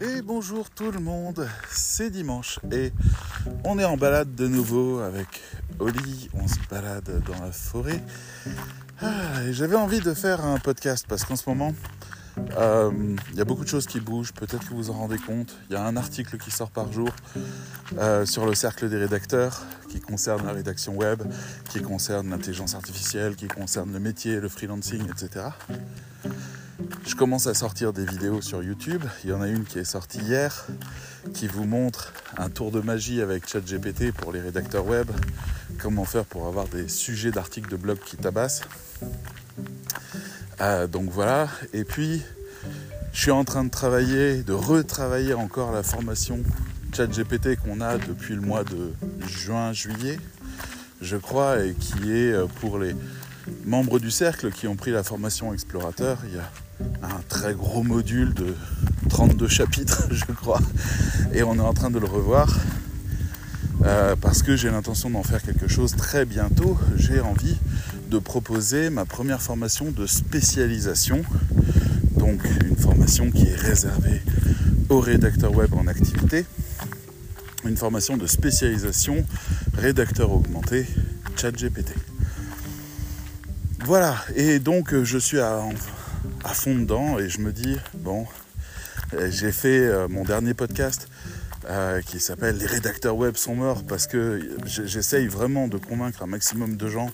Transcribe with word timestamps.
Et 0.00 0.20
bonjour 0.20 0.68
tout 0.68 0.90
le 0.90 1.00
monde, 1.00 1.48
c'est 1.70 2.10
dimanche 2.10 2.58
et 2.70 2.92
on 3.64 3.78
est 3.78 3.84
en 3.84 3.96
balade 3.96 4.34
de 4.34 4.46
nouveau 4.46 4.98
avec 4.98 5.40
Oli, 5.78 6.28
on 6.34 6.46
se 6.46 6.56
balade 6.70 7.22
dans 7.26 7.42
la 7.42 7.50
forêt. 7.50 8.02
Ah, 9.00 9.50
J'avais 9.52 9.76
envie 9.76 10.00
de 10.00 10.12
faire 10.12 10.44
un 10.44 10.58
podcast 10.58 11.06
parce 11.08 11.24
qu'en 11.24 11.36
ce 11.36 11.48
moment, 11.48 11.74
euh, 12.58 12.90
il 13.32 13.38
y 13.38 13.40
a 13.40 13.44
beaucoup 13.46 13.64
de 13.64 13.68
choses 13.68 13.86
qui 13.86 14.00
bougent, 14.00 14.34
peut-être 14.34 14.68
que 14.68 14.74
vous 14.74 14.90
en 14.90 14.94
rendez 14.94 15.18
compte. 15.18 15.56
Il 15.70 15.72
y 15.72 15.76
a 15.76 15.82
un 15.82 15.96
article 15.96 16.36
qui 16.36 16.50
sort 16.50 16.70
par 16.70 16.92
jour 16.92 17.08
euh, 17.96 18.26
sur 18.26 18.44
le 18.44 18.54
cercle 18.54 18.90
des 18.90 18.98
rédacteurs 18.98 19.62
qui 19.88 20.00
concerne 20.00 20.44
la 20.44 20.52
rédaction 20.52 20.94
web, 20.94 21.22
qui 21.70 21.80
concerne 21.80 22.28
l'intelligence 22.28 22.74
artificielle, 22.74 23.34
qui 23.34 23.48
concerne 23.48 23.92
le 23.92 24.00
métier, 24.00 24.40
le 24.40 24.48
freelancing, 24.50 25.08
etc. 25.10 25.46
Je 27.06 27.14
commence 27.14 27.46
à 27.46 27.54
sortir 27.54 27.92
des 27.92 28.04
vidéos 28.04 28.42
sur 28.42 28.64
YouTube. 28.64 29.02
Il 29.22 29.30
y 29.30 29.32
en 29.32 29.40
a 29.40 29.46
une 29.46 29.64
qui 29.64 29.78
est 29.78 29.84
sortie 29.84 30.18
hier 30.18 30.66
qui 31.34 31.46
vous 31.46 31.64
montre 31.64 32.12
un 32.36 32.50
tour 32.50 32.72
de 32.72 32.80
magie 32.80 33.22
avec 33.22 33.48
ChatGPT 33.48 34.12
pour 34.12 34.32
les 34.32 34.40
rédacteurs 34.40 34.84
web. 34.84 35.08
Comment 35.78 36.04
faire 36.04 36.24
pour 36.24 36.48
avoir 36.48 36.66
des 36.66 36.88
sujets 36.88 37.30
d'articles 37.30 37.70
de 37.70 37.76
blog 37.76 37.98
qui 38.04 38.16
tabassent. 38.16 38.62
Euh, 40.60 40.88
donc 40.88 41.08
voilà. 41.10 41.48
Et 41.72 41.84
puis, 41.84 42.22
je 43.12 43.20
suis 43.20 43.30
en 43.30 43.44
train 43.44 43.62
de 43.62 43.70
travailler, 43.70 44.42
de 44.42 44.52
retravailler 44.52 45.34
encore 45.34 45.70
la 45.70 45.84
formation 45.84 46.40
ChatGPT 46.92 47.56
qu'on 47.56 47.80
a 47.82 47.98
depuis 47.98 48.34
le 48.34 48.40
mois 48.40 48.64
de 48.64 48.92
juin-juillet, 49.26 50.18
je 51.00 51.16
crois, 51.16 51.62
et 51.62 51.74
qui 51.74 52.12
est 52.12 52.32
euh, 52.32 52.46
pour 52.60 52.78
les 52.78 52.96
membres 53.64 54.00
du 54.00 54.10
cercle 54.10 54.50
qui 54.50 54.66
ont 54.66 54.74
pris 54.76 54.90
la 54.90 55.04
formation 55.04 55.52
explorateur. 55.52 56.18
Il 56.28 56.34
y 56.34 56.38
a 56.38 56.50
un 57.02 57.20
très 57.28 57.54
gros 57.54 57.82
module 57.82 58.34
de 58.34 58.54
32 59.08 59.48
chapitres, 59.48 60.08
je 60.10 60.24
crois, 60.32 60.60
et 61.32 61.42
on 61.42 61.56
est 61.56 61.60
en 61.60 61.74
train 61.74 61.90
de 61.90 61.98
le 61.98 62.06
revoir. 62.06 62.58
Euh, 63.84 64.16
parce 64.16 64.42
que 64.42 64.56
j'ai 64.56 64.70
l'intention 64.70 65.10
d'en 65.10 65.22
faire 65.22 65.42
quelque 65.42 65.68
chose 65.68 65.94
très 65.94 66.24
bientôt. 66.24 66.78
J'ai 66.96 67.20
envie 67.20 67.56
de 68.10 68.18
proposer 68.18 68.88
ma 68.90 69.04
première 69.04 69.42
formation 69.42 69.90
de 69.90 70.06
spécialisation. 70.06 71.22
Donc 72.16 72.40
une 72.66 72.76
formation 72.76 73.30
qui 73.30 73.46
est 73.46 73.54
réservée 73.54 74.22
aux 74.88 75.00
rédacteurs 75.00 75.54
web 75.54 75.74
en 75.74 75.86
activité. 75.86 76.46
Une 77.64 77.76
formation 77.76 78.16
de 78.16 78.26
spécialisation 78.26 79.24
rédacteur 79.76 80.32
augmenté 80.32 80.86
ChatGPT. 81.36 81.92
Voilà, 83.84 84.16
et 84.34 84.58
donc 84.58 84.94
euh, 84.94 85.04
je 85.04 85.18
suis 85.18 85.38
à, 85.38 85.62
à 86.44 86.54
fond 86.54 86.74
dedans 86.74 87.18
et 87.18 87.28
je 87.28 87.40
me 87.40 87.52
dis, 87.52 87.76
bon, 87.94 88.26
euh, 89.14 89.30
j'ai 89.30 89.52
fait 89.52 89.86
euh, 89.86 90.08
mon 90.08 90.24
dernier 90.24 90.54
podcast 90.54 91.08
euh, 91.68 92.00
qui 92.00 92.18
s'appelle 92.20 92.56
Les 92.58 92.66
rédacteurs 92.66 93.16
web 93.16 93.36
sont 93.36 93.54
morts 93.54 93.84
parce 93.84 94.06
que 94.06 94.56
j'essaye 94.64 95.26
vraiment 95.26 95.68
de 95.68 95.78
convaincre 95.78 96.22
un 96.22 96.26
maximum 96.26 96.76
de 96.76 96.88
gens 96.88 97.10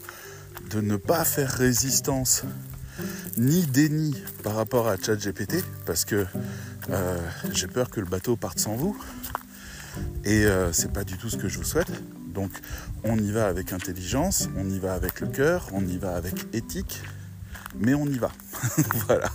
de 0.70 0.80
ne 0.80 0.96
pas 0.96 1.24
faire 1.24 1.50
résistance 1.50 2.44
ni 3.36 3.66
déni 3.66 4.14
par 4.42 4.54
rapport 4.54 4.88
à 4.88 4.96
ChatGPT 4.96 5.64
parce 5.86 6.04
que 6.04 6.26
j'ai 7.52 7.66
peur 7.66 7.90
que 7.90 8.00
le 8.00 8.06
bateau 8.06 8.36
parte 8.36 8.58
sans 8.58 8.74
vous 8.74 8.96
et 10.24 10.46
c'est 10.72 10.92
pas 10.92 11.04
du 11.04 11.16
tout 11.16 11.30
ce 11.30 11.36
que 11.36 11.48
je 11.48 11.58
vous 11.58 11.64
souhaite. 11.64 11.90
Donc 12.32 12.50
on 13.02 13.18
y 13.18 13.30
va 13.32 13.46
avec 13.46 13.72
intelligence, 13.72 14.48
on 14.56 14.68
y 14.68 14.78
va 14.78 14.94
avec 14.94 15.20
le 15.20 15.26
cœur, 15.26 15.68
on 15.72 15.86
y 15.86 15.96
va 15.96 16.14
avec 16.14 16.34
éthique, 16.52 17.02
mais 17.78 17.94
on 17.94 18.06
y 18.06 18.18
va. 18.18 18.30
voilà. 19.06 19.28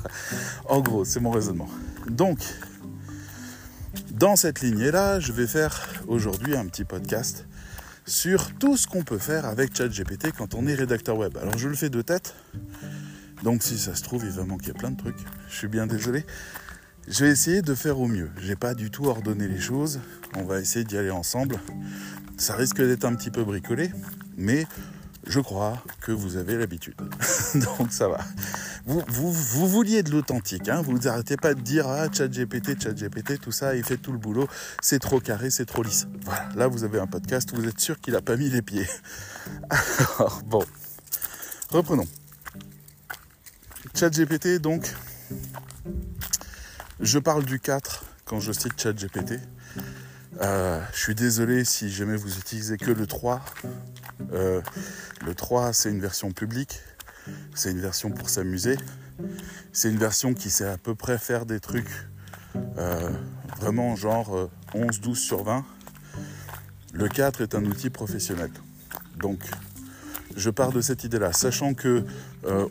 En 0.66 0.82
gros, 0.82 1.06
c'est 1.06 1.20
mon 1.20 1.32
raisonnement. 1.32 1.70
Donc, 2.10 2.40
dans 4.12 4.36
cette 4.36 4.62
lignée-là, 4.62 5.20
je 5.20 5.32
vais 5.32 5.48
faire 5.48 5.88
aujourd'hui 6.08 6.56
un 6.56 6.66
petit 6.68 6.86
podcast 6.86 7.46
sur 8.06 8.54
tout 8.58 8.78
ce 8.78 8.88
qu'on 8.88 9.04
peut 9.04 9.18
faire 9.18 9.46
avec 9.46 9.76
ChatGPT 9.76 10.32
quand 10.36 10.56
on 10.56 10.66
est 10.66 10.76
rédacteur 10.76 11.18
web. 11.18 11.38
Alors, 11.38 11.58
je 11.58 11.68
le 11.68 11.76
fais 11.76 11.90
de 11.90 12.02
tête. 12.02 12.36
Donc, 13.44 13.64
si 13.64 13.78
ça 13.78 13.96
se 13.96 14.04
trouve, 14.04 14.24
il 14.26 14.32
va 14.32 14.46
manquer 14.46 14.74
plein 14.74 14.92
de 14.92 14.98
trucs. 14.98 15.20
Je 15.50 15.56
suis 15.56 15.68
bien 15.68 15.86
désolé. 15.88 16.26
Je 17.08 17.26
vais 17.26 17.32
essayer 17.32 17.62
de 17.62 17.76
faire 17.76 18.00
au 18.00 18.08
mieux. 18.08 18.30
J'ai 18.42 18.56
pas 18.56 18.74
du 18.74 18.92
tout 18.92 19.06
ordonné 19.06 19.48
les 19.48 19.60
choses. 19.60 20.00
On 20.36 20.44
va 20.44 20.60
essayer 20.60 20.84
d'y 20.84 20.98
aller 20.98 21.12
ensemble. 21.12 21.60
Ça 22.38 22.56
risque 22.56 22.82
d'être 22.82 23.06
un 23.06 23.16
petit 23.16 23.32
peu 23.32 23.44
bricolé, 23.44 23.92
mais 24.36 24.68
je 25.28 25.40
crois 25.40 25.82
que 26.02 26.12
vous 26.12 26.38
avez 26.38 26.56
l'habitude. 26.56 26.96
Donc 27.56 27.92
ça 27.92 28.08
va. 28.08 28.20
Vous, 28.86 29.04
vous, 29.08 29.68
vouliez 29.68 30.04
de 30.04 30.12
l'authentique, 30.12 30.70
hein 30.70 30.82
vous 30.82 30.98
n'arrêtez 31.00 31.36
pas 31.36 31.54
de 31.54 31.62
dire 31.62 31.88
ah 31.88 32.08
ChatGPT, 32.12 32.82
ChatGPT, 32.82 33.40
tout 33.40 33.52
ça, 33.52 33.76
il 33.76 33.84
fait 33.84 33.98
tout 33.98 34.12
le 34.12 34.18
boulot, 34.18 34.48
c'est 34.82 35.00
trop 35.00 35.20
carré, 35.20 35.50
c'est 35.50 35.66
trop 35.66 35.84
lisse. 35.84 36.08
Voilà, 36.22 36.48
là 36.56 36.68
vous 36.68 36.84
avez 36.84 37.00
un 37.00 37.08
podcast, 37.08 37.54
vous 37.54 37.68
êtes 37.68 37.80
sûr 37.80 38.00
qu'il 38.00 38.14
n'a 38.14 38.22
pas 38.22 38.38
mis 38.38 38.50
les 38.50 38.62
pieds. 38.62 38.88
Alors 40.20 40.42
bon, 40.46 40.64
reprenons. 41.72 42.08
ChatGPT 43.94 44.60
donc, 44.60 44.94
je 47.00 47.20
parle 47.20 47.44
du 47.44 47.60
4 47.60 48.06
quand 48.26 48.40
je 48.40 48.52
cite 48.52 48.80
ChatGPT. 48.82 49.40
Euh, 50.42 50.82
je 50.94 51.00
suis 51.00 51.16
désolé 51.16 51.66
si 51.66 51.90
jamais 51.92 52.16
vous 52.16 52.38
utilisez 52.38 52.78
que 52.78 52.92
le 52.92 53.08
3. 53.08 53.44
Euh, 54.34 54.62
le 55.26 55.36
3, 55.36 55.74
c'est 55.74 55.90
une 55.90 56.00
version 56.00 56.32
publique. 56.32 56.80
C'est 57.54 57.72
une 57.72 57.80
version 57.80 58.12
pour 58.12 58.30
s'amuser. 58.30 58.78
C'est 59.74 59.90
une 59.90 59.98
version 59.98 60.34
qui 60.34 60.50
sait 60.50 60.68
à 60.68 60.78
peu 60.78 60.96
près 60.96 61.18
faire 61.18 61.46
des 61.46 61.60
trucs 61.60 61.92
euh, 62.78 63.10
vraiment 63.60 63.96
genre 63.96 64.50
11-12 64.74 65.16
sur 65.16 65.44
20. 65.44 65.66
Le 66.94 67.08
4 67.08 67.42
est 67.42 67.56
un 67.56 67.66
outil 67.66 67.90
professionnel. 67.90 68.52
Donc, 69.18 69.40
je 70.36 70.50
pars 70.50 70.72
de 70.72 70.82
cette 70.82 71.04
idée-là, 71.04 71.34
sachant 71.34 71.74
que 71.74 72.06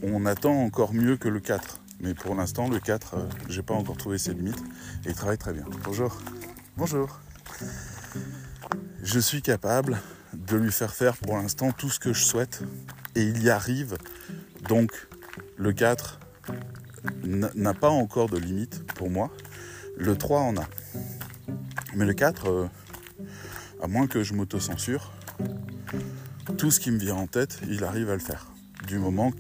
on 0.03 0.25
attend 0.25 0.63
encore 0.63 0.95
mieux 0.95 1.17
que 1.17 1.29
le 1.29 1.41
4. 1.41 1.81
Mais 2.01 2.15
pour 2.15 2.35
l'instant, 2.35 2.69
le 2.69 2.79
4, 2.79 3.17
j'ai 3.49 3.63
pas 3.63 3.75
encore 3.75 3.97
trouvé 3.97 4.19
ses 4.19 4.35
limites 4.35 4.63
et 5.05 5.11
il 5.11 5.15
travaille 5.15 5.39
très 5.39 5.53
bien. 5.53 5.65
Bonjour. 5.85 6.19
Bonjour. 6.77 7.21
Je 9.03 9.19
suis 9.19 9.41
capable 9.41 9.99
de 10.37 10.57
lui 10.57 10.73
faire 10.73 10.95
faire 10.95 11.17
pour 11.17 11.37
l'instant 11.37 11.73
tout 11.73 11.91
ce 11.91 11.99
que 11.99 12.13
je 12.13 12.25
souhaite 12.25 12.63
et 13.15 13.23
il 13.23 13.43
y 13.43 13.51
arrive. 13.51 13.97
Donc 14.69 15.09
le 15.57 15.73
4 15.73 16.21
n'a 17.25 17.75
pas 17.75 17.89
encore 17.89 18.29
de 18.29 18.39
limite 18.39 18.85
pour 18.95 19.11
moi. 19.11 19.31
Le 19.97 20.17
3 20.17 20.41
en 20.41 20.57
a. 20.57 20.69
Mais 21.95 22.05
le 22.05 22.13
4, 22.13 22.49
euh, 22.49 22.67
à 23.83 23.87
moins 23.87 24.07
que 24.07 24.23
je 24.23 24.35
m'auto-censure, 24.35 25.13
tout 26.59 26.71
ce 26.71 26.81
qui 26.81 26.91
me 26.91 26.99
vient 26.99 27.15
en 27.15 27.27
tête, 27.27 27.61
il 27.69 27.85
arrive 27.85 28.11
à 28.11 28.15
le 28.15 28.21
faire. 28.21 28.53
Du 28.87 28.99
moment 28.99 29.33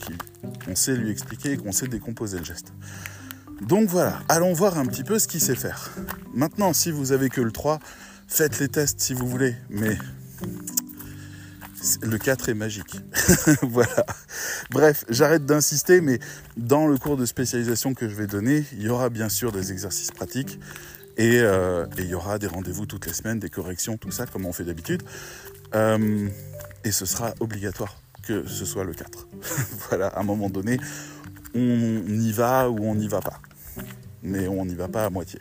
qu'on 0.64 0.74
sait 0.74 0.96
lui 0.96 1.10
expliquer 1.10 1.52
et 1.52 1.56
qu'on 1.56 1.72
sait 1.72 1.88
décomposer 1.88 2.38
le 2.38 2.44
geste. 2.44 2.72
Donc 3.60 3.88
voilà, 3.88 4.20
allons 4.28 4.52
voir 4.52 4.78
un 4.78 4.86
petit 4.86 5.04
peu 5.04 5.18
ce 5.18 5.28
qu'il 5.28 5.40
sait 5.40 5.54
faire. 5.54 5.90
Maintenant, 6.34 6.72
si 6.72 6.90
vous 6.90 7.12
avez 7.12 7.28
que 7.28 7.40
le 7.40 7.52
3, 7.52 7.78
faites 8.26 8.58
les 8.58 8.68
tests 8.68 9.00
si 9.00 9.14
vous 9.14 9.26
voulez, 9.26 9.54
mais 9.70 9.98
le 12.02 12.18
4 12.18 12.48
est 12.48 12.54
magique. 12.54 13.00
voilà. 13.62 14.06
Bref, 14.70 15.04
j'arrête 15.08 15.46
d'insister, 15.46 16.00
mais 16.00 16.18
dans 16.56 16.86
le 16.86 16.98
cours 16.98 17.16
de 17.16 17.26
spécialisation 17.26 17.94
que 17.94 18.08
je 18.08 18.14
vais 18.14 18.26
donner, 18.26 18.64
il 18.72 18.82
y 18.82 18.88
aura 18.88 19.08
bien 19.08 19.28
sûr 19.28 19.52
des 19.52 19.72
exercices 19.72 20.10
pratiques 20.10 20.58
et, 21.16 21.40
euh, 21.40 21.86
il 21.98 22.06
y 22.06 22.14
aura 22.14 22.38
des 22.38 22.46
rendez-vous 22.46 22.86
toutes 22.86 23.06
les 23.06 23.12
semaines, 23.12 23.38
des 23.38 23.50
corrections, 23.50 23.96
tout 23.96 24.10
ça, 24.10 24.26
comme 24.26 24.46
on 24.46 24.52
fait 24.52 24.64
d'habitude. 24.64 25.02
Euh, 25.74 26.28
et 26.84 26.92
ce 26.92 27.06
sera 27.06 27.34
obligatoire 27.40 27.96
que 28.22 28.46
ce 28.46 28.64
soit 28.64 28.84
le 28.84 28.92
4. 28.92 29.28
voilà, 29.88 30.08
à 30.08 30.20
un 30.20 30.24
moment 30.24 30.50
donné, 30.50 30.78
on 31.54 32.02
y 32.06 32.32
va 32.32 32.68
ou 32.68 32.84
on 32.84 32.94
n'y 32.94 33.08
va 33.08 33.20
pas. 33.20 33.40
Mais 34.22 34.48
on 34.48 34.64
n'y 34.64 34.74
va 34.74 34.88
pas 34.88 35.04
à 35.04 35.10
moitié. 35.10 35.40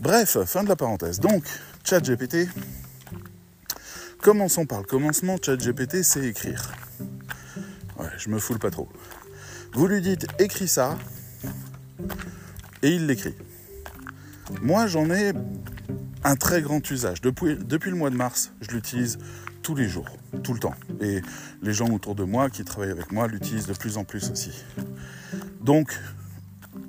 Bref, 0.00 0.38
fin 0.44 0.62
de 0.62 0.68
la 0.68 0.76
parenthèse. 0.76 1.20
Donc, 1.20 1.44
ChatGPT, 1.84 2.48
commençons 4.20 4.66
par 4.66 4.78
le 4.78 4.84
commencement. 4.84 5.36
ChatGPT, 5.40 6.02
c'est 6.02 6.24
écrire. 6.24 6.72
Ouais, 7.98 8.08
je 8.18 8.28
me 8.28 8.38
foule 8.38 8.58
pas 8.58 8.70
trop. 8.70 8.88
Vous 9.72 9.86
lui 9.86 10.00
dites 10.00 10.26
écris 10.38 10.68
ça, 10.68 10.98
et 12.82 12.90
il 12.90 13.06
l'écrit. 13.06 13.34
Moi, 14.62 14.86
j'en 14.86 15.10
ai 15.10 15.32
un 16.24 16.36
très 16.36 16.62
grand 16.62 16.88
usage. 16.90 17.20
Depuis, 17.20 17.56
depuis 17.56 17.90
le 17.90 17.96
mois 17.96 18.10
de 18.10 18.16
mars, 18.16 18.52
je 18.60 18.70
l'utilise 18.70 19.18
tous 19.62 19.74
les 19.74 19.88
jours, 19.88 20.08
tout 20.42 20.52
le 20.52 20.60
temps. 20.60 20.74
Et 21.00 21.20
les 21.62 21.72
gens 21.72 21.88
autour 21.90 22.14
de 22.14 22.24
moi 22.24 22.50
qui 22.50 22.64
travaillent 22.64 22.90
avec 22.90 23.12
moi 23.12 23.26
l'utilisent 23.26 23.66
de 23.66 23.74
plus 23.74 23.96
en 23.96 24.04
plus 24.04 24.30
aussi. 24.30 24.52
Donc, 25.60 25.98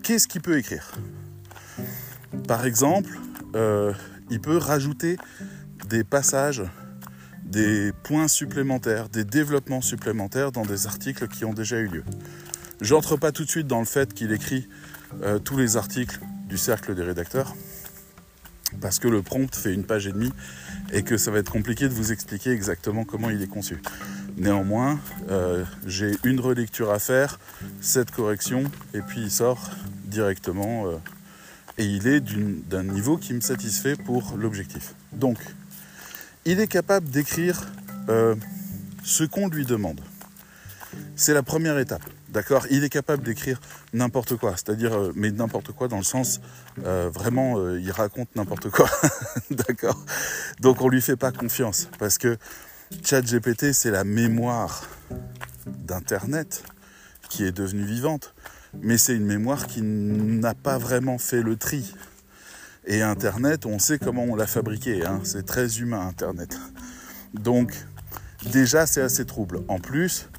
qu'est-ce 0.03 0.27
qu'il 0.27 0.41
peut 0.41 0.57
écrire? 0.57 0.91
Par 2.47 2.65
exemple, 2.65 3.17
euh, 3.55 3.93
il 4.29 4.39
peut 4.39 4.57
rajouter 4.57 5.17
des 5.89 6.03
passages, 6.03 6.63
des 7.47 7.91
points 8.03 8.27
supplémentaires, 8.27 9.09
des 9.09 9.23
développements 9.23 9.81
supplémentaires 9.81 10.51
dans 10.51 10.65
des 10.65 10.85
articles 10.85 11.27
qui 11.27 11.45
ont 11.45 11.53
déjà 11.53 11.77
eu 11.77 11.87
lieu. 11.87 12.03
J'entre 12.81 13.15
pas 13.15 13.31
tout 13.31 13.45
de 13.45 13.49
suite 13.49 13.67
dans 13.67 13.79
le 13.79 13.85
fait 13.85 14.13
qu'il 14.13 14.31
écrit 14.31 14.67
euh, 15.23 15.39
tous 15.39 15.57
les 15.57 15.77
articles 15.77 16.19
du 16.47 16.57
cercle 16.57 16.95
des 16.95 17.03
rédacteurs. 17.03 17.55
parce 18.81 18.99
que 18.99 19.07
le 19.07 19.21
prompt 19.21 19.55
fait 19.55 19.73
une 19.73 19.85
page 19.85 20.07
et 20.07 20.11
demie 20.11 20.33
et 20.91 21.03
que 21.03 21.17
ça 21.17 21.31
va 21.31 21.39
être 21.39 21.51
compliqué 21.51 21.87
de 21.87 21.93
vous 21.93 22.11
expliquer 22.11 22.51
exactement 22.51 23.05
comment 23.05 23.29
il 23.29 23.41
est 23.41 23.47
conçu. 23.47 23.81
Néanmoins, 24.37 24.99
euh, 25.29 25.63
j'ai 25.85 26.11
une 26.23 26.39
relecture 26.39 26.91
à 26.91 26.99
faire, 26.99 27.39
cette 27.81 28.11
correction, 28.11 28.63
et 28.93 29.01
puis 29.01 29.21
il 29.21 29.31
sort 29.31 29.71
directement 30.05 30.87
euh, 30.87 30.97
et 31.77 31.85
il 31.85 32.07
est 32.07 32.19
d'un 32.21 32.83
niveau 32.83 33.17
qui 33.17 33.33
me 33.33 33.41
satisfait 33.41 33.95
pour 33.95 34.35
l'objectif. 34.37 34.93
Donc, 35.13 35.37
il 36.47 36.61
est 36.61 36.67
capable 36.67 37.09
d'écrire 37.09 37.61
euh, 38.07 38.33
ce 39.03 39.25
qu'on 39.25 39.49
lui 39.49 39.65
demande. 39.65 39.99
C'est 41.17 41.33
la 41.33 41.43
première 41.43 41.77
étape. 41.77 42.03
D'accord? 42.29 42.65
Il 42.71 42.85
est 42.85 42.89
capable 42.89 43.23
d'écrire 43.23 43.59
n'importe 43.91 44.37
quoi, 44.37 44.53
c'est-à-dire, 44.53 44.93
euh, 44.93 45.11
mais 45.13 45.29
n'importe 45.31 45.73
quoi 45.73 45.89
dans 45.89 45.97
le 45.97 46.03
sens, 46.03 46.39
euh, 46.85 47.09
vraiment, 47.13 47.69
il 47.75 47.91
raconte 47.91 48.33
n'importe 48.37 48.69
quoi. 48.69 48.89
D'accord? 49.51 50.01
Donc 50.61 50.81
on 50.81 50.87
lui 50.87 51.01
fait 51.01 51.17
pas 51.17 51.33
confiance, 51.33 51.89
parce 51.99 52.17
que 52.17 52.37
ChatGPT, 53.03 53.73
c'est 53.73 53.91
la 53.91 54.05
mémoire 54.05 54.87
d'Internet 55.65 56.63
qui 57.29 57.43
est 57.43 57.51
devenue 57.51 57.85
vivante, 57.85 58.33
mais 58.81 58.97
c'est 58.97 59.15
une 59.15 59.25
mémoire 59.25 59.67
qui 59.67 59.81
n'a 59.81 60.53
pas 60.53 60.77
vraiment 60.77 61.17
fait 61.17 61.41
le 61.41 61.57
tri. 61.57 61.93
Et 62.89 63.01
Internet, 63.01 63.65
on 63.65 63.79
sait 63.79 63.99
comment 63.99 64.23
on 64.23 64.35
l'a 64.35 64.47
fabriqué, 64.47 65.05
hein. 65.05 65.19
c'est 65.23 65.45
très 65.45 65.79
humain 65.79 66.07
Internet. 66.07 66.57
Donc, 67.33 67.73
déjà, 68.53 68.85
c'est 68.87 69.01
assez 69.01 69.25
trouble. 69.25 69.59
En 69.67 69.79
plus, 69.79 70.29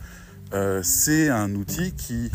euh, 0.55 0.81
c'est 0.83 1.29
un 1.29 1.55
outil 1.55 1.93
qui 1.93 2.31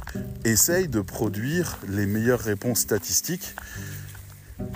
essaye 0.46 0.88
de 0.88 1.02
produire 1.02 1.80
les 1.90 2.06
meilleures 2.06 2.42
réponses 2.42 2.82
statistiques 2.82 3.56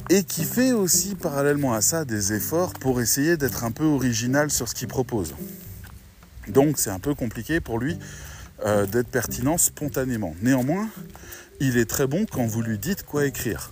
et 0.10 0.24
qui 0.24 0.44
fait 0.44 0.72
aussi 0.72 1.14
parallèlement 1.14 1.74
à 1.74 1.82
ça 1.82 2.04
des 2.04 2.34
efforts 2.34 2.74
pour 2.74 3.00
essayer 3.00 3.38
d'être 3.38 3.64
un 3.64 3.72
peu 3.72 3.84
original 3.84 4.50
sur 4.50 4.68
ce 4.68 4.74
qu'il 4.74 4.88
propose. 4.88 5.36
Donc 6.48 6.80
c'est 6.80 6.90
un 6.90 7.00
peu 7.00 7.14
compliqué 7.14 7.60
pour 7.60 7.78
lui 7.78 8.00
euh, 8.66 8.88
d'être 8.88 9.10
pertinent 9.10 9.60
spontanément. 9.60 10.36
Néanmoins, 10.42 10.90
il 11.60 11.78
est 11.78 11.88
très 11.88 12.08
bon 12.08 12.26
quand 12.26 12.48
vous 12.48 12.64
lui 12.64 12.80
dites 12.80 13.04
quoi 13.04 13.28
écrire. 13.28 13.70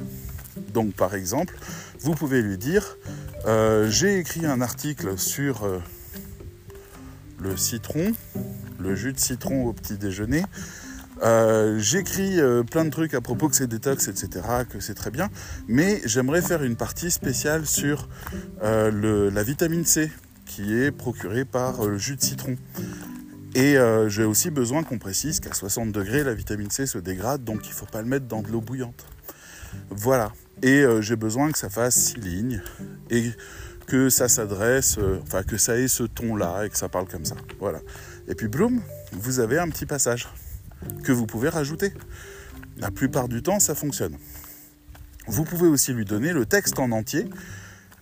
Donc 0.73 0.93
par 0.93 1.15
exemple, 1.15 1.55
vous 1.99 2.13
pouvez 2.13 2.41
lui 2.41 2.57
dire, 2.57 2.97
euh, 3.45 3.89
j'ai 3.89 4.17
écrit 4.17 4.45
un 4.45 4.61
article 4.61 5.17
sur 5.17 5.67
le 7.39 7.57
citron, 7.57 8.13
le 8.79 8.95
jus 8.95 9.13
de 9.13 9.19
citron 9.19 9.65
au 9.65 9.73
petit 9.73 9.97
déjeuner. 9.97 10.43
Euh, 11.23 11.79
j'écris 11.79 12.39
euh, 12.39 12.63
plein 12.63 12.85
de 12.85 12.89
trucs 12.89 13.13
à 13.13 13.21
propos 13.21 13.47
que 13.47 13.55
c'est 13.55 13.67
détox, 13.67 14.07
etc., 14.07 14.45
que 14.69 14.79
c'est 14.79 14.95
très 14.95 15.11
bien, 15.11 15.29
mais 15.67 16.01
j'aimerais 16.05 16.41
faire 16.41 16.63
une 16.63 16.75
partie 16.75 17.09
spéciale 17.09 17.65
sur 17.65 18.09
euh, 18.63 19.31
la 19.31 19.43
vitamine 19.43 19.85
C 19.85 20.11
qui 20.45 20.73
est 20.73 20.91
procurée 20.91 21.45
par 21.45 21.85
le 21.85 21.97
jus 21.97 22.15
de 22.15 22.21
citron. 22.21 22.55
Et 23.55 23.77
j'ai 24.07 24.25
aussi 24.25 24.49
besoin 24.49 24.83
qu'on 24.83 24.99
précise 24.99 25.39
qu'à 25.39 25.53
60 25.53 25.93
degrés, 25.93 26.25
la 26.25 26.33
vitamine 26.33 26.69
C 26.69 26.85
se 26.85 26.97
dégrade, 26.97 27.45
donc 27.45 27.65
il 27.65 27.69
ne 27.69 27.75
faut 27.75 27.85
pas 27.85 28.01
le 28.01 28.07
mettre 28.07 28.25
dans 28.25 28.41
de 28.41 28.49
l'eau 28.49 28.59
bouillante. 28.59 29.05
Voilà. 29.89 30.33
Et 30.63 30.85
j'ai 31.01 31.15
besoin 31.15 31.51
que 31.51 31.57
ça 31.57 31.69
fasse 31.69 31.95
6 31.95 32.15
lignes 32.15 32.61
et 33.09 33.31
que 33.87 34.09
ça 34.09 34.27
s'adresse, 34.27 34.97
enfin 35.21 35.43
que 35.43 35.57
ça 35.57 35.77
ait 35.77 35.87
ce 35.87 36.03
ton-là 36.03 36.65
et 36.65 36.69
que 36.69 36.77
ça 36.77 36.89
parle 36.89 37.07
comme 37.07 37.25
ça. 37.25 37.35
Voilà. 37.59 37.79
Et 38.27 38.33
puis 38.35 38.47
Bloom, 38.47 38.81
vous 39.11 39.39
avez 39.39 39.59
un 39.59 39.69
petit 39.69 39.85
passage 39.85 40.27
que 41.03 41.11
vous 41.11 41.27
pouvez 41.27 41.49
rajouter. 41.49 41.93
La 42.77 42.89
plupart 42.91 43.27
du 43.27 43.43
temps, 43.43 43.59
ça 43.59 43.75
fonctionne. 43.75 44.17
Vous 45.27 45.43
pouvez 45.43 45.67
aussi 45.67 45.93
lui 45.93 46.05
donner 46.05 46.33
le 46.33 46.45
texte 46.45 46.79
en 46.79 46.91
entier 46.91 47.29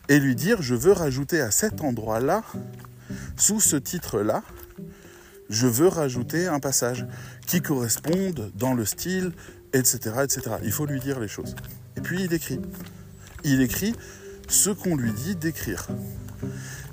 et 0.09 0.19
lui 0.19 0.35
dire 0.35 0.61
je 0.61 0.75
veux 0.75 0.91
rajouter 0.91 1.41
à 1.41 1.51
cet 1.51 1.81
endroit-là, 1.81 2.43
sous 3.37 3.59
ce 3.59 3.75
titre-là, 3.75 4.43
je 5.49 5.67
veux 5.67 5.87
rajouter 5.87 6.47
un 6.47 6.59
passage 6.59 7.05
qui 7.45 7.61
corresponde 7.61 8.51
dans 8.55 8.73
le 8.73 8.85
style, 8.85 9.31
etc., 9.73 9.97
etc. 10.23 10.55
Il 10.63 10.71
faut 10.71 10.85
lui 10.85 10.99
dire 10.99 11.19
les 11.19 11.27
choses. 11.27 11.55
Et 11.97 12.01
puis 12.01 12.23
il 12.23 12.33
écrit. 12.33 12.59
Il 13.43 13.61
écrit 13.61 13.93
ce 14.47 14.69
qu'on 14.69 14.95
lui 14.95 15.11
dit 15.11 15.35
d'écrire. 15.35 15.87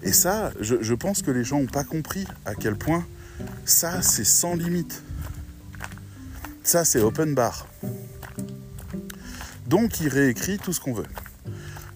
Et 0.02 0.12
ça, 0.12 0.52
je, 0.61 0.94
pense 0.94 1.23
que 1.23 1.31
les 1.31 1.44
gens 1.44 1.61
n'ont 1.61 1.67
pas 1.67 1.85
compris 1.85 2.26
à 2.47 2.55
quel 2.55 2.76
point 2.76 3.05
ça, 3.64 4.02
c'est 4.02 4.25
sans 4.25 4.55
limite. 4.55 5.02
Ça, 6.62 6.85
c'est 6.85 7.00
open 7.00 7.35
bar. 7.35 7.67
Donc, 9.67 10.00
il 10.00 10.08
réécrit 10.08 10.58
tout 10.58 10.73
ce 10.73 10.81
qu'on 10.81 10.94
veut. 10.94 11.06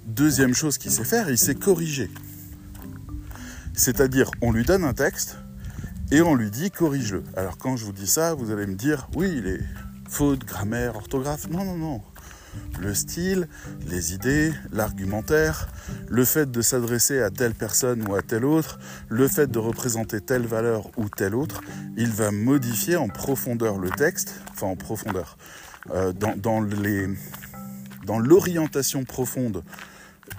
Deuxième 0.06 0.54
chose 0.54 0.78
qu'il 0.78 0.90
sait 0.90 1.04
faire, 1.04 1.30
il 1.30 1.38
sait 1.38 1.54
corriger. 1.54 2.10
C'est-à-dire, 3.72 4.30
on 4.40 4.52
lui 4.52 4.64
donne 4.64 4.84
un 4.84 4.94
texte 4.94 5.38
et 6.10 6.20
on 6.20 6.34
lui 6.34 6.50
dit 6.50 6.70
corrige-le. 6.70 7.24
Alors, 7.36 7.58
quand 7.58 7.76
je 7.76 7.84
vous 7.84 7.92
dis 7.92 8.06
ça, 8.06 8.34
vous 8.34 8.50
allez 8.50 8.66
me 8.66 8.76
dire, 8.76 9.08
oui, 9.16 9.34
il 9.36 9.46
est 9.46 9.60
faute, 10.08 10.44
grammaire, 10.44 10.96
orthographe. 10.96 11.48
Non, 11.48 11.64
non, 11.64 11.76
non 11.76 12.02
le 12.80 12.94
style, 12.94 13.48
les 13.88 14.14
idées, 14.14 14.52
l'argumentaire, 14.72 15.68
le 16.08 16.24
fait 16.24 16.50
de 16.50 16.62
s'adresser 16.62 17.20
à 17.20 17.30
telle 17.30 17.54
personne 17.54 18.06
ou 18.08 18.14
à 18.14 18.22
telle 18.22 18.44
autre, 18.44 18.78
le 19.08 19.28
fait 19.28 19.50
de 19.50 19.58
représenter 19.58 20.20
telle 20.20 20.46
valeur 20.46 20.90
ou 20.96 21.08
telle 21.08 21.34
autre, 21.34 21.60
il 21.96 22.10
va 22.10 22.30
modifier 22.30 22.96
en 22.96 23.08
profondeur 23.08 23.78
le 23.78 23.90
texte, 23.90 24.40
enfin 24.52 24.66
en 24.66 24.76
profondeur, 24.76 25.36
euh, 25.90 26.12
dans, 26.12 26.36
dans 26.36 28.18
l'orientation 28.18 29.04
profonde 29.04 29.62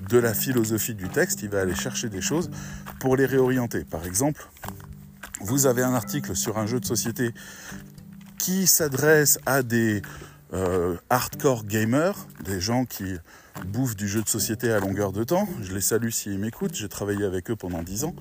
de 0.09 0.17
la 0.17 0.33
philosophie 0.33 0.95
du 0.95 1.07
texte, 1.09 1.43
il 1.43 1.49
va 1.49 1.61
aller 1.61 1.75
chercher 1.75 2.09
des 2.09 2.21
choses 2.21 2.49
pour 2.99 3.15
les 3.15 3.25
réorienter. 3.25 3.83
Par 3.83 4.05
exemple, 4.05 4.47
vous 5.41 5.65
avez 5.65 5.83
un 5.83 5.93
article 5.93 6.35
sur 6.35 6.57
un 6.57 6.65
jeu 6.65 6.79
de 6.79 6.85
société 6.85 7.33
qui 8.37 8.67
s'adresse 8.67 9.39
à 9.45 9.63
des 9.63 10.01
euh, 10.55 10.95
hardcore 11.09 11.65
gamers, 11.65 12.15
des 12.43 12.61
gens 12.61 12.85
qui 12.85 13.17
bouffent 13.65 13.95
du 13.95 14.07
jeu 14.07 14.21
de 14.21 14.29
société 14.29 14.71
à 14.71 14.79
longueur 14.79 15.11
de 15.11 15.23
temps. 15.23 15.47
Je 15.61 15.73
les 15.73 15.81
salue 15.81 16.09
s'ils 16.09 16.39
m'écoutent, 16.39 16.75
j'ai 16.75 16.89
travaillé 16.89 17.25
avec 17.25 17.51
eux 17.51 17.55
pendant 17.55 17.83
10 17.83 18.05
ans. 18.05 18.15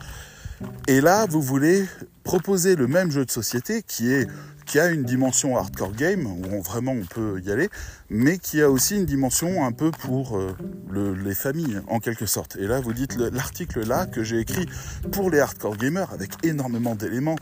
Et 0.86 1.00
là, 1.00 1.26
vous 1.28 1.40
voulez 1.40 1.86
proposer 2.24 2.74
le 2.74 2.86
même 2.86 3.10
jeu 3.10 3.24
de 3.24 3.30
société 3.30 3.82
qui, 3.82 4.10
a 4.78 4.90
une 4.90 5.04
dimension 5.04 5.56
hardcore 5.56 5.92
game, 5.92 6.26
où 6.26 6.62
vraiment 6.62 6.92
on 6.92 7.04
peut 7.04 7.40
y 7.44 7.50
aller, 7.50 7.68
mais 8.08 8.38
qui 8.38 8.60
a 8.62 8.70
aussi 8.70 8.96
une 8.96 9.04
dimension 9.04 9.64
un 9.64 9.72
peu 9.72 9.90
pour 9.90 10.38
euh, 10.38 10.56
les 11.22 11.34
familles, 11.34 11.80
en 11.86 12.00
quelque 12.00 12.26
sorte. 12.26 12.56
Et 12.56 12.66
là, 12.66 12.80
vous 12.80 12.92
dites 12.92 13.16
l'article 13.16 13.86
là 13.86 14.06
que 14.06 14.22
j'ai 14.24 14.40
écrit 14.40 14.66
pour 15.12 15.30
les 15.30 15.38
hardcore 15.38 15.76
gamers, 15.76 16.10
avec 16.12 16.32
énormément 16.44 16.94
d'éléments, 16.94 17.36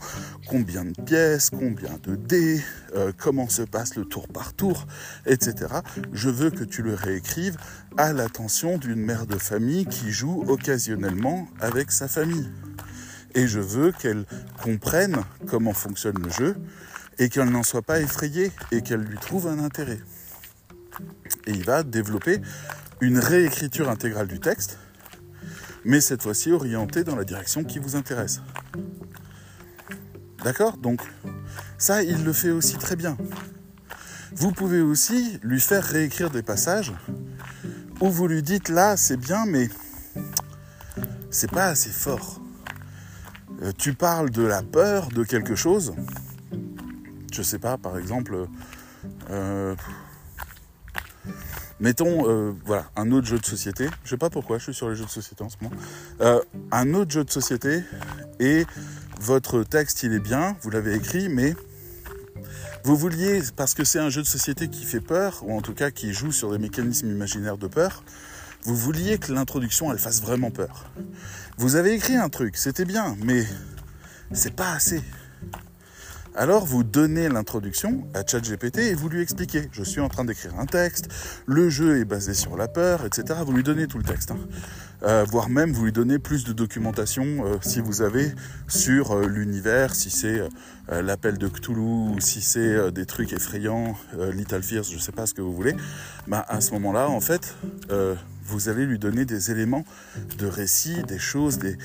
combien 0.47 0.83
de 0.85 1.01
pièces, 1.01 1.49
combien 1.49 1.97
de 2.03 2.15
dés, 2.15 2.61
euh, 2.95 3.11
comment 3.17 3.47
se 3.47 3.61
passe 3.61 3.95
le 3.95 4.05
tour 4.05 4.27
par 4.27 4.53
tour, 4.53 4.85
etc. 5.25 5.75
Je 6.11 6.29
veux 6.29 6.51
que 6.51 6.63
tu 6.65 6.81
le 6.81 6.93
réécrives 6.93 7.57
à 7.97 8.11
l'attention 8.13 8.77
d'une 8.77 8.99
mère 8.99 9.27
de 9.27 9.37
famille 9.37 9.85
qui 9.85 10.11
joue 10.11 10.43
occasionnellement 10.47 11.47
avec 11.61 11.91
sa 11.91 12.07
famille 12.07 12.49
et 13.35 13.47
je 13.47 13.59
veux 13.59 13.91
qu'elle 13.91 14.25
comprenne 14.61 15.23
comment 15.47 15.73
fonctionne 15.73 16.17
le 16.23 16.29
jeu 16.29 16.55
et 17.19 17.29
qu'elle 17.29 17.49
n'en 17.49 17.63
soit 17.63 17.81
pas 17.81 17.99
effrayée 17.99 18.51
et 18.71 18.81
qu'elle 18.81 19.01
lui 19.01 19.17
trouve 19.17 19.47
un 19.47 19.59
intérêt. 19.59 19.99
Et 21.47 21.51
il 21.51 21.63
va 21.63 21.83
développer 21.83 22.41
une 23.01 23.19
réécriture 23.19 23.89
intégrale 23.89 24.27
du 24.27 24.39
texte, 24.39 24.77
mais 25.83 26.01
cette 26.01 26.23
fois-ci 26.23 26.51
orientée 26.51 27.03
dans 27.03 27.15
la 27.15 27.23
direction 27.23 27.63
qui 27.63 27.79
vous 27.79 27.95
intéresse. 27.95 28.41
D'accord? 30.43 30.77
Donc 30.77 31.01
ça, 31.77 32.03
il 32.03 32.23
le 32.23 32.33
fait 32.33 32.51
aussi 32.51 32.77
très 32.77 32.95
bien. 32.95 33.17
Vous 34.35 34.51
pouvez 34.51 34.81
aussi 34.81 35.39
lui 35.43 35.59
faire 35.59 35.83
réécrire 35.83 36.29
des 36.29 36.43
passages 36.43 36.93
où 38.01 38.09
vous 38.09 38.27
lui 38.27 38.41
dites 38.41 38.69
là, 38.69 38.97
c'est 38.97 39.17
bien, 39.17 39.45
mais 39.45 39.69
c'est 41.29 41.51
pas 41.51 41.67
assez 41.67 41.89
fort. 41.89 42.42
Euh, 43.63 43.71
tu 43.77 43.93
parles 43.93 44.29
de 44.29 44.43
la 44.43 44.61
peur 44.61 45.09
de 45.09 45.23
quelque 45.23 45.55
chose, 45.55 45.93
je 47.31 47.41
sais 47.41 47.59
pas, 47.59 47.77
par 47.77 47.97
exemple, 47.97 48.47
euh, 49.29 49.75
mettons, 51.79 52.29
euh, 52.29 52.51
voilà, 52.65 52.85
un 52.97 53.11
autre 53.11 53.27
jeu 53.27 53.39
de 53.39 53.45
société, 53.45 53.87
je 54.03 54.09
sais 54.09 54.17
pas 54.17 54.29
pourquoi, 54.29 54.57
je 54.57 54.65
suis 54.65 54.73
sur 54.73 54.89
les 54.89 54.95
jeux 54.95 55.05
de 55.05 55.09
société 55.09 55.43
en 55.43 55.49
ce 55.49 55.57
moment, 55.61 55.75
un 56.71 56.93
autre 56.93 57.11
jeu 57.11 57.23
de 57.23 57.31
société, 57.31 57.83
et 58.39 58.65
votre 59.21 59.63
texte, 59.63 60.03
il 60.03 60.13
est 60.13 60.19
bien, 60.19 60.57
vous 60.61 60.69
l'avez 60.69 60.95
écrit, 60.95 61.29
mais 61.29 61.55
vous 62.83 62.97
vouliez, 62.97 63.41
parce 63.55 63.75
que 63.75 63.85
c'est 63.85 63.99
un 63.99 64.09
jeu 64.09 64.21
de 64.21 64.27
société 64.27 64.67
qui 64.67 64.83
fait 64.83 64.99
peur, 64.99 65.41
ou 65.43 65.55
en 65.55 65.61
tout 65.61 65.73
cas 65.73 65.89
qui 65.89 66.13
joue 66.13 66.33
sur 66.33 66.51
des 66.51 66.57
mécanismes 66.57 67.09
imaginaires 67.09 67.57
de 67.57 67.67
peur, 67.67 68.03
vous 68.65 68.75
vouliez 68.75 69.17
que 69.17 69.33
l'introduction, 69.33 69.91
elle 69.91 69.99
fasse 69.99 70.21
vraiment 70.21 70.51
peur. 70.51 70.85
Vous 71.57 71.75
avez 71.75 71.93
écrit 71.93 72.15
un 72.15 72.29
truc, 72.29 72.57
c'était 72.57 72.85
bien, 72.85 73.15
mais 73.23 73.45
c'est 74.31 74.55
pas 74.55 74.71
assez. 74.71 75.01
Alors 76.35 76.65
vous 76.65 76.83
donnez 76.83 77.29
l'introduction 77.29 78.07
à 78.15 78.25
ChatGPT 78.25 78.79
et 78.79 78.95
vous 78.95 79.07
lui 79.07 79.21
expliquez, 79.21 79.69
je 79.71 79.83
suis 79.83 80.01
en 80.01 80.09
train 80.09 80.25
d'écrire 80.25 80.57
un 80.57 80.65
texte, 80.65 81.09
le 81.45 81.69
jeu 81.69 81.99
est 81.99 82.05
basé 82.05 82.33
sur 82.33 82.57
la 82.57 82.67
peur, 82.67 83.05
etc. 83.05 83.41
Vous 83.45 83.53
lui 83.53 83.61
donnez 83.61 83.85
tout 83.85 83.99
le 83.99 84.03
texte. 84.03 84.31
Hein. 84.31 84.39
Euh, 85.03 85.25
voire 85.29 85.49
même 85.49 85.71
vous 85.73 85.85
lui 85.85 85.91
donnez 85.91 86.17
plus 86.17 86.43
de 86.43 86.53
documentation 86.53 87.45
euh, 87.45 87.57
si 87.61 87.81
vous 87.81 88.01
avez 88.01 88.31
sur 88.67 89.11
euh, 89.11 89.27
l'univers, 89.27 89.93
si 89.93 90.09
c'est 90.09 90.41
l'appel 90.89 91.37
de 91.37 91.47
Cthulhu 91.47 92.19
si 92.19 92.41
c'est 92.41 92.91
des 92.91 93.05
trucs 93.05 93.31
effrayants, 93.31 93.95
Little 94.33 94.61
Fears, 94.61 94.83
je 94.83 94.95
ne 94.95 94.99
sais 94.99 95.13
pas 95.13 95.25
ce 95.25 95.33
que 95.33 95.41
vous 95.41 95.53
voulez. 95.53 95.75
Bah, 96.27 96.43
à 96.49 96.59
ce 96.61 96.71
moment-là, 96.71 97.09
en 97.09 97.21
fait, 97.21 97.55
vous 98.43 98.67
allez 98.67 98.85
lui 98.85 98.99
donner 98.99 99.23
des 99.23 99.49
éléments 99.49 99.85
de 100.37 100.45
récit, 100.45 101.01
des 101.03 101.19
choses, 101.19 101.57
des, 101.57 101.77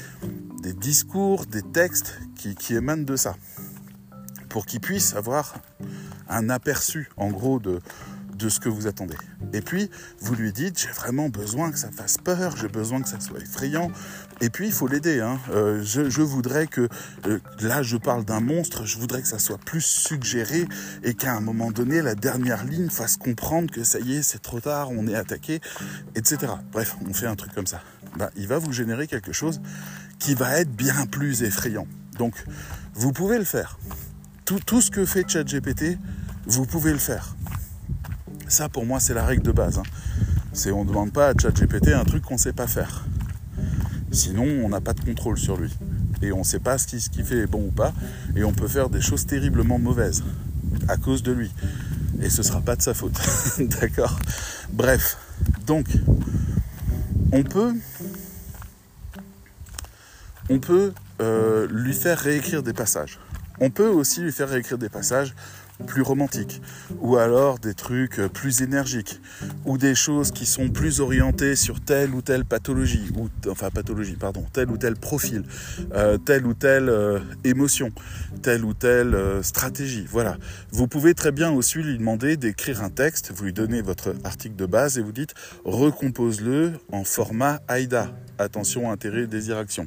discours, 0.72 1.46
des 1.46 1.62
textes 1.62 2.18
qui 2.34 2.74
émanent 2.74 3.04
de 3.04 3.14
ça 3.14 3.36
pour 4.58 4.66
qu'il 4.66 4.80
puisse 4.80 5.14
avoir 5.14 5.54
un 6.28 6.50
aperçu, 6.50 7.08
en 7.16 7.30
gros, 7.30 7.60
de, 7.60 7.80
de 8.34 8.48
ce 8.48 8.58
que 8.58 8.68
vous 8.68 8.88
attendez. 8.88 9.14
Et 9.52 9.60
puis, 9.60 9.88
vous 10.20 10.34
lui 10.34 10.52
dites, 10.52 10.80
j'ai 10.80 10.90
vraiment 10.90 11.28
besoin 11.28 11.70
que 11.70 11.78
ça 11.78 11.92
fasse 11.92 12.18
peur, 12.18 12.56
j'ai 12.56 12.66
besoin 12.66 13.00
que 13.00 13.08
ça 13.08 13.20
soit 13.20 13.38
effrayant. 13.38 13.92
Et 14.40 14.50
puis, 14.50 14.66
il 14.66 14.72
faut 14.72 14.88
l'aider. 14.88 15.20
Hein. 15.20 15.38
Euh, 15.50 15.80
je, 15.84 16.22
voudrais 16.22 16.66
que, 16.66 16.88
euh, 17.28 17.38
là, 17.60 17.84
je 17.84 17.96
parle 17.96 18.24
d'un 18.24 18.40
monstre, 18.40 18.84
je 18.84 18.98
voudrais 18.98 19.22
que 19.22 19.28
ça 19.28 19.38
soit 19.38 19.58
plus 19.58 19.84
suggéré 19.84 20.66
et 21.04 21.14
qu'à 21.14 21.34
un 21.34 21.40
moment 21.40 21.70
donné, 21.70 22.02
la 22.02 22.16
dernière 22.16 22.64
ligne 22.64 22.90
fasse 22.90 23.16
comprendre 23.16 23.70
que 23.70 23.84
ça 23.84 24.00
y 24.00 24.16
est, 24.16 24.22
c'est 24.22 24.42
trop 24.42 24.58
tard, 24.58 24.90
on 24.90 25.06
est 25.06 25.14
attaqué, 25.14 25.60
etc. 26.16 26.50
Bref, 26.72 26.96
on 27.08 27.14
fait 27.14 27.28
un 27.28 27.36
truc 27.36 27.54
comme 27.54 27.68
ça. 27.68 27.80
Ben, 28.16 28.28
il 28.34 28.48
va 28.48 28.58
vous 28.58 28.72
générer 28.72 29.06
quelque 29.06 29.32
chose 29.32 29.60
qui 30.18 30.34
va 30.34 30.58
être 30.58 30.72
bien 30.74 31.06
plus 31.06 31.44
effrayant. 31.44 31.86
Donc, 32.18 32.34
vous 32.94 33.12
pouvez 33.12 33.38
le 33.38 33.44
faire. 33.44 33.78
Tout, 34.48 34.80
ce 34.80 34.90
que 34.90 35.04
fait 35.04 35.28
ChatGPT, 35.28 35.98
vous 36.46 36.64
pouvez 36.64 36.92
le 36.92 36.98
faire. 36.98 37.36
Ça, 38.48 38.70
pour 38.70 38.86
moi, 38.86 38.98
c'est 38.98 39.12
la 39.12 39.26
règle 39.26 39.42
de 39.42 39.52
base. 39.52 39.76
Hein. 39.76 39.82
C'est 40.54 40.72
on 40.72 40.84
ne 40.84 40.88
demande 40.88 41.12
pas 41.12 41.28
à 41.28 41.32
ChatGPT 41.38 41.88
un 41.88 42.04
truc 42.04 42.24
qu'on 42.24 42.34
ne 42.34 42.38
sait 42.38 42.54
pas 42.54 42.66
faire. 42.66 43.04
Sinon, 44.10 44.46
on 44.64 44.70
n'a 44.70 44.80
pas 44.80 44.94
de 44.94 45.02
contrôle 45.02 45.36
sur 45.36 45.58
lui. 45.58 45.76
Et 46.22 46.32
on 46.32 46.38
ne 46.38 46.44
sait 46.44 46.60
pas 46.60 46.78
ce 46.78 46.86
qu'il 46.86 47.24
fait 47.26 47.40
est 47.40 47.46
bon 47.46 47.66
ou 47.66 47.70
pas. 47.70 47.92
Et 48.36 48.42
on 48.42 48.54
peut 48.54 48.68
faire 48.68 48.88
des 48.88 49.02
choses 49.02 49.26
terriblement 49.26 49.78
mauvaises 49.78 50.24
à 50.88 50.96
cause 50.96 51.22
de 51.22 51.32
lui. 51.32 51.52
Et 52.22 52.30
ce 52.30 52.38
ne 52.38 52.46
sera 52.46 52.62
pas 52.62 52.74
de 52.74 52.80
sa 52.80 52.94
faute. 52.94 53.20
D'accord? 53.58 54.18
Bref. 54.72 55.18
Donc, 55.66 55.88
on 57.32 57.42
peut, 57.42 57.74
on 60.48 60.58
peut 60.58 60.94
euh, 61.20 61.68
lui 61.70 61.92
faire 61.92 62.18
réécrire 62.18 62.62
des 62.62 62.72
passages. 62.72 63.18
On 63.60 63.70
peut 63.70 63.88
aussi 63.88 64.20
lui 64.20 64.32
faire 64.32 64.48
réécrire 64.48 64.78
des 64.78 64.88
passages 64.88 65.34
plus 65.86 66.02
romantiques, 66.02 66.60
ou 67.00 67.16
alors 67.16 67.58
des 67.58 67.74
trucs 67.74 68.20
plus 68.32 68.62
énergiques, 68.62 69.20
ou 69.64 69.78
des 69.78 69.94
choses 69.94 70.32
qui 70.32 70.46
sont 70.46 70.68
plus 70.70 71.00
orientées 71.00 71.56
sur 71.56 71.80
telle 71.80 72.14
ou 72.14 72.22
telle 72.22 72.44
pathologie, 72.44 73.10
ou 73.16 73.28
enfin 73.48 73.70
pathologie, 73.70 74.16
pardon, 74.16 74.44
tel 74.52 74.70
ou 74.70 74.76
tel 74.76 74.96
profil, 74.96 75.44
euh, 75.94 76.18
telle 76.18 76.46
ou 76.46 76.54
telle 76.54 76.88
euh, 76.88 77.20
émotion, 77.44 77.90
telle 78.42 78.64
ou 78.64 78.74
telle 78.74 79.14
euh, 79.14 79.42
stratégie. 79.42 80.06
Voilà. 80.10 80.36
Vous 80.72 80.88
pouvez 80.88 81.14
très 81.14 81.32
bien 81.32 81.50
aussi 81.50 81.78
lui 81.78 81.96
demander 81.96 82.36
d'écrire 82.36 82.82
un 82.82 82.90
texte, 82.90 83.32
vous 83.34 83.44
lui 83.44 83.52
donnez 83.52 83.82
votre 83.82 84.14
article 84.24 84.56
de 84.56 84.66
base 84.66 84.98
et 84.98 85.02
vous 85.02 85.12
dites 85.12 85.34
recompose-le 85.64 86.72
en 86.90 87.04
format 87.04 87.60
AIDA. 87.68 88.10
Attention, 88.38 88.90
intérêt, 88.90 89.26
désir, 89.26 89.56
action. 89.56 89.86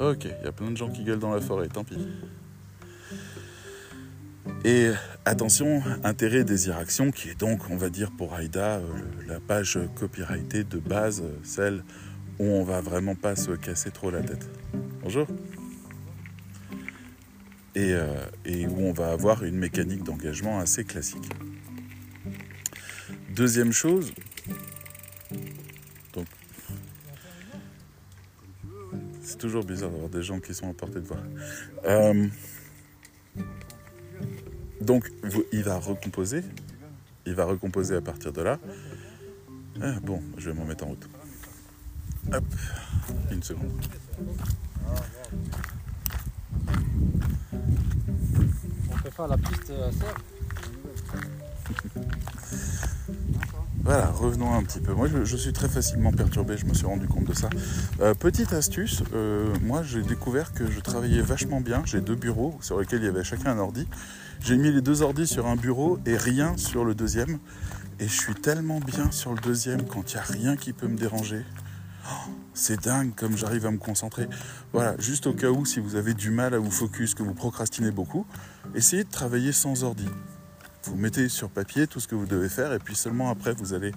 Ok, 0.00 0.26
il 0.26 0.44
y 0.44 0.48
a 0.48 0.52
plein 0.52 0.70
de 0.70 0.76
gens 0.76 0.90
qui 0.90 1.02
gueulent 1.02 1.18
dans 1.18 1.34
la 1.34 1.40
forêt, 1.40 1.66
tant 1.66 1.82
pis. 1.82 1.98
Et 4.64 4.90
attention, 5.24 5.82
intérêt, 6.04 6.44
désir, 6.44 6.76
action, 6.76 7.10
qui 7.10 7.30
est 7.30 7.38
donc, 7.38 7.68
on 7.68 7.76
va 7.76 7.90
dire 7.90 8.12
pour 8.12 8.34
Aïda, 8.34 8.76
euh, 8.76 8.82
la 9.26 9.40
page 9.40 9.78
copyrightée 9.96 10.62
de 10.62 10.78
base, 10.78 11.24
celle 11.42 11.82
où 12.38 12.44
on 12.44 12.62
va 12.62 12.80
vraiment 12.80 13.16
pas 13.16 13.34
se 13.34 13.50
casser 13.50 13.90
trop 13.90 14.12
la 14.12 14.22
tête. 14.22 14.48
Bonjour. 15.02 15.26
Et, 17.74 17.92
euh, 17.92 18.24
et 18.44 18.66
où 18.68 18.80
on 18.80 18.92
va 18.92 19.10
avoir 19.10 19.42
une 19.42 19.56
mécanique 19.56 20.04
d'engagement 20.04 20.60
assez 20.60 20.84
classique. 20.84 21.28
Deuxième 23.34 23.72
chose, 23.72 24.12
c'est 29.38 29.46
toujours 29.46 29.62
bizarre 29.62 29.90
d'avoir 29.90 30.10
des 30.10 30.22
gens 30.22 30.40
qui 30.40 30.52
sont 30.52 30.68
à 30.68 30.74
portée 30.74 30.98
de 31.00 31.06
voix. 31.06 31.22
Euh, 31.84 32.26
donc, 34.80 35.12
il 35.52 35.62
va 35.62 35.78
recomposer. 35.78 36.42
Il 37.24 37.34
va 37.34 37.44
recomposer 37.44 37.94
à 37.94 38.00
partir 38.00 38.32
de 38.32 38.42
là. 38.42 38.58
Ah, 39.80 39.94
bon, 40.02 40.20
je 40.38 40.50
vais 40.50 40.56
m'en 40.56 40.64
mettre 40.64 40.84
en 40.84 40.88
route. 40.88 41.08
Hop, 42.32 42.44
une 43.30 43.42
seconde. 43.44 43.70
On 48.90 48.98
peut 49.02 49.10
faire 49.10 49.28
la 49.28 49.38
piste 49.38 49.70
à 49.70 49.90
Voilà, 53.84 54.06
revenons 54.06 54.52
un 54.52 54.62
petit 54.62 54.80
peu. 54.80 54.92
Moi, 54.92 55.08
je, 55.24 55.36
suis 55.36 55.52
très 55.52 55.68
facilement 55.68 56.12
perturbé, 56.12 56.56
je 56.58 56.66
me 56.66 56.74
suis 56.74 56.86
rendu 56.86 57.06
compte 57.06 57.24
de 57.24 57.32
ça. 57.32 57.48
Euh, 58.00 58.12
petite 58.14 58.52
astuce, 58.52 59.02
euh, 59.14 59.54
moi, 59.62 59.82
j'ai 59.82 60.02
découvert 60.02 60.52
que 60.52 60.70
je 60.70 60.80
travaillais 60.80 61.22
vachement 61.22 61.60
bien. 61.60 61.82
J'ai 61.84 62.00
deux 62.00 62.14
bureaux 62.14 62.58
sur 62.60 62.78
lesquels 62.78 63.00
il 63.00 63.06
y 63.06 63.08
avait 63.08 63.24
chacun 63.24 63.52
un 63.52 63.58
ordi. 63.58 63.86
J'ai 64.40 64.56
mis 64.56 64.70
les 64.70 64.82
deux 64.82 65.02
ordis 65.02 65.26
sur 65.26 65.46
un 65.46 65.56
bureau 65.56 65.98
et 66.06 66.16
rien 66.16 66.56
sur 66.56 66.84
le 66.84 66.94
deuxième. 66.94 67.38
Et 68.00 68.06
je 68.06 68.20
suis 68.20 68.34
tellement 68.34 68.80
bien 68.80 69.10
sur 69.10 69.32
le 69.32 69.40
deuxième 69.40 69.82
quand 69.82 70.12
il 70.12 70.16
n'y 70.16 70.20
a 70.20 70.24
rien 70.24 70.56
qui 70.56 70.72
peut 70.72 70.88
me 70.88 70.96
déranger. 70.96 71.44
Oh, 72.10 72.30
c'est 72.54 72.84
dingue 72.84 73.14
comme 73.14 73.36
j'arrive 73.36 73.66
à 73.66 73.70
me 73.70 73.78
concentrer. 73.78 74.28
Voilà, 74.72 74.96
juste 74.98 75.26
au 75.26 75.32
cas 75.32 75.50
où, 75.50 75.64
si 75.64 75.80
vous 75.80 75.96
avez 75.96 76.14
du 76.14 76.30
mal 76.30 76.54
à 76.54 76.58
vous 76.58 76.70
focus, 76.70 77.14
que 77.14 77.22
vous 77.22 77.34
procrastinez 77.34 77.90
beaucoup, 77.90 78.26
essayez 78.74 79.04
de 79.04 79.10
travailler 79.10 79.52
sans 79.52 79.82
ordi. 79.84 80.06
Vous 80.88 80.96
mettez 80.96 81.28
sur 81.28 81.50
papier 81.50 81.86
tout 81.86 82.00
ce 82.00 82.08
que 82.08 82.14
vous 82.14 82.26
devez 82.26 82.48
faire 82.48 82.72
et 82.72 82.78
puis 82.78 82.94
seulement 82.94 83.30
après 83.30 83.52
vous 83.52 83.74
allez 83.74 83.92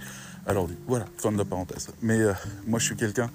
à 0.45 0.53
l'ordi. 0.53 0.75
Voilà, 0.88 1.05
fin 1.17 1.31
de 1.31 1.38
la 1.38 1.45
parenthèse. 1.45 1.89
Mais 2.01 2.19
euh, 2.19 2.33
moi 2.67 2.79
je 2.79 2.86
suis 2.86 2.95
quelqu'un 2.95 3.29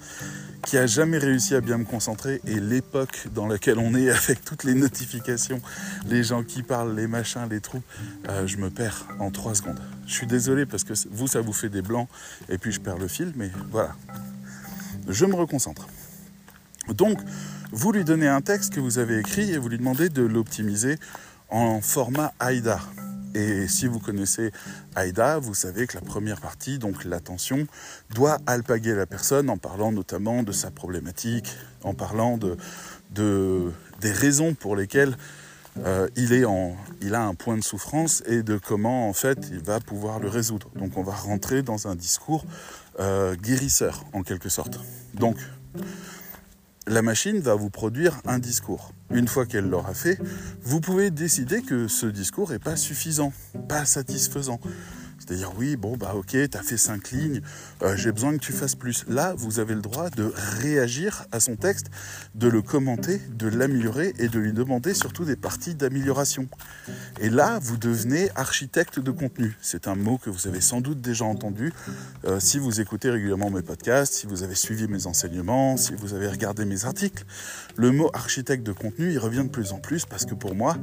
qui 0.65 0.77
a 0.77 0.87
jamais 0.87 1.19
réussi 1.19 1.55
à 1.55 1.61
bien 1.61 1.79
me 1.79 1.85
concentrer 1.85 2.41
et 2.47 2.61
l'époque 2.61 3.29
dans 3.35 3.47
laquelle 3.47 3.79
on 3.79 3.95
est 3.95 4.11
avec 4.25 4.45
toutes 4.45 4.65
les 4.65 4.75
notifications, 4.75 5.61
les 6.07 6.23
gens 6.23 6.43
qui 6.43 6.63
parlent, 6.63 6.95
les 6.95 7.07
machins, 7.07 7.49
les 7.49 7.61
trous, 7.61 7.83
euh, 8.29 8.47
je 8.47 8.57
me 8.59 8.71
perds 8.71 9.07
en 9.19 9.31
trois 9.31 9.55
secondes. 9.55 9.81
Je 10.07 10.13
suis 10.13 10.27
désolé 10.27 10.67
parce 10.67 10.85
que 10.85 10.93
vous 11.11 11.27
ça 11.27 11.41
vous 11.41 11.53
fait 11.53 11.69
des 11.69 11.83
blancs 11.83 12.09
et 12.49 12.59
puis 12.59 12.73
je 12.73 12.81
perds 12.81 12.99
le 12.99 13.09
fil, 13.09 13.33
mais 13.37 13.51
voilà. 13.71 13.95
Je 15.09 15.25
me 15.25 15.35
reconcentre. 15.35 15.87
Donc, 16.89 17.19
vous 17.73 17.93
lui 17.93 18.05
donnez 18.05 18.29
un 18.29 18.41
texte 18.41 18.75
que 18.75 18.81
vous 18.81 18.99
avez 18.99 19.19
écrit 19.19 19.53
et 19.53 19.59
vous 19.59 19.69
lui 19.69 19.79
demandez 19.79 20.09
de 20.09 20.23
l'optimiser 20.23 20.97
en 21.49 21.81
format 21.81 22.33
AIDA. 22.41 22.81
Et 23.37 23.69
si 23.69 23.87
vous 23.87 24.01
connaissez 24.01 24.51
AIDA, 24.97 25.39
vous 25.39 25.53
savez 25.53 25.87
que 25.87 25.95
la 25.95 26.01
première 26.01 26.41
partie, 26.41 26.79
donc 26.79 27.05
l'attention, 27.05 27.67
doit 28.15 28.39
alpaguer 28.47 28.95
la 28.95 29.05
personne 29.05 29.51
en 29.51 29.59
parlant 29.59 29.93
notamment 29.93 30.43
de 30.43 30.53
sa 30.53 30.71
problématique, 30.71 31.55
en 31.83 31.93
parlant 31.93 32.39
de, 32.39 32.57
des 34.01 34.11
raisons 34.11 34.55
pour 34.55 34.75
lesquelles 34.75 35.19
euh, 35.85 36.09
il, 36.17 36.33
est 36.33 36.47
en, 36.47 36.79
il 37.03 37.15
a 37.15 37.25
un 37.25 37.35
point 37.35 37.59
de 37.59 37.63
souffrance 37.63 38.23
et 38.25 38.43
de 38.43 38.57
comment 38.57 39.07
en 39.07 39.13
fait 39.13 39.49
il 39.51 39.61
va 39.61 39.81
pouvoir 39.81 40.19
le 40.19 40.31
résoudre. 40.31 40.71
Donc 40.75 40.97
on 40.97 41.03
va 41.03 41.13
rentrer 41.13 41.61
dans 41.61 41.89
un 41.89 41.95
discours 41.95 42.47
euh, 43.01 43.37
guérisseur 43.37 44.07
en 44.15 44.23
quelque 44.23 44.49
sorte. 44.49 44.81
Donc 45.13 45.37
la 46.87 47.03
machine 47.03 47.41
va 47.41 47.55
vous 47.55 47.71
produire 47.71 48.21
un 48.27 48.39
discours. 48.39 48.93
Une 49.11 49.29
fois 49.29 49.47
qu'elle 49.47 49.69
l'aura 49.69 49.95
fait, 49.95 50.19
vous 50.63 50.81
pouvez 50.81 51.11
décider 51.11 51.63
que 51.63 51.89
ce 51.89 52.07
discours 52.07 52.51
n'est 52.51 52.59
pas 52.59 52.77
suffisant, 52.77 53.33
pas 53.69 53.85
satisfaisant. 53.85 54.61
C'est-à-dire, 55.27 55.53
oui, 55.57 55.75
bon, 55.77 55.97
bah 55.97 56.15
ok, 56.15 56.29
tu 56.29 56.59
fait 56.63 56.77
cinq 56.77 57.11
lignes, 57.11 57.41
euh, 57.83 57.97
j'ai 57.97 58.13
besoin 58.13 58.33
que 58.33 58.39
tu 58.39 58.53
fasses 58.53 58.77
plus. 58.77 59.05
Là, 59.09 59.35
vous 59.37 59.59
avez 59.59 59.75
le 59.75 59.81
droit 59.81 60.09
de 60.11 60.33
réagir 60.61 61.25
à 61.33 61.41
son 61.41 61.57
texte, 61.57 61.87
de 62.37 62.47
le 62.47 62.63
commenter, 62.63 63.21
de 63.31 63.49
l'améliorer 63.49 64.15
et 64.19 64.29
de 64.29 64.39
lui 64.39 64.53
demander 64.53 64.95
surtout 64.95 65.25
des 65.25 65.35
parties 65.35 65.75
d'amélioration. 65.75 66.49
Et 67.21 67.29
là, 67.29 67.59
vous 67.61 67.77
devenez 67.77 68.31
architecte 68.37 69.01
de 69.01 69.11
contenu. 69.11 69.57
C'est 69.61 69.89
un 69.89 69.97
mot 69.97 70.17
que 70.17 70.31
vous 70.31 70.47
avez 70.47 70.61
sans 70.61 70.81
doute 70.81 71.01
déjà 71.01 71.25
entendu 71.25 71.73
euh, 72.25 72.39
si 72.39 72.61
vous 72.61 72.81
écoutez 72.81 73.11
régulièrement 73.11 73.51
mes 73.51 73.63
podcasts, 73.63 74.15
si 74.15 74.27
vous 74.29 74.45
avez 74.45 74.55
suivi 74.55 74.87
mes 74.87 75.07
enseignements, 75.07 75.77
si 75.77 75.95
vous 75.95 76.15
avez 76.15 76.29
regardé 76.29 76.65
mes 76.65 76.85
articles. 76.85 77.25
Le 77.75 77.91
mot 77.91 78.11
architecte 78.15 78.65
de 78.65 78.73
contenu, 78.73 79.13
il 79.13 79.19
revient 79.19 79.45
de 79.45 79.51
plus 79.51 79.73
en 79.73 79.79
plus 79.79 80.07
parce 80.07 80.25
que 80.25 80.35
pour 80.35 80.55
moi, 80.55 80.77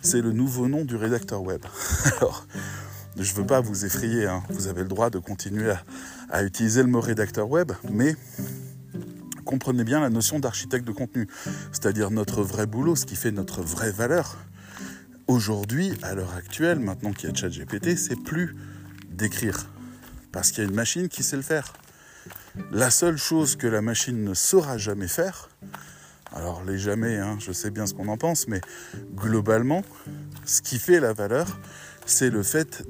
c'est 0.00 0.22
le 0.22 0.32
nouveau 0.32 0.68
nom 0.68 0.84
du 0.86 0.96
rédacteur 0.96 1.42
web. 1.42 1.60
Alors, 2.16 2.46
je 3.16 3.32
ne 3.32 3.38
veux 3.38 3.46
pas 3.46 3.60
vous 3.60 3.84
effrayer, 3.84 4.26
hein. 4.26 4.42
vous 4.50 4.66
avez 4.68 4.82
le 4.82 4.88
droit 4.88 5.10
de 5.10 5.18
continuer 5.18 5.72
à, 6.30 6.42
utiliser 6.42 6.82
le 6.82 6.88
mot 6.88 7.00
rédacteur 7.00 7.48
web, 7.48 7.72
mais 7.90 8.16
comprenez 9.44 9.84
bien 9.84 10.00
la 10.00 10.10
notion 10.10 10.38
d'architecte 10.38 10.86
de 10.86 10.92
contenu, 10.92 11.26
c'est-à-dire 11.72 12.10
notre 12.10 12.42
vrai 12.42 12.66
boulot, 12.66 12.96
ce 12.96 13.06
qui 13.06 13.16
fait 13.16 13.32
notre 13.32 13.62
vraie 13.62 13.92
valeur. 13.92 14.36
Aujourd'hui, 15.26 15.92
à 16.02 16.14
l'heure 16.14 16.34
actuelle, 16.34 16.78
maintenant 16.78 17.12
qu'il 17.12 17.28
y 17.28 17.32
a 17.32 17.34
ChatGPT, 17.34 17.96
c'est 17.96 18.20
plus 18.20 18.56
d'écrire, 19.10 19.68
parce 20.32 20.50
qu'il 20.50 20.64
y 20.64 20.66
a 20.66 20.68
une 20.68 20.76
machine 20.76 21.08
qui 21.08 21.22
sait 21.22 21.36
le 21.36 21.42
faire. 21.42 21.72
La 22.72 22.90
seule 22.90 23.16
chose 23.16 23.56
que 23.56 23.66
la 23.66 23.82
machine 23.82 24.24
ne 24.24 24.34
saura 24.34 24.78
jamais 24.78 25.08
faire, 25.08 25.48
alors 26.32 26.62
les 26.64 26.78
jamais, 26.78 27.16
hein, 27.16 27.36
je 27.40 27.50
sais 27.50 27.70
bien 27.70 27.86
ce 27.86 27.94
qu'on 27.94 28.08
en 28.08 28.16
pense, 28.16 28.46
mais 28.46 28.60
globalement, 29.14 29.82
ce 30.44 30.62
qui 30.62 30.78
fait 30.78 31.00
la 31.00 31.12
valeur, 31.12 31.58
c'est 32.10 32.30
le 32.30 32.42
fait 32.42 32.82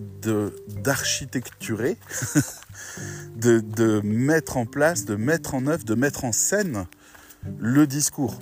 d'architecturer, 0.69 1.97
de, 3.37 3.61
de 3.61 4.01
mettre 4.03 4.57
en 4.57 4.67
place, 4.67 5.05
de 5.05 5.15
mettre 5.15 5.55
en 5.55 5.67
œuvre, 5.67 5.85
de 5.85 5.95
mettre 5.95 6.25
en 6.25 6.33
scène 6.33 6.87
le 7.59 7.87
discours. 7.87 8.39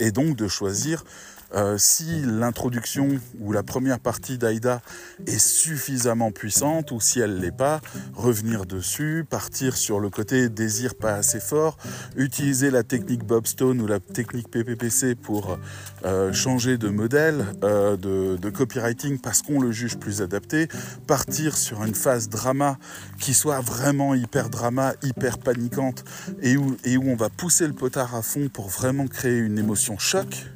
Et 0.00 0.10
donc 0.10 0.36
de 0.36 0.48
choisir 0.48 1.04
euh, 1.54 1.76
si 1.78 2.22
l'introduction 2.22 3.08
ou 3.40 3.52
la 3.52 3.62
première 3.62 4.00
partie 4.00 4.38
d'Aïda 4.38 4.82
est 5.26 5.38
suffisamment 5.38 6.32
puissante 6.32 6.90
ou 6.90 7.00
si 7.00 7.20
elle 7.20 7.38
l'est 7.38 7.56
pas, 7.56 7.80
revenir 8.14 8.66
dessus, 8.66 9.24
partir 9.28 9.76
sur 9.76 10.00
le 10.00 10.10
côté 10.10 10.48
désir 10.48 10.94
pas 10.94 11.14
assez 11.14 11.40
fort, 11.40 11.76
utiliser 12.16 12.70
la 12.70 12.82
technique 12.82 13.24
Bobstone 13.24 13.80
ou 13.80 13.86
la 13.86 14.00
technique 14.00 14.48
PPPC 14.50 15.14
pour 15.14 15.58
euh, 16.04 16.32
changer 16.32 16.76
de 16.76 16.88
modèle 16.88 17.46
euh, 17.62 17.96
de, 17.96 18.50
copywriting 18.50 19.18
parce 19.18 19.42
qu'on 19.42 19.60
le 19.60 19.72
juge 19.72 19.96
plus 19.96 20.22
adapté, 20.22 20.68
partir 21.06 21.56
sur 21.56 21.84
une 21.84 21.94
phase 21.94 22.28
drama 22.28 22.78
qui 23.20 23.34
soit 23.34 23.60
vraiment 23.60 24.14
hyper 24.14 24.50
drama, 24.50 24.94
hyper 25.02 25.38
paniquante 25.38 26.04
et 26.42 26.56
où 26.56 26.76
on 26.86 27.16
va 27.16 27.30
pousser 27.30 27.66
le 27.66 27.72
potard 27.72 28.14
à 28.14 28.22
fond 28.22 28.48
pour 28.52 28.68
vraiment 28.68 29.06
créer 29.06 29.38
une 29.38 29.58
émotion 29.58 29.98
choc 29.98 30.46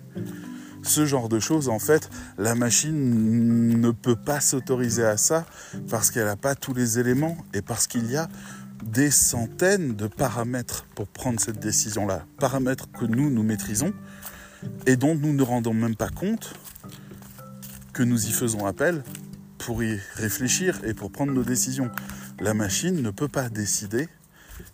ce 0.83 1.07
genre 1.07 1.29
de 1.29 1.41
choses, 1.41 1.69
en 1.69 1.79
fait, 1.79 2.11
la 2.39 2.55
machine 2.55 3.81
ne 3.81 3.91
peut 3.91 4.17
pas 4.17 4.41
s'autoriser 4.41 5.05
à 5.05 5.17
ça 5.17 5.47
parce 5.91 6.11
qu'elle 6.11 6.27
n'a 6.27 6.37
pas 6.37 6.55
tous 6.55 6.75
les 6.75 6.99
éléments 6.99 7.37
et 7.55 7.63
parce 7.63 7.87
qu'il 7.87 8.11
y 8.11 8.17
a 8.17 8.29
des 8.85 9.11
centaines 9.11 9.97
de 9.97 10.07
paramètres 10.07 10.87
pour 10.95 11.09
prendre 11.09 11.41
cette 11.41 11.59
décision-là. 11.59 12.25
Paramètres 12.39 12.91
que 12.91 13.05
nous, 13.05 13.31
nous 13.31 13.43
maîtrisons 13.43 13.93
et 14.87 14.97
dont 14.97 15.15
nous 15.15 15.33
ne 15.33 15.43
rendons 15.43 15.75
même 15.75 15.97
pas 15.97 16.09
compte 16.09 16.55
que 17.93 18.03
nous 18.03 18.27
y 18.29 18.33
faisons 18.33 18.67
appel 18.67 19.03
pour 19.59 19.83
y 19.83 19.99
réfléchir 20.15 20.81
et 20.85 20.95
pour 20.95 21.11
prendre 21.11 21.33
nos 21.33 21.43
décisions. 21.43 21.91
La 22.41 22.55
machine 22.55 23.03
ne 23.03 23.11
peut 23.11 23.29
pas 23.29 23.49
décider 23.49 24.09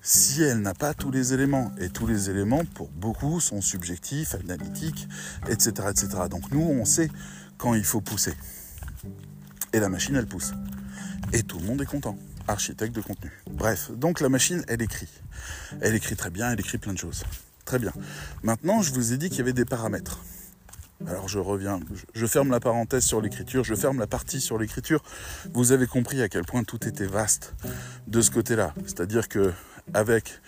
si 0.04 0.42
elle 0.42 0.60
n'a 0.60 0.74
pas 0.74 0.94
tous 0.94 1.10
les 1.10 1.32
éléments. 1.32 1.72
Et 1.80 1.88
tous 1.88 2.06
les 2.06 2.30
éléments, 2.30 2.64
pour 2.74 2.88
beaucoup, 2.90 3.40
sont 3.40 3.60
subjectifs, 3.60 4.34
analytiques, 4.34 5.08
etc., 5.48 5.88
etc. 5.90 6.08
Donc 6.30 6.52
nous, 6.52 6.60
on 6.60 6.84
sait 6.84 7.10
quand 7.58 7.74
il 7.74 7.84
faut 7.84 8.00
pousser. 8.00 8.34
Et 9.72 9.80
la 9.80 9.88
machine, 9.88 10.14
elle 10.14 10.26
pousse. 10.26 10.52
Et 11.32 11.42
tout 11.42 11.58
le 11.58 11.66
monde 11.66 11.80
est 11.80 11.86
content. 11.86 12.16
Architecte 12.46 12.94
de 12.94 13.00
contenu. 13.00 13.32
Bref, 13.50 13.90
donc 13.92 14.20
la 14.20 14.28
machine, 14.28 14.62
elle 14.68 14.82
écrit. 14.82 15.08
Elle 15.80 15.94
écrit 15.94 16.14
très 16.14 16.30
bien, 16.30 16.52
elle 16.52 16.60
écrit 16.60 16.78
plein 16.78 16.92
de 16.92 16.98
choses. 16.98 17.24
Très 17.64 17.78
bien. 17.78 17.92
Maintenant, 18.42 18.82
je 18.82 18.92
vous 18.92 19.14
ai 19.14 19.16
dit 19.16 19.30
qu'il 19.30 19.38
y 19.38 19.40
avait 19.40 19.54
des 19.54 19.64
paramètres. 19.64 20.20
Alors 21.06 21.28
je 21.28 21.38
reviens, 21.38 21.80
je 22.14 22.26
ferme 22.26 22.50
la 22.50 22.60
parenthèse 22.60 23.04
sur 23.04 23.20
l'écriture, 23.20 23.64
je 23.64 23.74
ferme 23.74 23.98
la 23.98 24.06
partie 24.06 24.40
sur 24.40 24.58
l'écriture. 24.58 25.02
Vous 25.52 25.72
avez 25.72 25.86
compris 25.86 26.22
à 26.22 26.28
quel 26.28 26.44
point 26.44 26.64
tout 26.64 26.86
était 26.86 27.06
vaste 27.06 27.54
de 28.06 28.20
ce 28.20 28.30
côté-là. 28.30 28.74
C'est-à-dire 28.86 29.28
que 29.28 29.52
avec 29.92 30.40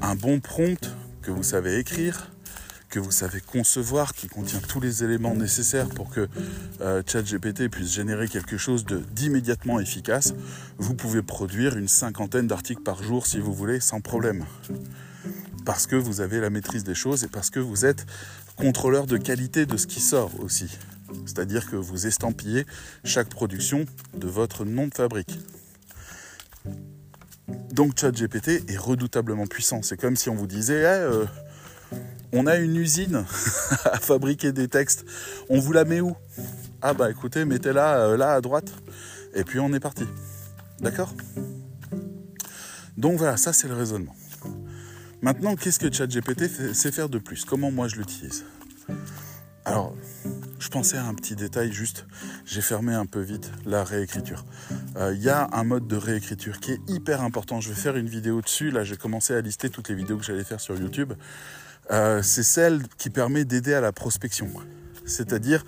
un 0.00 0.14
bon 0.14 0.40
prompt 0.40 0.94
que 1.20 1.30
vous 1.30 1.42
savez 1.42 1.78
écrire, 1.78 2.30
que 2.88 3.00
vous 3.00 3.10
savez 3.10 3.40
concevoir, 3.40 4.14
qui 4.14 4.28
contient 4.28 4.60
tous 4.60 4.80
les 4.80 5.04
éléments 5.04 5.34
nécessaires 5.34 5.88
pour 5.88 6.08
que 6.08 6.28
euh, 6.80 7.02
ChatGPT 7.06 7.68
puisse 7.68 7.92
générer 7.92 8.28
quelque 8.28 8.56
chose 8.56 8.86
d'immédiatement 8.86 9.80
efficace, 9.80 10.34
vous 10.78 10.94
pouvez 10.94 11.22
produire 11.22 11.76
une 11.76 11.88
cinquantaine 11.88 12.46
d'articles 12.46 12.82
par 12.82 13.02
jour 13.02 13.26
si 13.26 13.40
vous 13.40 13.52
voulez, 13.52 13.80
sans 13.80 14.00
problème. 14.00 14.46
Parce 15.64 15.86
que 15.86 15.96
vous 15.96 16.20
avez 16.20 16.40
la 16.40 16.48
maîtrise 16.48 16.84
des 16.84 16.94
choses 16.94 17.24
et 17.24 17.28
parce 17.28 17.50
que 17.50 17.58
vous 17.58 17.84
êtes 17.84 18.06
contrôleur 18.56 19.06
de 19.06 19.16
qualité 19.16 19.66
de 19.66 19.76
ce 19.76 19.86
qui 19.86 20.00
sort 20.00 20.32
aussi. 20.40 20.70
C'est-à-dire 21.24 21.70
que 21.70 21.76
vous 21.76 22.06
estampillez 22.06 22.66
chaque 23.04 23.28
production 23.28 23.86
de 24.14 24.26
votre 24.26 24.64
nom 24.64 24.88
de 24.88 24.94
fabrique. 24.94 25.38
Donc 27.72 27.98
ChatGPT 27.98 28.70
est 28.70 28.78
redoutablement 28.78 29.46
puissant. 29.46 29.82
C'est 29.82 29.96
comme 29.96 30.16
si 30.16 30.28
on 30.30 30.34
vous 30.34 30.46
disait, 30.46 30.80
eh, 30.80 30.86
euh, 30.86 31.26
on 32.32 32.46
a 32.46 32.56
une 32.56 32.76
usine 32.76 33.24
à 33.84 33.98
fabriquer 33.98 34.52
des 34.52 34.68
textes. 34.68 35.04
On 35.48 35.60
vous 35.60 35.72
la 35.72 35.84
met 35.84 36.00
où? 36.00 36.16
Ah 36.82 36.94
bah 36.94 37.10
écoutez, 37.10 37.44
mettez-la 37.44 37.98
euh, 37.98 38.16
là 38.16 38.32
à 38.32 38.40
droite. 38.40 38.72
Et 39.34 39.44
puis 39.44 39.60
on 39.60 39.72
est 39.72 39.80
parti. 39.80 40.04
D'accord? 40.80 41.12
Donc 42.96 43.18
voilà, 43.18 43.36
ça 43.36 43.52
c'est 43.52 43.68
le 43.68 43.74
raisonnement. 43.74 44.16
Maintenant, 45.22 45.56
qu'est-ce 45.56 45.78
que 45.78 45.92
ChatGPT 45.92 46.74
sait 46.74 46.92
faire 46.92 47.08
de 47.08 47.18
plus? 47.18 47.44
Comment 47.44 47.70
moi 47.70 47.88
je 47.88 47.96
l'utilise? 47.96 48.44
Alors, 49.64 49.96
je 50.60 50.68
pensais 50.68 50.96
à 50.96 51.04
un 51.04 51.14
petit 51.14 51.34
détail 51.34 51.72
juste, 51.72 52.06
j'ai 52.44 52.60
fermé 52.60 52.94
un 52.94 53.06
peu 53.06 53.20
vite 53.20 53.50
la 53.64 53.82
réécriture. 53.82 54.44
Il 54.70 54.98
euh, 54.98 55.14
y 55.14 55.28
a 55.28 55.48
un 55.52 55.64
mode 55.64 55.88
de 55.88 55.96
réécriture 55.96 56.60
qui 56.60 56.72
est 56.72 56.80
hyper 56.86 57.22
important. 57.22 57.60
Je 57.60 57.70
vais 57.70 57.74
faire 57.74 57.96
une 57.96 58.08
vidéo 58.08 58.40
dessus. 58.42 58.70
Là, 58.70 58.84
j'ai 58.84 58.96
commencé 58.96 59.34
à 59.34 59.40
lister 59.40 59.68
toutes 59.68 59.88
les 59.88 59.96
vidéos 59.96 60.18
que 60.18 60.24
j'allais 60.24 60.44
faire 60.44 60.60
sur 60.60 60.76
YouTube. 60.76 61.14
Euh, 61.90 62.22
c'est 62.22 62.44
celle 62.44 62.86
qui 62.96 63.10
permet 63.10 63.44
d'aider 63.44 63.74
à 63.74 63.80
la 63.80 63.90
prospection. 63.90 64.48
C'est-à-dire, 65.04 65.64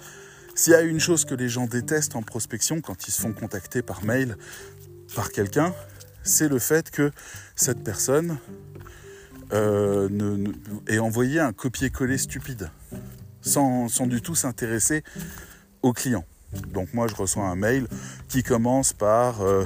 s'il 0.55 0.75
y 0.75 0.77
a 0.77 0.83
une 0.83 1.01
chose 1.01 1.25
que 1.25 1.35
les 1.35 1.49
gens 1.49 1.67
détestent 1.67 2.17
en 2.17 2.23
prospection 2.23 2.81
quand 2.81 3.09
ils 3.09 3.13
se 3.13 3.21
font 3.21 3.33
contacter 3.33 3.83
par 3.83 4.05
mail 4.05 4.37
par 5.15 5.33
quelqu'un, 5.33 5.75
c'est 6.23 6.49
le 6.49 6.59
fait 6.59 6.91
que 6.91 7.11
cette 7.57 7.83
personne 7.83 8.39
euh, 9.53 10.09
ait 10.87 10.99
envoyé 10.99 11.41
un 11.41 11.53
copier-coller 11.53 12.19
stupide 12.19 12.71
sans, 13.41 13.89
du 14.07 14.21
tout 14.21 14.35
s'intéresser 14.35 15.03
au 15.83 15.93
client. 15.93 16.25
Donc 16.73 16.95
moi 16.95 17.07
je 17.09 17.15
reçois 17.15 17.45
un 17.45 17.57
mail 17.57 17.87
qui 18.29 18.43
commence 18.43 18.93
par 18.93 19.43
euh, 19.43 19.65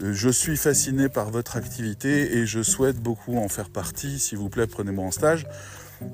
je 0.00 0.28
suis 0.28 0.56
fasciné 0.56 1.08
par 1.08 1.30
votre 1.30 1.56
activité 1.56 2.36
et 2.36 2.46
je 2.46 2.62
souhaite 2.62 2.96
beaucoup 2.96 3.36
en 3.36 3.48
faire 3.48 3.70
partie, 3.70 4.18
s'il 4.18 4.38
vous 4.38 4.48
plaît 4.48 4.66
prenez-moi 4.66 5.04
en 5.04 5.10
stage. 5.10 5.46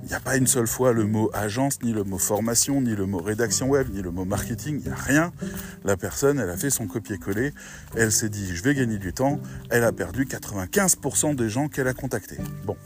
Il 0.02 0.08
n'y 0.08 0.14
a 0.14 0.20
pas 0.20 0.36
une 0.36 0.46
seule 0.46 0.66
fois 0.66 0.92
le 0.92 1.04
mot 1.04 1.30
agence, 1.32 1.82
ni 1.82 1.92
le 1.92 2.04
mot 2.04 2.18
formation, 2.18 2.80
ni 2.82 2.94
le 2.94 3.06
mot 3.06 3.18
rédaction 3.18 3.68
web, 3.68 3.88
ni 3.90 4.02
le 4.02 4.10
mot 4.10 4.24
marketing, 4.24 4.80
il 4.80 4.86
n'y 4.86 4.92
a 4.92 4.94
rien. 4.94 5.32
La 5.84 5.96
personne, 5.96 6.38
elle 6.38 6.50
a 6.50 6.56
fait 6.56 6.70
son 6.70 6.86
copier-coller, 6.86 7.54
elle 7.96 8.12
s'est 8.12 8.28
dit 8.28 8.54
je 8.54 8.62
vais 8.62 8.74
gagner 8.74 8.98
du 8.98 9.12
temps, 9.12 9.40
elle 9.70 9.84
a 9.84 9.92
perdu 9.92 10.26
95% 10.26 11.34
des 11.34 11.48
gens 11.48 11.68
qu'elle 11.68 11.88
a 11.88 11.94
contactés. 11.94 12.38
Bon, 12.64 12.76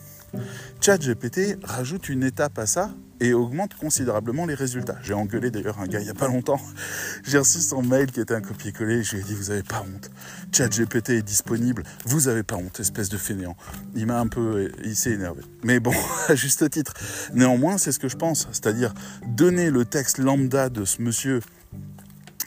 ChatGPT 0.81 1.59
rajoute 1.63 2.09
une 2.09 2.23
étape 2.23 2.59
à 2.59 2.67
ça 2.67 2.91
et 3.21 3.33
augmente 3.33 3.75
considérablement 3.75 4.45
les 4.45 4.55
résultats. 4.55 4.97
J'ai 5.03 5.15
engueulé 5.15 5.51
d'ailleurs 5.51 5.81
un 5.81 5.87
gars 5.87 6.01
il 6.01 6.05
n'y 6.05 6.11
a 6.11 6.15
pas 6.15 6.29
longtemps. 6.29 6.61
J'ai 7.25 7.39
reçu 7.39 7.61
son 7.61 7.83
mail 7.83 8.11
qui 8.11 8.21
était 8.21 8.35
un 8.35 8.41
copier-coller. 8.41 9.03
Je 9.03 9.17
lui 9.17 9.23
ai 9.23 9.25
dit 9.25 9.35
Vous 9.35 9.49
n'avez 9.49 9.63
pas 9.63 9.83
honte. 9.83 10.11
ChatGPT 10.53 11.11
est 11.11 11.23
disponible. 11.23 11.85
Vous 12.05 12.23
n'avez 12.23 12.43
pas 12.43 12.57
honte, 12.57 12.81
espèce 12.81 13.09
de 13.09 13.17
fainéant. 13.17 13.57
Il 13.95 14.07
m'a 14.07 14.21
un 14.21 14.27
peu. 14.27 14.71
Il 14.85 14.97
s'est 14.97 15.13
énervé. 15.13 15.43
Mais 15.63 15.81
bon, 15.81 15.95
à 16.29 16.35
juste 16.35 16.69
titre. 16.71 16.93
Néanmoins, 17.33 17.79
c'est 17.79 17.93
ce 17.93 17.99
que 17.99 18.09
je 18.09 18.17
pense. 18.17 18.49
C'est-à-dire 18.53 18.93
donner 19.27 19.71
le 19.71 19.85
texte 19.85 20.19
lambda 20.19 20.69
de 20.69 20.85
ce 20.85 21.01
monsieur 21.01 21.41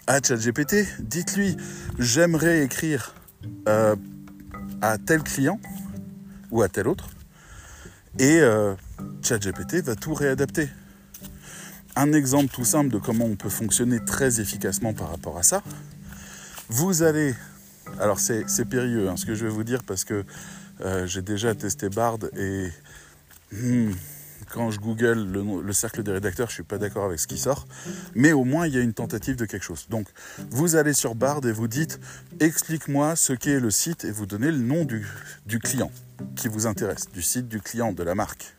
à 0.06 0.21
ChatGPT. 0.21 0.86
Dites-lui 1.00 1.58
J'aimerais 1.97 2.63
écrire 2.63 3.15
euh, 3.67 3.95
à 4.82 4.97
tel 4.97 5.23
client 5.23 5.60
ou 6.52 6.62
à 6.62 6.69
tel 6.69 6.88
autre 6.88 7.10
et 8.20 8.40
euh, 8.40 8.74
ChatGPT 9.22 9.84
va 9.84 9.96
tout 9.96 10.14
réadapter. 10.14 10.70
Un 11.96 12.14
exemple 12.14 12.54
tout 12.54 12.66
simple 12.66 12.90
de 12.90 12.98
comment 12.98 13.26
on 13.26 13.36
peut 13.36 13.50
fonctionner 13.50 14.04
très 14.04 14.40
efficacement 14.40 14.94
par 14.94 15.10
rapport 15.10 15.38
à 15.38 15.44
ça. 15.44 15.64
Vous 16.70 17.04
allez... 17.04 17.36
Alors 18.00 18.20
c'est 18.20 18.44
périlleux 18.70 19.10
hein, 19.10 19.16
ce 19.16 19.26
que 19.26 19.34
je 19.34 19.46
vais 19.46 19.52
vous 19.52 19.64
dire 19.64 19.84
parce 19.84 20.04
que 20.04 20.26
euh, 20.82 21.08
j'ai 21.08 21.22
déjà 21.22 21.56
testé 21.56 21.90
Bard 21.90 22.20
et 22.38 22.68
hmm, 23.54 23.92
quand 24.52 24.72
je 24.72 24.80
google 24.80 25.26
le, 25.32 25.62
le, 25.62 25.74
cercle 25.74 26.04
des 26.04 26.12
rédacteurs, 26.12 26.50
je 26.50 26.56
suis 26.56 26.64
pas 26.64 26.78
d'accord 26.78 27.06
avec 27.06 27.20
ce 27.20 27.28
qui 27.28 27.38
sort, 27.38 27.66
mais 28.16 28.32
au 28.32 28.44
moins 28.44 28.68
il 28.68 28.74
y 28.74 28.78
a 28.78 28.82
une 28.82 28.94
tentative 28.94 29.36
de 29.36 29.46
quelque 29.46 29.64
chose. 29.64 29.88
Donc 29.90 30.08
vous 30.50 30.76
allez 30.76 30.94
sur 30.94 31.16
Bard 31.16 31.46
et 31.46 31.52
vous 31.52 31.68
dites 31.68 32.00
explique-moi 32.40 33.16
ce 33.16 33.34
qu'est 33.34 33.60
le 33.60 33.72
site 33.72 34.06
et 34.06 34.12
vous 34.12 34.26
donnez 34.26 34.52
le 34.52 34.60
nom 34.60 34.86
du, 34.86 35.08
du 35.46 35.60
client 35.60 35.92
qui 36.36 36.48
vous 36.48 36.68
intéresse, 36.68 37.10
du 37.12 37.22
site 37.22 37.48
du 37.48 37.62
client, 37.62 37.92
de 37.92 38.04
la 38.04 38.16
marque. 38.16 38.58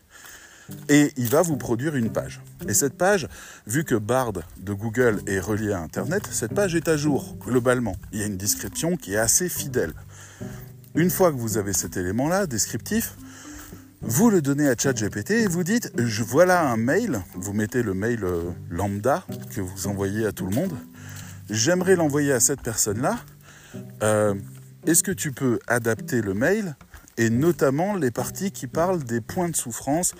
Et 0.87 1.11
il 1.17 1.27
va 1.29 1.41
vous 1.41 1.57
produire 1.57 1.95
une 1.95 2.11
page. 2.11 2.41
Et 2.67 2.73
cette 2.73 2.97
page, 2.97 3.27
vu 3.65 3.83
que 3.83 3.95
Bard 3.95 4.33
de 4.33 4.73
Google 4.73 5.21
est 5.25 5.39
relié 5.39 5.71
à 5.71 5.79
Internet, 5.79 6.27
cette 6.31 6.53
page 6.53 6.75
est 6.75 6.87
à 6.87 6.97
jour 6.97 7.35
globalement. 7.39 7.95
Il 8.11 8.19
y 8.19 8.23
a 8.23 8.27
une 8.27 8.37
description 8.37 8.95
qui 8.95 9.13
est 9.13 9.17
assez 9.17 9.49
fidèle. 9.49 9.93
Une 10.95 11.09
fois 11.09 11.31
que 11.31 11.37
vous 11.37 11.57
avez 11.57 11.73
cet 11.73 11.97
élément-là, 11.97 12.47
descriptif, 12.47 13.15
Vous 14.01 14.29
le 14.29 14.41
donnez 14.41 14.69
à 14.69 14.75
ChatGPT 14.77 15.31
et 15.31 15.47
vous 15.47 15.65
dites 15.65 15.91
je, 15.97 16.23
voilà 16.23 16.69
un 16.69 16.77
mail, 16.77 17.21
vous 17.35 17.51
mettez 17.51 17.83
le 17.83 17.93
mail 17.93 18.23
euh, 18.23 18.43
lambda 18.69 19.25
que 19.53 19.59
vous 19.59 19.87
envoyez 19.87 20.25
à 20.25 20.31
tout 20.31 20.45
le 20.45 20.55
monde. 20.55 20.73
J'aimerais 21.49 21.97
l'envoyer 21.97 22.31
à 22.31 22.39
cette 22.39 22.61
personne-là. 22.61 23.19
Euh, 24.01 24.35
est-ce 24.87 25.03
que 25.03 25.11
tu 25.11 25.33
peux 25.33 25.59
adapter 25.67 26.21
le 26.21 26.33
mail 26.33 26.77
et 27.17 27.29
notamment 27.29 27.93
les 27.93 28.09
parties 28.09 28.51
qui 28.51 28.67
parlent 28.67 29.03
des 29.03 29.19
points 29.19 29.49
de 29.49 29.55
souffrance, 29.55 30.13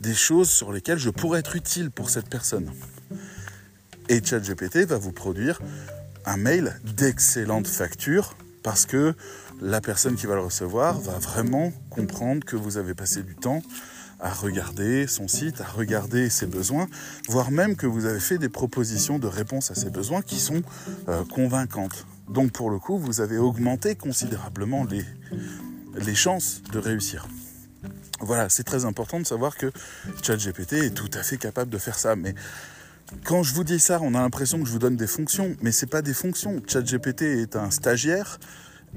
des 0.00 0.14
choses 0.14 0.48
sur 0.48 0.72
lesquelles 0.72 0.98
je 0.98 1.10
pourrais 1.10 1.40
être 1.40 1.56
utile 1.56 1.90
pour 1.90 2.08
cette 2.08 2.30
personne? 2.30 2.72
Et 4.08 4.24
ChatGPT 4.24 4.86
va 4.86 4.96
vous 4.96 5.12
produire 5.12 5.60
un 6.24 6.38
mail 6.38 6.80
d'excellente 6.84 7.68
facture 7.68 8.34
parce 8.62 8.86
que 8.86 9.14
la 9.60 9.80
personne 9.80 10.16
qui 10.16 10.26
va 10.26 10.34
le 10.34 10.42
recevoir 10.42 11.00
va 11.00 11.18
vraiment 11.18 11.72
comprendre 11.90 12.44
que 12.44 12.56
vous 12.56 12.76
avez 12.76 12.94
passé 12.94 13.22
du 13.22 13.34
temps 13.34 13.62
à 14.20 14.32
regarder 14.32 15.06
son 15.06 15.28
site, 15.28 15.60
à 15.60 15.66
regarder 15.66 16.30
ses 16.30 16.46
besoins, 16.46 16.88
voire 17.28 17.50
même 17.50 17.76
que 17.76 17.86
vous 17.86 18.06
avez 18.06 18.20
fait 18.20 18.38
des 18.38 18.48
propositions 18.48 19.18
de 19.18 19.26
réponse 19.26 19.70
à 19.70 19.74
ses 19.74 19.90
besoins 19.90 20.22
qui 20.22 20.38
sont 20.38 20.62
euh, 21.08 21.22
convaincantes. 21.24 22.06
Donc 22.28 22.52
pour 22.52 22.70
le 22.70 22.78
coup, 22.78 22.98
vous 22.98 23.20
avez 23.20 23.38
augmenté 23.38 23.94
considérablement 23.94 24.84
les, 24.84 25.04
les 25.94 26.14
chances 26.14 26.62
de 26.72 26.78
réussir. 26.78 27.28
Voilà, 28.20 28.48
c'est 28.48 28.64
très 28.64 28.86
important 28.86 29.20
de 29.20 29.26
savoir 29.26 29.56
que 29.56 29.70
ChatGPT 30.22 30.72
est 30.74 30.94
tout 30.94 31.10
à 31.12 31.22
fait 31.22 31.36
capable 31.36 31.70
de 31.70 31.78
faire 31.78 31.98
ça. 31.98 32.16
Mais 32.16 32.34
quand 33.24 33.42
je 33.42 33.54
vous 33.54 33.64
dis 33.64 33.78
ça, 33.78 34.00
on 34.02 34.14
a 34.14 34.20
l'impression 34.20 34.58
que 34.58 34.66
je 34.66 34.72
vous 34.72 34.78
donne 34.78 34.96
des 34.96 35.06
fonctions, 35.06 35.54
mais 35.60 35.72
ce 35.72 35.84
n'est 35.84 35.90
pas 35.90 36.00
des 36.00 36.14
fonctions. 36.14 36.62
ChatGPT 36.66 37.22
est 37.22 37.56
un 37.56 37.70
stagiaire 37.70 38.38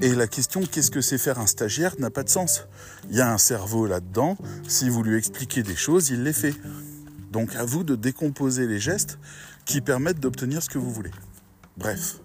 et 0.01 0.15
la 0.15 0.27
question 0.27 0.61
qu'est-ce 0.61 0.91
que 0.91 1.01
c'est 1.01 1.17
faire 1.17 1.39
un 1.39 1.47
stagiaire 1.47 1.95
n'a 1.99 2.09
pas 2.09 2.23
de 2.23 2.29
sens. 2.29 2.67
Il 3.09 3.17
y 3.17 3.21
a 3.21 3.31
un 3.31 3.37
cerveau 3.37 3.85
là-dedans, 3.85 4.37
si 4.67 4.89
vous 4.89 5.03
lui 5.03 5.17
expliquez 5.17 5.63
des 5.63 5.75
choses, 5.75 6.09
il 6.09 6.23
les 6.23 6.33
fait. 6.33 6.55
Donc 7.31 7.55
à 7.55 7.65
vous 7.65 7.83
de 7.83 7.95
décomposer 7.95 8.65
les 8.65 8.79
gestes 8.79 9.19
qui 9.65 9.81
permettent 9.81 10.19
d'obtenir 10.19 10.63
ce 10.63 10.69
que 10.69 10.77
vous 10.77 10.91
voulez. 10.91 11.11
Bref. 11.77 12.19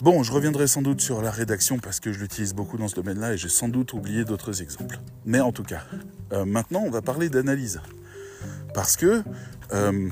Bon, 0.00 0.22
je 0.22 0.32
reviendrai 0.32 0.66
sans 0.66 0.82
doute 0.82 1.00
sur 1.00 1.22
la 1.22 1.30
rédaction 1.30 1.78
parce 1.78 2.00
que 2.00 2.12
je 2.12 2.18
l'utilise 2.18 2.54
beaucoup 2.54 2.76
dans 2.76 2.88
ce 2.88 2.96
domaine-là 2.96 3.34
et 3.34 3.36
j'ai 3.36 3.48
sans 3.48 3.68
doute 3.68 3.92
oublié 3.92 4.24
d'autres 4.24 4.62
exemples. 4.62 4.98
Mais 5.24 5.40
en 5.40 5.52
tout 5.52 5.62
cas, 5.62 5.84
euh, 6.32 6.44
maintenant 6.44 6.82
on 6.84 6.90
va 6.90 7.02
parler 7.02 7.28
d'analyse. 7.28 7.80
Parce 8.74 8.96
que 8.96 9.22
il 9.70 9.76
euh, 9.76 10.08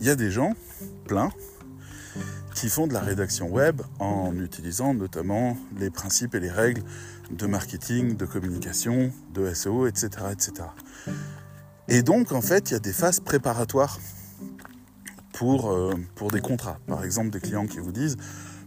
y 0.00 0.10
a 0.10 0.16
des 0.16 0.30
gens, 0.30 0.52
plein, 1.06 1.30
qui 2.62 2.68
font 2.68 2.86
de 2.86 2.92
la 2.92 3.00
rédaction 3.00 3.48
web 3.48 3.82
en 3.98 4.38
utilisant 4.38 4.94
notamment 4.94 5.58
les 5.80 5.90
principes 5.90 6.36
et 6.36 6.38
les 6.38 6.48
règles 6.48 6.84
de 7.32 7.46
marketing, 7.46 8.16
de 8.16 8.24
communication, 8.24 9.10
de 9.34 9.52
SEO, 9.52 9.88
etc. 9.88 10.10
etc. 10.30 10.68
Et 11.88 12.04
donc, 12.04 12.30
en 12.30 12.40
fait, 12.40 12.70
il 12.70 12.74
y 12.74 12.76
a 12.76 12.78
des 12.78 12.92
phases 12.92 13.18
préparatoires 13.18 13.98
pour, 15.32 15.72
euh, 15.72 15.96
pour 16.14 16.30
des 16.30 16.40
contrats. 16.40 16.78
Par 16.86 17.04
exemple, 17.04 17.30
des 17.30 17.40
clients 17.40 17.66
qui 17.66 17.80
vous 17.80 17.90
disent 17.90 18.16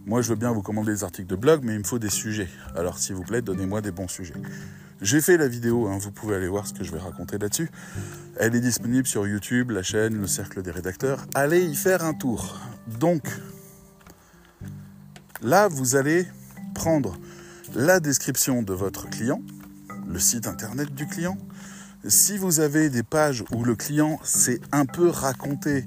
Moi, 0.04 0.20
je 0.20 0.28
veux 0.28 0.36
bien 0.36 0.52
vous 0.52 0.60
commander 0.60 0.92
des 0.92 1.02
articles 1.02 1.30
de 1.30 1.36
blog, 1.36 1.60
mais 1.62 1.72
il 1.72 1.78
me 1.78 1.84
faut 1.84 1.98
des 1.98 2.10
sujets. 2.10 2.50
Alors, 2.76 2.98
s'il 2.98 3.14
vous 3.14 3.24
plaît, 3.24 3.40
donnez-moi 3.40 3.80
des 3.80 3.92
bons 3.92 4.08
sujets. 4.08 4.34
J'ai 5.00 5.22
fait 5.22 5.38
la 5.38 5.48
vidéo, 5.48 5.86
hein, 5.86 5.96
vous 5.98 6.12
pouvez 6.12 6.36
aller 6.36 6.48
voir 6.48 6.66
ce 6.66 6.74
que 6.74 6.84
je 6.84 6.92
vais 6.92 6.98
raconter 6.98 7.38
là-dessus. 7.38 7.70
Elle 8.38 8.54
est 8.54 8.60
disponible 8.60 9.06
sur 9.06 9.26
YouTube, 9.26 9.70
la 9.70 9.82
chaîne, 9.82 10.20
le 10.20 10.26
cercle 10.26 10.60
des 10.60 10.70
rédacteurs. 10.70 11.24
Allez 11.34 11.64
y 11.64 11.74
faire 11.74 12.04
un 12.04 12.12
tour. 12.12 12.60
Donc, 13.00 13.22
Là, 15.42 15.68
vous 15.68 15.96
allez 15.96 16.26
prendre 16.74 17.18
la 17.74 18.00
description 18.00 18.62
de 18.62 18.72
votre 18.72 19.08
client, 19.10 19.42
le 20.08 20.18
site 20.18 20.46
internet 20.46 20.94
du 20.94 21.06
client. 21.06 21.36
Si 22.08 22.38
vous 22.38 22.60
avez 22.60 22.88
des 22.88 23.02
pages 23.02 23.44
où 23.52 23.64
le 23.64 23.74
client 23.74 24.18
s'est 24.22 24.60
un 24.72 24.86
peu 24.86 25.08
raconté 25.08 25.84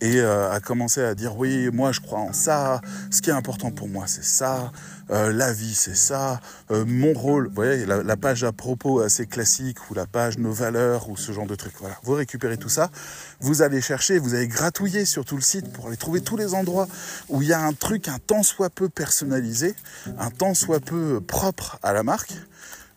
et 0.00 0.20
euh, 0.20 0.52
a 0.52 0.60
commencé 0.60 1.00
à 1.02 1.14
dire 1.14 1.36
oui, 1.36 1.70
moi 1.72 1.90
je 1.90 2.00
crois 2.00 2.20
en 2.20 2.32
ça, 2.32 2.80
ce 3.10 3.22
qui 3.22 3.30
est 3.30 3.34
important 3.34 3.70
pour 3.70 3.88
moi 3.88 4.06
c'est 4.06 4.24
ça, 4.24 4.70
euh, 5.10 5.32
la 5.32 5.52
vie 5.52 5.74
c'est 5.74 5.94
ça, 5.94 6.40
euh, 6.70 6.84
mon 6.86 7.12
rôle, 7.12 7.48
vous 7.48 7.54
voyez, 7.54 7.86
la, 7.86 8.16
page 8.16 8.44
à 8.44 8.52
propos 8.52 9.00
assez 9.00 9.26
classique 9.26 9.90
ou 9.90 9.94
la 9.94 10.06
page 10.06 10.38
nos 10.38 10.52
valeurs 10.52 11.08
ou 11.08 11.16
ce 11.16 11.32
genre 11.32 11.46
de 11.46 11.54
trucs. 11.54 11.76
Voilà, 11.78 11.96
vous 12.02 12.14
récupérez 12.14 12.56
tout 12.56 12.68
ça, 12.68 12.90
vous 13.40 13.62
allez 13.62 13.80
chercher, 13.80 14.18
vous 14.18 14.34
allez 14.34 14.48
gratouiller 14.48 15.04
sur 15.04 15.24
tout 15.24 15.36
le 15.36 15.42
site 15.42 15.72
pour 15.72 15.86
aller 15.86 15.96
trouver 15.96 16.20
tous 16.20 16.36
les 16.36 16.54
endroits 16.54 16.88
où 17.28 17.42
il 17.42 17.48
y 17.48 17.52
a 17.52 17.60
un 17.60 17.72
truc 17.72 18.08
un 18.08 18.18
tant 18.18 18.42
soit 18.42 18.70
peu 18.70 18.88
personnalisé, 18.88 19.74
un 20.18 20.30
tant 20.30 20.54
soit 20.54 20.80
peu 20.80 21.20
propre 21.20 21.78
à 21.82 21.92
la 21.92 22.02
marque. 22.02 22.32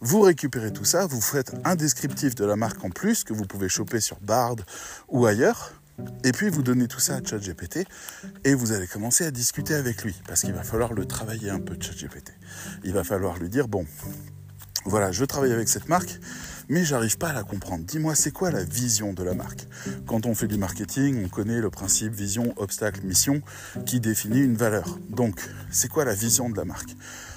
Vous 0.01 0.21
récupérez 0.21 0.71
tout 0.71 0.85
ça, 0.85 1.05
vous 1.05 1.19
faites 1.19 1.53
un 1.65 1.75
descriptif 1.75 2.33
de 2.33 2.45
la 2.45 2.55
marque 2.55 2.83
en 2.85 2.89
plus 2.89 3.23
que 3.25 3.33
vous 3.33 3.45
pouvez 3.45 3.67
choper 3.67 3.99
sur 3.99 4.17
Bard 4.21 4.55
ou 5.09 5.25
ailleurs 5.25 5.73
et 6.23 6.31
puis 6.31 6.49
vous 6.49 6.63
donnez 6.63 6.88
tout 6.88 6.99
ça 6.99 7.15
à 7.15 7.23
ChatGPT 7.23 7.85
et 8.43 8.53
vous 8.53 8.71
allez 8.71 8.88
commencer 8.88 9.25
à 9.25 9.31
discuter 9.31 9.73
avec 9.73 10.03
lui 10.03 10.15
parce 10.27 10.41
qu'il 10.41 10.53
va 10.53 10.63
falloir 10.63 10.93
le 10.93 11.05
travailler 11.05 11.49
un 11.49 11.59
peu 11.59 11.77
ChatGPT. 11.79 12.33
Il 12.83 12.93
va 12.93 13.03
falloir 13.03 13.38
lui 13.38 13.49
dire 13.49 13.67
bon, 13.67 13.85
voilà, 14.85 15.12
je 15.12 15.25
travaille 15.25 15.51
avec 15.51 15.67
cette 15.67 15.89
marque, 15.89 16.19
mais 16.69 16.85
j'arrive 16.85 17.17
pas 17.17 17.29
à 17.29 17.33
la 17.33 17.43
comprendre. 17.43 17.83
Dis-moi, 17.83 18.15
c'est 18.15 18.31
quoi 18.31 18.49
la 18.49 18.63
vision 18.63 19.13
de 19.13 19.23
la 19.23 19.33
marque? 19.33 19.67
Quand 20.07 20.25
on 20.25 20.33
fait 20.33 20.47
du 20.47 20.57
marketing, 20.57 21.25
on 21.25 21.27
connaît 21.27 21.59
le 21.59 21.69
principe 21.69 22.13
vision, 22.13 22.53
obstacle, 22.57 23.01
mission 23.03 23.41
qui 23.85 23.99
définit 23.99 24.39
une 24.39 24.55
valeur. 24.55 24.97
Donc, 25.09 25.41
c'est 25.69 25.89
quoi 25.89 26.05
la 26.05 26.13
vision 26.13 26.49
de 26.49 26.55
la 26.55 26.65
marque? 26.65 26.95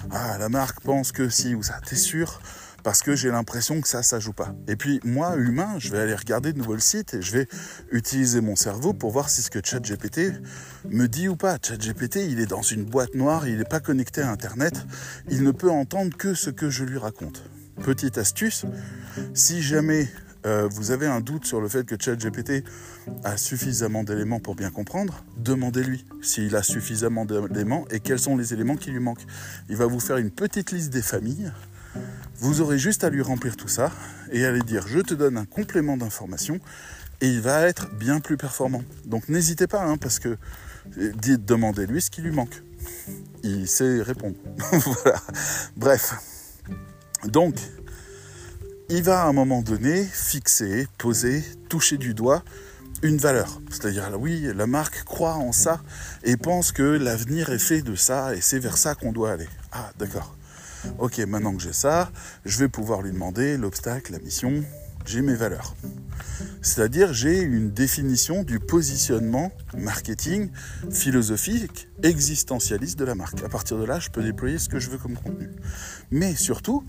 Ah, 0.09 0.37
la 0.37 0.49
marque 0.49 0.81
pense 0.81 1.11
que 1.11 1.29
si 1.29 1.53
ou 1.53 1.63
ça, 1.63 1.79
t'es 1.85 1.95
sûr? 1.95 2.41
Parce 2.83 3.01
que 3.01 3.15
j'ai 3.15 3.29
l'impression 3.29 3.81
que 3.81 3.87
ça, 3.87 4.03
ça 4.03 4.19
joue 4.19 4.33
pas. 4.33 4.53
Et 4.67 4.75
puis 4.75 4.99
moi, 5.03 5.35
humain, 5.37 5.75
je 5.79 5.89
vais 5.89 5.99
aller 5.99 6.15
regarder 6.15 6.53
de 6.53 6.57
nouveau 6.57 6.73
le 6.73 6.79
site 6.79 7.13
et 7.13 7.21
je 7.21 7.31
vais 7.31 7.47
utiliser 7.91 8.41
mon 8.41 8.55
cerveau 8.55 8.93
pour 8.93 9.11
voir 9.11 9.29
si 9.29 9.41
ce 9.41 9.49
que 9.49 9.59
ChatGPT 9.63 10.33
me 10.89 11.07
dit 11.07 11.29
ou 11.29 11.35
pas. 11.35 11.57
ChatGPT, 11.61 12.17
il 12.29 12.39
est 12.39 12.45
dans 12.45 12.61
une 12.61 12.83
boîte 12.83 13.15
noire, 13.15 13.47
il 13.47 13.57
n'est 13.57 13.63
pas 13.63 13.79
connecté 13.79 14.21
à 14.21 14.29
Internet, 14.29 14.85
il 15.29 15.43
ne 15.43 15.51
peut 15.51 15.71
entendre 15.71 16.15
que 16.17 16.33
ce 16.33 16.49
que 16.49 16.69
je 16.69 16.83
lui 16.83 16.97
raconte. 16.97 17.43
Petite 17.83 18.17
astuce, 18.17 18.65
si 19.33 19.61
jamais 19.61 20.07
euh, 20.45 20.67
vous 20.69 20.91
avez 20.91 21.07
un 21.07 21.21
doute 21.21 21.45
sur 21.45 21.61
le 21.61 21.69
fait 21.69 21.85
que 21.85 21.95
ChatGPT 21.99 22.63
a 23.23 23.37
suffisamment 23.37 24.03
d'éléments 24.03 24.39
pour 24.39 24.55
bien 24.55 24.69
comprendre, 24.69 25.23
demandez-lui 25.37 26.05
s'il 26.21 26.55
a 26.55 26.63
suffisamment 26.63 27.25
d'éléments 27.25 27.85
et 27.89 28.01
quels 28.01 28.19
sont 28.19 28.35
les 28.35 28.53
éléments 28.53 28.75
qui 28.75 28.91
lui 28.91 28.99
manquent. 28.99 29.25
Il 29.69 29.77
va 29.77 29.85
vous 29.85 30.01
faire 30.01 30.17
une 30.17 30.31
petite 30.31 30.71
liste 30.71 30.91
des 30.91 31.01
familles 31.01 31.51
vous 32.37 32.61
aurez 32.61 32.77
juste 32.77 33.03
à 33.03 33.09
lui 33.09 33.21
remplir 33.21 33.55
tout 33.55 33.67
ça 33.67 33.91
et 34.31 34.45
à 34.45 34.51
lui 34.51 34.63
dire 34.63 34.87
je 34.87 34.99
te 34.99 35.13
donne 35.13 35.37
un 35.37 35.45
complément 35.45 35.97
d'information 35.97 36.59
et 37.21 37.27
il 37.27 37.41
va 37.41 37.61
être 37.67 37.89
bien 37.95 38.19
plus 38.19 38.37
performant. 38.37 38.83
Donc 39.05 39.29
n'hésitez 39.29 39.67
pas 39.67 39.83
hein, 39.83 39.97
parce 39.97 40.19
que 40.19 40.37
dites 40.97 41.45
demandez-lui 41.45 42.01
ce 42.01 42.09
qui 42.09 42.21
lui 42.21 42.31
manque. 42.31 42.63
Il 43.43 43.67
sait 43.67 44.01
répondre. 44.01 44.35
Bref. 45.77 46.15
Donc, 47.25 47.55
il 48.89 49.03
va 49.03 49.23
à 49.23 49.27
un 49.27 49.33
moment 49.33 49.61
donné 49.61 50.03
fixer, 50.03 50.87
poser, 50.97 51.43
toucher 51.69 51.97
du 51.97 52.13
doigt 52.13 52.43
une 53.01 53.17
valeur. 53.17 53.61
C'est-à-dire, 53.69 54.09
oui, 54.17 54.47
la 54.55 54.65
marque 54.65 55.03
croit 55.03 55.35
en 55.35 55.51
ça 55.51 55.81
et 56.23 56.37
pense 56.37 56.71
que 56.71 56.83
l'avenir 56.83 57.49
est 57.49 57.59
fait 57.59 57.81
de 57.81 57.95
ça 57.95 58.33
et 58.35 58.41
c'est 58.41 58.59
vers 58.59 58.77
ça 58.77 58.95
qu'on 58.95 59.11
doit 59.11 59.31
aller. 59.31 59.47
Ah, 59.71 59.91
d'accord. 59.99 60.35
Ok, 60.99 61.19
maintenant 61.19 61.55
que 61.55 61.61
j'ai 61.61 61.73
ça, 61.73 62.11
je 62.45 62.59
vais 62.59 62.69
pouvoir 62.69 63.01
lui 63.01 63.11
demander 63.11 63.57
l'obstacle, 63.57 64.11
la 64.11 64.19
mission, 64.19 64.63
j'ai 65.05 65.21
mes 65.21 65.35
valeurs. 65.35 65.75
C'est-à-dire 66.61 67.13
j'ai 67.13 67.41
une 67.41 67.71
définition 67.71 68.43
du 68.43 68.59
positionnement 68.59 69.51
marketing 69.77 70.49
philosophique 70.91 71.89
existentialiste 72.03 72.97
de 72.97 73.05
la 73.05 73.15
marque. 73.15 73.43
À 73.43 73.49
partir 73.49 73.77
de 73.77 73.83
là, 73.83 73.99
je 73.99 74.09
peux 74.09 74.23
déployer 74.23 74.57
ce 74.57 74.69
que 74.69 74.79
je 74.79 74.89
veux 74.89 74.97
comme 74.97 75.15
contenu. 75.15 75.49
Mais 76.11 76.35
surtout, 76.35 76.83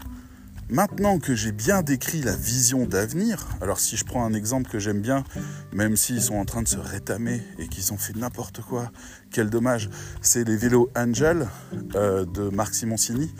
maintenant 0.68 1.18
que 1.18 1.35
j'ai 1.35 1.52
bien 1.52 1.83
décrit 1.83 2.22
la 2.22 2.37
vision 2.37 2.87
d'avenir, 2.87 3.46
alors 3.61 3.80
si 3.80 3.96
je 3.96 4.04
prends 4.04 4.24
un 4.24 4.33
exemple 4.33 4.70
que 4.70 4.78
j'aime 4.78 5.00
bien, 5.00 5.24
même 5.72 5.96
s'ils 5.96 6.22
sont 6.22 6.37
en 6.37 6.44
train 6.44 6.62
de 6.62 6.68
se 6.68 6.78
rétamer 6.78 7.42
et 7.59 7.68
qu'ils 7.68 7.92
ont 7.92 7.98
fait 7.98 8.16
n'importe 8.16 8.61
quoi, 8.61 8.90
quel 9.30 9.50
dommage, 9.50 9.90
c'est 10.22 10.44
les 10.44 10.57
vélos 10.57 10.90
Angel 10.96 11.48
euh, 11.94 12.24
de 12.24 12.48
Marc 12.48 12.74
Simoncini 12.74 13.33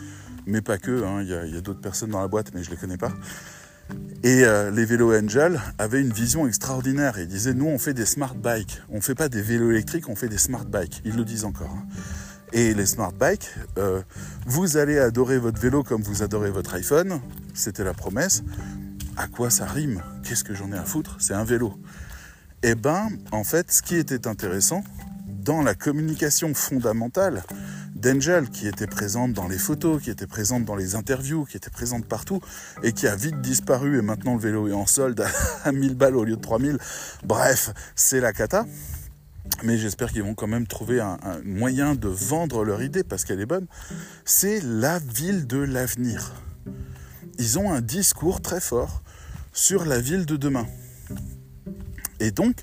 mais 0.47 0.61
pas 0.61 0.79
que, 0.79 1.05
hein. 1.05 1.23
il 1.23 1.29
y 1.29 1.57
a, 1.57 1.61
d'autres 1.61 1.81
personnes 1.81 2.11
dans 2.11 2.21
la 2.21 2.29
boîte, 2.29 2.53
mais 2.55 2.63
je 2.63 2.71
ne 2.71 2.75
les 2.75 2.81
connais 2.81 2.97
pas. 2.97 3.13
Et 4.23 4.45
euh, 4.45 4.71
les 4.71 4.85
vélos 4.85 5.15
Angel 5.15 5.61
avaient 5.79 6.01
une 6.01 6.13
vision 6.13 6.47
extraordinaire. 6.47 7.19
Ils 7.19 7.29
disaient, 7.29 7.55
nous, 7.55 7.67
on 7.67 7.79
fait 7.79 7.93
des 7.93 8.07
smart 8.07 8.35
bikes. 8.35 8.81
On 8.89 8.97
ne 8.97 9.01
fait 9.01 9.15
pas 9.15 9.29
des 9.29 9.43
vélos 9.43 9.71
électriques, 9.71 10.09
on 10.09 10.17
fait 10.17 10.29
des 10.29 10.39
smart 10.39 10.65
bikes. 10.65 11.03
Ils 11.05 11.17
le 11.17 11.25
disent 11.25 11.45
encore. 11.45 11.71
Hein. 11.71 11.87
Et 12.53 12.73
les 12.73 12.87
smart 12.87 13.13
bikes, 13.13 13.51
euh, 13.79 14.01
vous 14.47 14.77
allez 14.77 14.99
adorer 14.99 15.39
votre 15.39 15.61
vélo 15.61 15.83
comme 15.83 16.03
vous 16.03 16.23
adorez 16.23 16.51
votre 16.51 16.75
iPhone. 16.75 17.21
C'était 17.53 17.85
la 17.85 17.95
promesse. 17.95 18.43
À 19.17 19.27
quoi 19.29 19.51
ça 19.51 19.67
rime? 19.67 20.03
Qu'est-ce 20.23 20.45
que 20.45 20.55
j'en 20.55 20.73
ai 20.73 20.77
à 20.77 20.85
foutre? 20.85 21.17
C'est 21.21 21.35
un 21.35 21.45
vélo. 21.45 21.75
Eh 22.63 22.75
ben, 22.75 23.09
en 23.33 23.45
fait, 23.45 23.71
ce 23.71 23.83
qui 23.83 23.97
était 23.97 24.27
intéressant 24.27 24.83
dans 25.27 25.63
la 25.63 25.75
communication 25.75 26.55
fondamentale 26.55 27.43
d'Angel 28.05 28.51
qui 28.51 28.69
était 28.69 28.87
présente 28.87 29.33
dans 29.33 29.49
les 29.49 29.57
photos, 29.57 30.03
qui 30.03 30.11
était 30.11 30.27
présente 30.27 30.67
dans 30.67 30.77
les 30.77 30.95
interviews, 30.95 31.47
qui 31.47 31.57
était 31.57 31.71
présente 31.71 32.05
partout 32.05 32.39
et 32.83 32.93
qui 32.93 33.07
a 33.07 33.17
vite 33.17 33.41
disparu 33.41 33.99
et 33.99 34.03
maintenant 34.03 34.35
le 34.35 34.41
vélo 34.41 34.69
est 34.69 34.75
en 34.75 34.87
solde 34.87 35.25
à 35.65 35.73
1000 35.73 35.95
balles 35.95 36.15
au 36.17 36.25
lieu 36.25 36.37
de 36.37 36.41
3000. 36.41 36.77
Bref, 37.25 37.71
c'est 37.97 38.21
la 38.21 38.35
cata. 38.35 38.67
Mais 39.63 39.79
j'espère 39.79 40.13
qu'ils 40.13 40.23
vont 40.23 40.35
quand 40.35 40.47
même 40.47 40.67
trouver 40.67 41.01
un, 41.01 41.19
un, 41.23 41.41
moyen 41.45 41.95
de 41.95 42.09
vendre 42.09 42.63
leur 42.63 42.83
idée 42.83 43.05
parce 43.05 43.25
qu'elle 43.25 43.41
est 43.41 43.47
bonne. 43.47 43.67
C'est 44.27 44.61
la 44.61 44.99
ville 44.99 45.47
de 45.47 45.59
l'avenir. 45.59 46.35
Ils 47.39 47.59
ont 47.59 47.73
un 47.73 47.81
discours 47.81 48.43
très 48.43 48.61
fort 48.61 49.03
sur 49.55 49.87
la 49.87 49.99
ville 49.99 50.27
de 50.27 50.37
demain. 50.37 50.67
Et 52.21 52.33
donc, 52.33 52.57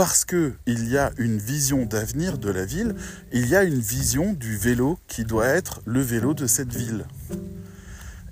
parce 0.00 0.24
qu'il 0.24 0.56
y 0.88 0.96
a 0.96 1.10
une 1.18 1.36
vision 1.36 1.84
d'avenir 1.84 2.38
de 2.38 2.48
la 2.48 2.64
ville, 2.64 2.94
il 3.34 3.46
y 3.46 3.54
a 3.54 3.64
une 3.64 3.80
vision 3.80 4.32
du 4.32 4.56
vélo 4.56 4.98
qui 5.08 5.24
doit 5.24 5.46
être 5.46 5.82
le 5.84 6.00
vélo 6.00 6.32
de 6.32 6.46
cette 6.46 6.74
ville. 6.74 7.04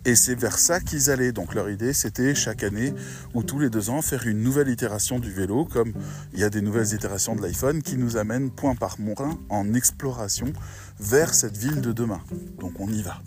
Et 0.07 0.15
c'est 0.15 0.35
vers 0.35 0.59
ça 0.59 0.81
qu'ils 0.81 1.11
allaient. 1.11 1.33
Donc 1.33 1.55
leur 1.55 1.69
idée, 1.69 1.93
c'était 1.93 2.35
chaque 2.35 2.63
année 2.63 2.95
ou 3.35 3.43
tous 3.43 3.59
les 3.59 3.69
deux 3.69 3.91
ans 3.91 4.01
faire 4.01 4.27
une 4.27 4.43
nouvelle 4.43 4.71
itération 4.71 5.19
du 5.19 5.31
vélo, 5.31 5.67
comme 5.67 5.93
il 6.33 6.41
y 6.41 6.45
a 6.45 6.49
des 6.49 6.63
nouvelles 6.63 6.95
itérations 6.95 7.37
de 7.37 7.43
l'iPhone 7.43 7.83
qui 7.83 7.99
nous 7.99 8.17
amènent 8.17 8.51
point 8.51 8.75
par 8.75 8.97
point 8.97 9.39
en 9.51 9.75
exploration 9.75 10.51
vers 10.99 11.35
cette 11.35 11.59
ville 11.59 11.83
de 11.83 11.93
demain. 11.93 12.23
Donc 12.61 12.81
on 12.81 12.89
y 12.89 13.03
va. 13.03 13.21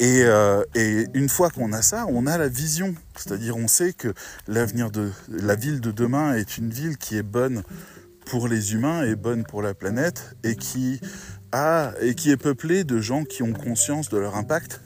Et, 0.00 0.22
euh, 0.24 0.62
et, 0.74 1.06
une 1.14 1.28
fois 1.28 1.50
qu'on 1.50 1.72
a 1.72 1.82
ça, 1.82 2.06
on 2.08 2.26
a 2.26 2.38
la 2.38 2.48
vision. 2.48 2.94
C'est-à-dire, 3.16 3.56
on 3.56 3.68
sait 3.68 3.92
que 3.92 4.12
l'avenir 4.48 4.90
de 4.90 5.10
la 5.28 5.54
ville 5.54 5.80
de 5.80 5.92
demain 5.92 6.34
est 6.34 6.58
une 6.58 6.70
ville 6.70 6.96
qui 6.96 7.16
est 7.16 7.22
bonne 7.22 7.62
pour 8.26 8.48
les 8.48 8.72
humains 8.72 9.04
et 9.04 9.16
bonne 9.16 9.44
pour 9.44 9.62
la 9.62 9.74
planète 9.74 10.36
et 10.42 10.56
qui 10.56 11.00
est 11.52 12.36
peuplée 12.36 12.84
de 12.84 13.00
gens 13.00 13.24
qui 13.24 13.42
ont 13.42 13.52
conscience 13.52 14.08
de 14.08 14.18
leur 14.18 14.36
impact 14.36 14.80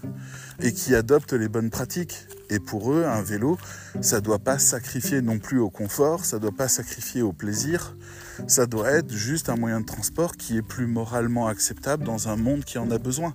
et 0.60 0.72
qui 0.72 0.94
adoptent 0.94 1.32
les 1.32 1.48
bonnes 1.48 1.70
pratiques. 1.70 2.26
Et 2.50 2.60
pour 2.60 2.92
eux, 2.92 3.04
un 3.04 3.22
vélo, 3.22 3.58
ça 4.00 4.20
doit 4.20 4.38
pas 4.38 4.58
sacrifier 4.58 5.20
non 5.20 5.38
plus 5.38 5.58
au 5.58 5.70
confort, 5.70 6.24
ça 6.24 6.38
doit 6.38 6.52
pas 6.52 6.68
sacrifier 6.68 7.20
au 7.22 7.32
plaisir, 7.32 7.94
ça 8.46 8.66
doit 8.66 8.90
être 8.90 9.12
juste 9.12 9.48
un 9.48 9.56
moyen 9.56 9.80
de 9.80 9.86
transport 9.86 10.36
qui 10.36 10.56
est 10.56 10.62
plus 10.62 10.86
moralement 10.86 11.46
acceptable 11.48 12.04
dans 12.04 12.28
un 12.28 12.36
monde 12.36 12.64
qui 12.64 12.78
en 12.78 12.90
a 12.90 12.98
besoin. 12.98 13.34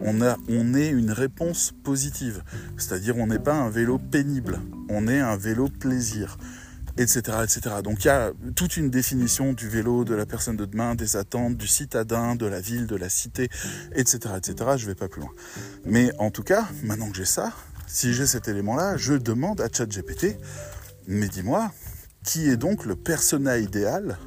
On, 0.00 0.22
a, 0.22 0.36
on 0.48 0.74
est 0.74 0.88
une 0.88 1.10
réponse 1.10 1.72
positive, 1.82 2.42
c'est-à-dire 2.76 3.16
on 3.16 3.26
n'est 3.26 3.38
pas 3.38 3.54
un 3.54 3.70
vélo 3.70 3.98
pénible, 3.98 4.60
on 4.88 5.08
est 5.08 5.20
un 5.20 5.36
vélo 5.36 5.68
plaisir, 5.68 6.38
etc., 6.98 7.38
etc. 7.44 7.60
Donc 7.82 8.04
il 8.04 8.08
y 8.08 8.10
a 8.10 8.32
toute 8.54 8.76
une 8.76 8.90
définition 8.90 9.52
du 9.52 9.68
vélo, 9.68 10.04
de 10.04 10.14
la 10.14 10.26
personne 10.26 10.56
de 10.56 10.64
demain, 10.64 10.94
des 10.94 11.16
attentes, 11.16 11.56
du 11.56 11.66
citadin, 11.66 12.36
de 12.36 12.46
la 12.46 12.60
ville, 12.60 12.86
de 12.86 12.96
la 12.96 13.08
cité, 13.08 13.48
etc., 13.94 14.34
etc. 14.36 14.70
Je 14.76 14.86
vais 14.86 14.94
pas 14.94 15.08
plus 15.08 15.20
loin. 15.20 15.32
Mais 15.84 16.10
en 16.18 16.30
tout 16.30 16.42
cas, 16.42 16.68
maintenant 16.82 17.10
que 17.10 17.16
j'ai 17.16 17.24
ça, 17.24 17.52
si 17.86 18.12
j'ai 18.12 18.26
cet 18.26 18.48
élément-là, 18.48 18.96
je 18.96 19.14
demande 19.14 19.60
à 19.60 19.68
ChatGPT, 19.72 20.38
mais 21.06 21.28
dis-moi, 21.28 21.72
qui 22.24 22.48
est 22.48 22.56
donc 22.56 22.84
le 22.84 22.96
persona 22.96 23.58
idéal 23.58 24.18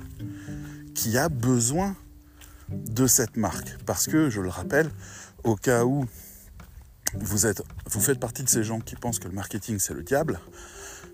qui 0.95 1.17
a 1.17 1.29
besoin 1.29 1.95
de 2.69 3.07
cette 3.07 3.37
marque? 3.37 3.77
Parce 3.85 4.07
que, 4.07 4.29
je 4.29 4.41
le 4.41 4.49
rappelle, 4.49 4.89
au 5.43 5.55
cas 5.55 5.83
où 5.83 6.05
vous, 7.15 7.45
êtes, 7.47 7.61
vous 7.89 7.99
faites 7.99 8.19
partie 8.19 8.43
de 8.43 8.49
ces 8.49 8.63
gens 8.63 8.79
qui 8.79 8.95
pensent 8.95 9.19
que 9.19 9.27
le 9.27 9.33
marketing 9.33 9.79
c'est 9.79 9.93
le 9.93 10.03
diable, 10.03 10.39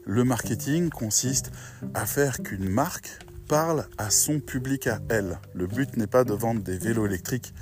le 0.06 0.24
marketing 0.24 0.90
consiste 0.90 1.52
à 1.94 2.06
faire 2.06 2.44
qu'une 2.44 2.70
marque 2.70 3.20
parle 3.48 3.88
à 3.98 4.10
son 4.10 4.40
public 4.40 4.88
à 4.88 5.00
elle. 5.10 5.40
Le 5.54 5.68
but 5.68 5.98
n'est 5.98 6.08
pas 6.08 6.24
de 6.24 6.34
vendre 6.34 6.62
des 6.62 6.78
vélos 6.78 7.06
électriques 7.06 7.54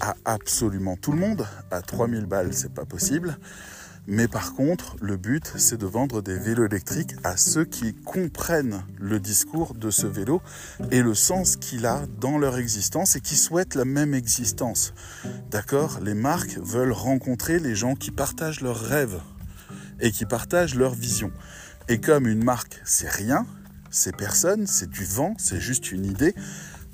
à 0.00 0.14
absolument 0.24 0.96
tout 0.96 1.12
le 1.12 1.18
monde. 1.18 1.46
À 1.70 1.82
3000 1.82 2.26
balles, 2.26 2.54
c'est 2.54 2.72
pas 2.72 2.84
possible. 2.84 3.38
Mais 4.06 4.28
par 4.28 4.54
contre, 4.54 4.96
le 5.00 5.16
but, 5.16 5.52
c'est 5.56 5.78
de 5.78 5.86
vendre 5.86 6.22
des 6.22 6.38
vélos 6.38 6.66
électriques 6.66 7.14
à 7.22 7.36
ceux 7.36 7.64
qui 7.64 7.94
comprennent 7.94 8.82
le 8.98 9.20
discours 9.20 9.74
de 9.74 9.90
ce 9.90 10.06
vélo 10.06 10.42
et 10.90 11.02
le 11.02 11.14
sens 11.14 11.56
qu'il 11.56 11.86
a 11.86 12.02
dans 12.20 12.38
leur 12.38 12.58
existence 12.58 13.16
et 13.16 13.20
qui 13.20 13.36
souhaitent 13.36 13.74
la 13.74 13.84
même 13.84 14.14
existence. 14.14 14.94
D'accord? 15.50 16.00
Les 16.02 16.14
marques 16.14 16.58
veulent 16.58 16.92
rencontrer 16.92 17.58
les 17.58 17.74
gens 17.74 17.94
qui 17.94 18.10
partagent 18.10 18.62
leurs 18.62 18.80
rêves 18.80 19.20
et 20.00 20.10
qui 20.10 20.24
partagent 20.24 20.74
leur 20.74 20.94
vision. 20.94 21.30
Et 21.88 22.00
comme 22.00 22.26
une 22.26 22.42
marque, 22.42 22.80
c'est 22.84 23.10
rien, 23.10 23.46
c'est 23.90 24.16
personne, 24.16 24.66
c'est 24.66 24.88
du 24.88 25.04
vent, 25.04 25.34
c'est 25.38 25.60
juste 25.60 25.92
une 25.92 26.06
idée, 26.06 26.34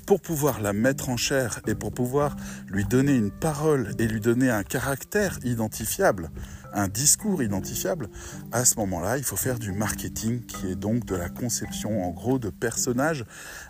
pour 0.07 0.21
pouvoir 0.21 0.61
la 0.61 0.71
mettre 0.71 1.09
en 1.09 1.17
chair 1.17 1.59
et 1.67 1.75
pour 1.75 1.91
pouvoir 1.91 2.37
lui 2.69 2.85
donner 2.85 3.13
une 3.13 3.29
parole 3.29 3.93
et 3.99 4.07
lui 4.07 4.21
donner 4.21 4.49
un 4.49 4.63
caractère 4.63 5.37
identifiable, 5.43 6.31
un 6.73 6.87
discours 6.87 7.43
identifiable, 7.43 8.07
à 8.53 8.63
ce 8.63 8.77
moment-là, 8.77 9.17
il 9.17 9.25
faut 9.25 9.35
faire 9.35 9.59
du 9.59 9.73
marketing 9.73 10.45
qui 10.45 10.67
est 10.67 10.75
donc 10.75 11.03
de 11.03 11.13
la 11.13 11.27
conception 11.27 12.05
en 12.05 12.11
gros 12.11 12.39
de 12.39 12.49
personnages 12.49 13.25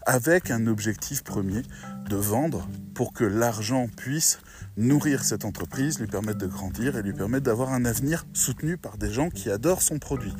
avec 0.06 0.52
un 0.52 0.68
objectif 0.68 1.24
premier 1.24 1.64
de 2.08 2.16
vendre 2.16 2.70
pour 2.94 3.14
que 3.14 3.24
l'argent 3.24 3.88
puisse 3.98 4.40
nourrir 4.78 5.24
cette 5.24 5.44
entreprise, 5.44 6.00
lui 6.00 6.08
permettre 6.08 6.38
de 6.38 6.48
grandir 6.48 6.98
et 6.98 7.02
lui 7.02 7.14
permettre 7.14 7.46
d'avoir 7.46 7.74
un 7.74 7.84
avenir 7.84 8.28
soutenu 8.34 8.78
par 8.78 9.00
des 9.00 9.12
gens 9.12 9.32
qui 9.32 9.50
adorent 9.50 9.82
son 9.82 9.98
produit. 9.98 10.36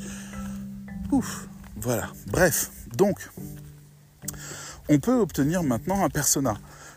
Ouf, 1.10 1.48
voilà. 1.76 2.12
Bref, 2.28 2.70
donc, 2.96 3.28
on 4.88 4.98
peut 4.98 5.18
obtenir 5.18 5.62
maintenant 5.62 6.04
un 6.04 6.08
persona. 6.08 6.54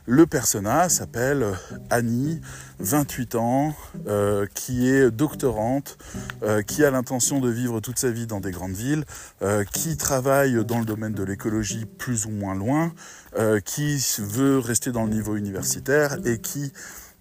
Le 0.08 0.26
persona 0.26 0.90
s'appelle 0.90 1.46
Annie, 1.90 2.42
28 2.80 3.36
ans, 3.36 3.76
euh, 4.08 4.48
qui 4.56 4.90
est 4.90 5.12
doctorante, 5.12 5.98
euh, 6.42 6.64
qui 6.64 6.84
a 6.84 6.90
l'intention 6.90 7.40
de 7.40 7.50
vivre 7.50 7.82
toute 7.82 8.00
sa 8.00 8.10
vie 8.10 8.26
dans 8.26 8.40
des 8.40 8.52
grandes 8.52 8.74
villes, 8.74 9.06
euh, 9.44 9.64
qui 9.64 9.98
travaille 9.98 10.66
dans 10.66 10.80
le 10.80 10.86
domaine 10.86 11.14
de 11.14 11.24
l'écologie 11.24 11.86
plus 11.86 12.26
ou 12.26 12.32
moins 12.32 12.56
loin, 12.56 12.94
euh, 13.38 13.60
qui 13.60 14.04
veut 14.20 14.58
rester 14.58 14.92
dans 14.92 15.04
le 15.04 15.12
niveau 15.12 15.36
universitaire 15.36 16.18
et 16.26 16.40
qui 16.40 16.74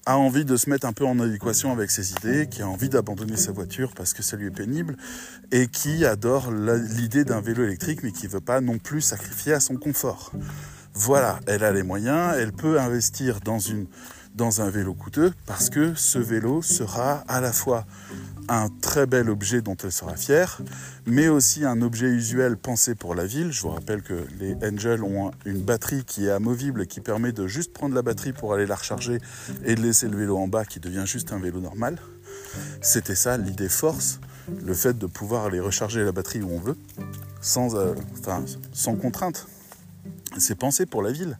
a 0.06 0.16
envie 0.16 0.44
de 0.44 0.56
se 0.56 0.70
mettre 0.70 0.86
un 0.86 0.92
peu 0.92 1.04
en 1.04 1.18
adéquation 1.20 1.72
avec 1.72 1.90
ses 1.90 2.12
idées, 2.12 2.48
qui 2.48 2.62
a 2.62 2.68
envie 2.68 2.88
d'abandonner 2.88 3.36
sa 3.36 3.52
voiture 3.52 3.92
parce 3.94 4.14
que 4.14 4.22
ça 4.22 4.36
lui 4.36 4.46
est 4.46 4.50
pénible, 4.50 4.96
et 5.52 5.66
qui 5.66 6.04
adore 6.04 6.50
l'idée 6.52 7.24
d'un 7.24 7.40
vélo 7.40 7.64
électrique, 7.64 8.02
mais 8.02 8.12
qui 8.12 8.26
ne 8.26 8.32
veut 8.32 8.40
pas 8.40 8.60
non 8.60 8.78
plus 8.78 9.00
sacrifier 9.00 9.52
à 9.52 9.60
son 9.60 9.76
confort. 9.76 10.32
Voilà, 10.94 11.38
elle 11.46 11.64
a 11.64 11.72
les 11.72 11.82
moyens, 11.82 12.34
elle 12.36 12.52
peut 12.52 12.80
investir 12.80 13.40
dans, 13.40 13.58
dans 14.34 14.60
un 14.60 14.70
vélo 14.70 14.94
coûteux 14.94 15.32
parce 15.46 15.70
que 15.70 15.94
ce 15.94 16.18
vélo 16.18 16.62
sera 16.62 17.24
à 17.28 17.40
la 17.40 17.52
fois 17.52 17.86
un 18.50 18.68
très 18.68 19.06
bel 19.06 19.30
objet 19.30 19.62
dont 19.62 19.76
elle 19.82 19.92
sera 19.92 20.16
fière, 20.16 20.60
mais 21.06 21.28
aussi 21.28 21.64
un 21.64 21.80
objet 21.82 22.08
usuel 22.08 22.56
pensé 22.56 22.94
pour 22.96 23.14
la 23.14 23.24
ville. 23.24 23.52
Je 23.52 23.62
vous 23.62 23.70
rappelle 23.70 24.02
que 24.02 24.26
les 24.40 24.56
Angel 24.66 25.04
ont 25.04 25.30
une 25.46 25.62
batterie 25.62 26.04
qui 26.04 26.26
est 26.26 26.30
amovible, 26.30 26.86
qui 26.86 27.00
permet 27.00 27.32
de 27.32 27.46
juste 27.46 27.72
prendre 27.72 27.94
la 27.94 28.02
batterie 28.02 28.32
pour 28.32 28.52
aller 28.52 28.66
la 28.66 28.74
recharger 28.74 29.18
et 29.64 29.76
de 29.76 29.80
laisser 29.80 30.08
le 30.08 30.18
vélo 30.18 30.36
en 30.36 30.48
bas 30.48 30.64
qui 30.64 30.80
devient 30.80 31.04
juste 31.06 31.32
un 31.32 31.38
vélo 31.38 31.60
normal. 31.60 31.96
C'était 32.82 33.14
ça 33.14 33.36
l'idée 33.36 33.68
force, 33.68 34.18
le 34.64 34.74
fait 34.74 34.98
de 34.98 35.06
pouvoir 35.06 35.46
aller 35.46 35.60
recharger 35.60 36.02
la 36.02 36.10
batterie 36.10 36.42
où 36.42 36.50
on 36.50 36.58
veut, 36.58 36.76
sans, 37.40 37.76
euh, 37.76 37.94
contrainte 39.00 39.46
c'est 40.38 40.54
pensé 40.54 40.86
pour 40.86 41.02
la 41.02 41.12
ville. 41.12 41.38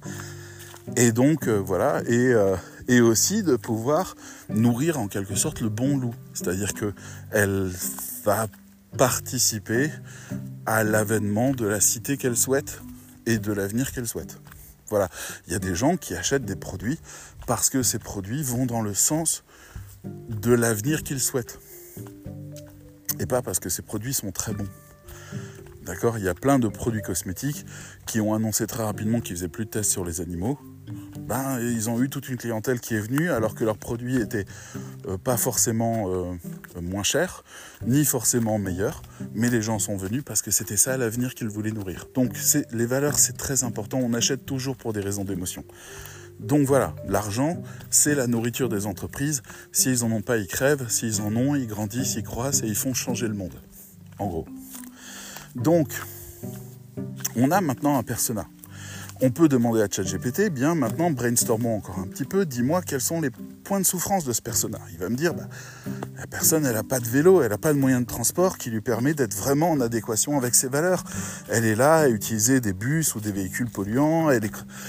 Et 0.97 1.13
donc 1.13 1.47
euh, 1.47 1.57
voilà, 1.65 2.03
et, 2.07 2.33
euh, 2.33 2.57
et, 2.91 3.01
aussi 3.01 3.43
de 3.43 3.57
pouvoir 3.57 4.17
nourrir 4.49 4.99
en 4.99 5.09
quelque 5.09 5.35
sorte 5.35 5.61
le 5.61 5.69
bon 5.69 5.97
loup. 5.97 6.15
C'est-à-dire 6.35 6.75
que 6.75 6.93
elle 7.31 7.71
va 8.25 8.49
participer 8.99 9.91
à 10.67 10.85
l'avènement 10.85 11.53
de 11.53 11.67
la 11.67 11.81
cité 11.81 12.17
qu'elle 12.17 12.37
souhaite 12.37 12.83
et 13.27 13.39
de 13.39 13.53
l'avenir 13.53 13.93
qu'elle 13.93 14.09
souhaite. 14.09 14.39
Voilà, 14.89 15.09
il 15.47 15.53
y 15.53 15.57
a 15.57 15.61
des 15.61 15.75
gens 15.75 15.97
qui 15.97 16.15
achètent 16.15 16.45
des 16.45 16.57
produits 16.57 16.99
parce 17.47 17.71
que 17.71 17.83
ces 17.83 18.01
produits 18.01 18.43
vont 18.43 18.67
dans 18.67 18.83
le 18.83 18.93
sens 18.93 19.45
de 20.05 20.53
l'avenir 20.53 21.05
qu'ils 21.05 21.21
souhaitent. 21.21 21.61
Et 23.21 23.27
pas 23.27 23.43
parce 23.43 23.61
que 23.61 23.69
ces 23.69 23.83
produits 23.83 24.15
sont 24.15 24.33
très 24.33 24.53
bons. 24.53 24.69
D'accord? 25.85 26.19
Il 26.19 26.25
y 26.25 26.29
a 26.29 26.35
plein 26.35 26.59
de 26.59 26.69
produits 26.69 27.03
cosmétiques 27.03 27.65
qui 28.07 28.21
ont 28.21 28.35
annoncé 28.35 28.67
très 28.67 28.83
rapidement 28.83 29.21
qu'ils 29.21 29.37
faisaient 29.37 29.49
plus 29.49 29.67
de 29.67 29.71
tests 29.71 29.91
sur 29.91 30.05
les 30.05 30.21
animaux. 30.21 30.59
Ben, 31.21 31.61
ils 31.61 31.89
ont 31.91 32.03
eu 32.03 32.09
toute 32.09 32.29
une 32.29 32.37
clientèle 32.37 32.81
qui 32.81 32.95
est 32.95 33.01
venue 33.01 33.31
alors 33.31 33.55
que 33.55 33.65
leurs 33.65 33.79
produits 33.79 34.17
étaient 34.17 34.47
euh, 35.07 35.17
pas 35.17 35.37
forcément 35.37 36.09
euh, 36.09 36.35
moins 36.83 37.03
chers, 37.03 37.45
ni 37.87 38.05
forcément 38.05 38.59
meilleurs, 38.59 39.03
mais 39.35 39.51
les 39.51 39.63
gens 39.63 39.79
sont 39.79 39.97
venus 39.97 40.23
parce 40.25 40.43
que 40.43 40.51
c'était 40.51 40.77
ça 40.77 40.97
l'avenir 40.97 41.35
qu'ils 41.35 41.49
voulaient 41.49 41.73
nourrir. 41.73 42.07
Donc 42.15 42.33
les 42.73 42.87
valeurs, 42.87 43.19
c'est 43.19 43.37
très 43.37 43.65
important. 43.65 43.99
On 43.99 44.15
achète 44.15 44.47
toujours 44.47 44.77
pour 44.77 44.93
des 44.93 45.01
raisons 45.01 45.25
d'émotion. 45.25 45.65
Donc 46.41 46.67
voilà, 46.67 46.95
l'argent, 47.07 47.63
c'est 47.91 48.15
la 48.15 48.27
nourriture 48.27 48.71
des 48.71 48.87
entreprises. 48.87 49.43
S'ils 49.73 50.05
en 50.05 50.11
ont 50.11 50.23
pas, 50.23 50.39
ils 50.39 50.47
crèvent. 50.47 50.89
S'ils 50.89 51.21
en 51.21 51.37
ont, 51.37 51.55
ils 51.55 51.67
grandissent, 51.67 52.15
ils 52.15 52.23
croissent 52.23 52.63
et 52.63 52.67
ils 52.67 52.75
font 52.75 52.95
changer 52.95 53.29
le 53.29 53.35
monde. 53.35 53.55
En 54.19 54.27
gros. 54.27 54.47
Donc, 55.55 55.89
on 57.37 57.51
a 57.51 57.61
maintenant 57.61 57.99
un 57.99 58.03
persona. 58.03 58.47
On 59.23 59.31
peut 59.31 59.49
demander 59.49 59.83
à 59.83 59.89
ChatGPT, 59.91 60.49
bien 60.49 60.75
maintenant, 60.75 61.11
brainstormons 61.11 61.77
encore 61.77 61.99
un 61.99 62.07
petit 62.07 62.25
peu, 62.25 62.47
dis-moi 62.47 62.81
quels 62.81 63.03
sont 63.03 63.21
les 63.21 63.29
points 63.65 63.79
de 63.79 63.85
souffrance 63.85 64.25
de 64.25 64.33
ce 64.33 64.41
personnage? 64.41 64.81
Il 64.93 64.99
va 64.99 65.11
me 65.11 65.15
dire, 65.15 65.35
bah, 65.35 65.47
la 66.17 66.27
personne, 66.27 66.65
elle 66.65 66.73
n'a 66.73 66.83
pas 66.83 67.01
de 67.01 67.07
vélo, 67.07 67.43
elle 67.43 67.51
n'a 67.51 67.59
pas 67.59 67.75
de 67.75 67.79
moyen 67.79 68.01
de 68.01 68.07
transport 68.07 68.57
qui 68.57 68.71
lui 68.71 68.81
permet 68.81 69.13
d'être 69.13 69.35
vraiment 69.35 69.73
en 69.73 69.81
adéquation 69.83 70.39
avec 70.39 70.55
ses 70.55 70.69
valeurs. 70.69 71.05
Elle 71.51 71.67
est 71.67 71.75
là 71.75 71.97
à 71.97 72.09
utiliser 72.09 72.63
des 72.63 72.73
bus 72.73 73.15
ou 73.15 73.21
des 73.21 73.31
véhicules 73.31 73.69
polluants, 73.69 74.31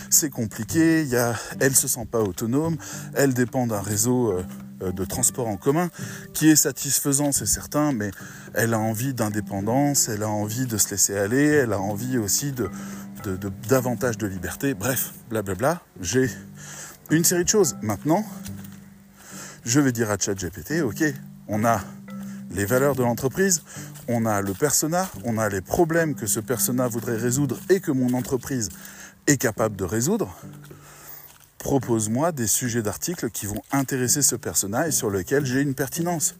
c'est 0.09 0.29
compliqué, 0.29 1.03
y 1.03 1.17
a, 1.17 1.35
elle 1.59 1.75
se 1.75 1.89
sent 1.89 2.07
pas 2.09 2.21
autonome, 2.21 2.77
elle 3.15 3.33
dépend 3.33 3.67
d'un 3.67 3.81
réseau 3.81 4.31
euh, 4.31 4.43
de 4.91 5.05
transport 5.05 5.47
en 5.47 5.57
commun 5.57 5.89
qui 6.33 6.49
est 6.49 6.55
satisfaisant, 6.55 7.31
c'est 7.31 7.45
certain, 7.45 7.91
mais 7.91 8.11
elle 8.53 8.73
a 8.73 8.79
envie 8.79 9.13
d'indépendance, 9.13 10.09
elle 10.09 10.23
a 10.23 10.29
envie 10.29 10.65
de 10.65 10.77
se 10.77 10.89
laisser 10.89 11.17
aller, 11.17 11.45
elle 11.45 11.73
a 11.73 11.79
envie 11.79 12.17
aussi 12.17 12.51
de 12.51 12.69
de, 13.23 13.51
davantage 13.67 14.17
de 14.17 14.27
liberté, 14.27 14.73
bref, 14.73 15.13
blablabla. 15.29 15.81
J'ai 15.99 16.29
une 17.09 17.23
série 17.23 17.43
de 17.43 17.49
choses. 17.49 17.75
Maintenant, 17.81 18.25
je 19.65 19.79
vais 19.79 19.91
dire 19.91 20.09
à 20.09 20.17
ChatGPT, 20.17 20.81
ok, 20.81 21.03
on 21.47 21.65
a 21.65 21.81
les 22.51 22.65
valeurs 22.65 22.95
de 22.95 23.03
l'entreprise, 23.03 23.63
on 24.07 24.25
a 24.25 24.41
le 24.41 24.53
persona, 24.53 25.09
on 25.23 25.37
a 25.37 25.49
les 25.49 25.61
problèmes 25.61 26.15
que 26.15 26.25
ce 26.25 26.39
persona 26.39 26.87
voudrait 26.87 27.17
résoudre 27.17 27.59
et 27.69 27.79
que 27.79 27.91
mon 27.91 28.13
entreprise 28.13 28.69
est 29.27 29.37
capable 29.37 29.75
de 29.75 29.83
résoudre. 29.83 30.35
Propose-moi 31.59 32.31
des 32.31 32.47
sujets 32.47 32.81
d'articles 32.81 33.29
qui 33.29 33.45
vont 33.45 33.61
intéresser 33.71 34.21
ce 34.21 34.35
persona 34.35 34.87
et 34.87 34.91
sur 34.91 35.11
lesquels 35.11 35.45
j'ai 35.45 35.61
une 35.61 35.75
pertinence. 35.75 36.35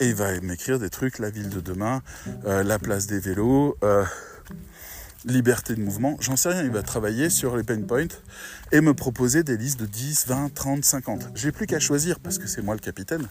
Et 0.00 0.08
il 0.08 0.14
va 0.14 0.38
m'écrire 0.40 0.78
des 0.78 0.90
trucs, 0.90 1.18
la 1.18 1.30
ville 1.30 1.48
de 1.48 1.60
demain, 1.60 2.02
euh, 2.44 2.62
la 2.62 2.78
place 2.78 3.06
des 3.06 3.18
vélos, 3.18 3.76
euh, 3.82 4.04
liberté 5.26 5.74
de 5.74 5.80
mouvement, 5.80 6.16
j'en 6.20 6.36
sais 6.36 6.48
rien, 6.50 6.62
il 6.62 6.70
va 6.70 6.82
travailler 6.82 7.30
sur 7.30 7.56
les 7.56 7.64
pain 7.64 7.80
points 7.82 8.06
et 8.72 8.80
me 8.80 8.94
proposer 8.94 9.42
des 9.42 9.56
listes 9.56 9.80
de 9.80 9.86
10, 9.86 10.26
20, 10.28 10.54
30, 10.54 10.84
50. 10.84 11.28
J'ai 11.34 11.52
plus 11.52 11.66
qu'à 11.66 11.80
choisir 11.80 12.20
parce 12.20 12.38
que 12.38 12.46
c'est 12.46 12.62
moi 12.62 12.74
le 12.74 12.80
capitaine. 12.80 13.26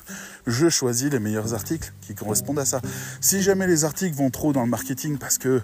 Je 0.46 0.70
choisis 0.70 1.10
les 1.10 1.20
meilleurs 1.20 1.54
articles 1.54 1.94
qui 2.02 2.14
correspondent 2.14 2.60
à 2.60 2.66
ça. 2.66 2.82
Si 3.22 3.42
jamais 3.42 3.68
les 3.68 3.86
articles 3.86 4.16
vont 4.16 4.30
trop 4.30 4.54
dans 4.54 4.64
le 4.64 4.70
marketing 4.70 5.18
parce 5.18 5.38
que 5.38 5.62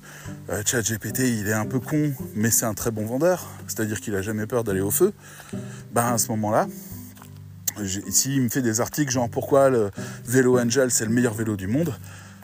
euh, 0.50 0.64
ChatGPT 0.66 1.20
il 1.20 1.48
est 1.48 1.54
un 1.54 1.66
peu 1.66 1.80
con, 1.80 2.14
mais 2.36 2.50
c'est 2.50 2.66
un 2.66 2.74
très 2.74 2.92
bon 2.92 3.06
vendeur, 3.06 3.48
c'est-à-dire 3.68 4.00
qu'il 4.00 4.16
a 4.16 4.22
jamais 4.22 4.48
peur 4.48 4.64
d'aller 4.64 4.82
au 4.82 4.92
feu, 4.92 5.14
ben 5.94 6.14
à 6.14 6.18
ce 6.18 6.30
moment-là, 6.30 6.68
s'il 8.10 8.42
me 8.42 8.50
fait 8.50 8.62
des 8.62 8.82
articles 8.82 9.12
genre 9.12 9.30
pourquoi 9.30 9.70
le 9.70 9.92
vélo 10.26 10.60
Angel 10.60 10.92
c'est 10.92 11.06
le 11.06 11.12
meilleur 11.12 11.34
vélo 11.34 11.56
du 11.56 11.68
monde, 11.68 11.94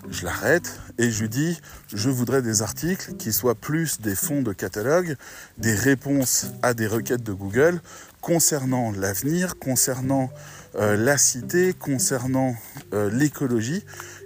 je 0.10 0.26
l'arrête 0.26 0.80
et 0.98 1.12
je 1.12 1.22
lui 1.22 1.30
dis 1.30 1.60
je 1.94 2.10
voudrais 2.10 2.42
des 2.42 2.62
articles 2.62 3.14
qui 3.16 3.34
soient 3.34 3.56
plus 3.56 4.02
des 4.02 4.16
fonds 4.16 4.42
de 4.42 4.54
catalogue, 4.54 5.16
des 5.58 5.74
réponses 5.74 6.48
à 6.62 6.74
des 6.74 6.88
requêtes 6.88 7.24
de 7.24 7.34
Google 7.34 7.82
concernant 8.22 8.92
l'avenir, 8.92 9.58
concernant 9.60 10.30
euh, 10.76 10.98
la 10.98 11.18
cité, 11.18 11.74
concernant 11.74 12.56
euh, 12.94 13.10
l'écologie, 13.10 13.84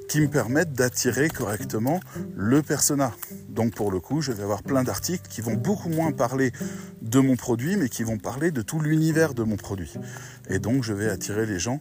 qui 0.10 0.20
me 0.20 0.28
permettent 0.28 0.74
d'attirer 0.74 1.30
correctement 1.30 2.02
le 2.36 2.62
persona. 2.62 3.14
Donc 3.48 3.76
pour 3.76 3.92
le 3.92 4.02
coup, 4.02 4.22
je 4.22 4.34
vais 4.34 4.44
avoir 4.44 4.62
plein 4.62 4.84
d'articles 4.84 5.30
qui 5.30 5.40
vont 5.40 5.54
beaucoup 5.54 5.88
moins 5.88 6.12
parler 6.12 6.52
de 7.02 7.20
mon 7.20 7.38
produit, 7.38 7.78
mais 7.78 7.88
qui 7.88 8.04
vont 8.04 8.18
parler 8.18 8.52
de 8.52 8.62
tout 8.62 8.80
l'univers 8.82 9.34
de 9.34 9.44
mon 9.44 9.56
produit. 9.56 9.94
Et 10.50 10.60
donc 10.60 10.84
je 10.84 10.92
vais 10.92 11.10
attirer 11.10 11.46
les 11.46 11.60
gens 11.60 11.80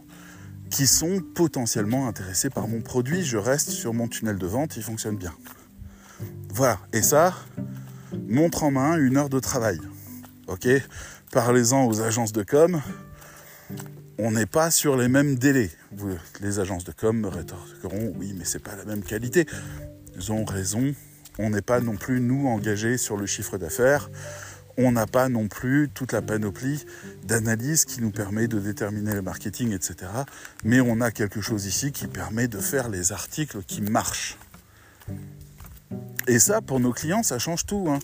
qui 0.70 0.86
sont 0.86 1.20
potentiellement 1.34 2.06
intéressés 2.08 2.50
par 2.50 2.68
mon 2.68 2.80
produit. 2.80 3.22
Je 3.24 3.36
reste 3.36 3.70
sur 3.70 3.92
mon 3.92 4.08
tunnel 4.08 4.38
de 4.38 4.46
vente, 4.46 4.76
il 4.76 4.82
fonctionne 4.82 5.16
bien. 5.16 5.34
Voilà, 6.52 6.78
et 6.92 7.02
ça, 7.02 7.34
montre 8.28 8.62
en 8.62 8.70
main 8.70 8.96
une 8.96 9.16
heure 9.16 9.28
de 9.28 9.40
travail. 9.40 9.80
Ok 10.46 10.68
Parlez-en 11.32 11.86
aux 11.86 12.00
agences 12.00 12.32
de 12.32 12.42
com. 12.42 12.80
On 14.18 14.32
n'est 14.32 14.46
pas 14.46 14.70
sur 14.70 14.96
les 14.96 15.08
mêmes 15.08 15.36
délais. 15.36 15.70
les 16.40 16.58
agences 16.58 16.84
de 16.84 16.92
com 16.92 17.20
me 17.20 17.28
rétorqueront 17.28 18.12
oui, 18.16 18.34
mais 18.36 18.44
c'est 18.44 18.58
pas 18.58 18.76
la 18.76 18.84
même 18.84 19.02
qualité. 19.02 19.46
Ils 20.16 20.32
ont 20.32 20.44
raison. 20.44 20.94
On 21.38 21.50
n'est 21.50 21.62
pas 21.62 21.80
non 21.80 21.96
plus 21.96 22.20
nous 22.20 22.48
engagés 22.48 22.98
sur 22.98 23.16
le 23.16 23.26
chiffre 23.26 23.58
d'affaires 23.58 24.10
on 24.82 24.92
n'a 24.92 25.06
pas 25.06 25.28
non 25.28 25.46
plus 25.46 25.90
toute 25.92 26.12
la 26.12 26.22
panoplie 26.22 26.84
d'analyse 27.24 27.84
qui 27.84 28.00
nous 28.00 28.10
permet 28.10 28.48
de 28.48 28.58
déterminer 28.58 29.14
le 29.14 29.22
marketing, 29.22 29.72
etc. 29.72 30.10
Mais 30.64 30.80
on 30.80 31.00
a 31.00 31.10
quelque 31.10 31.40
chose 31.40 31.66
ici 31.66 31.92
qui 31.92 32.06
permet 32.06 32.48
de 32.48 32.58
faire 32.58 32.88
les 32.88 33.12
articles 33.12 33.62
qui 33.66 33.82
marchent. 33.82 34.38
Et 36.26 36.38
ça, 36.38 36.62
pour 36.62 36.80
nos 36.80 36.92
clients, 36.92 37.22
ça 37.22 37.38
change 37.38 37.66
tout. 37.66 37.88
Hein. 37.90 37.98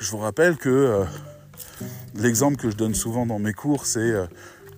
Je 0.00 0.10
vous 0.10 0.18
rappelle 0.18 0.56
que 0.56 0.68
euh, 0.68 1.04
l'exemple 2.16 2.56
que 2.56 2.70
je 2.70 2.76
donne 2.76 2.94
souvent 2.94 3.26
dans 3.26 3.38
mes 3.38 3.52
cours, 3.52 3.86
c'est 3.86 4.00
euh, 4.00 4.26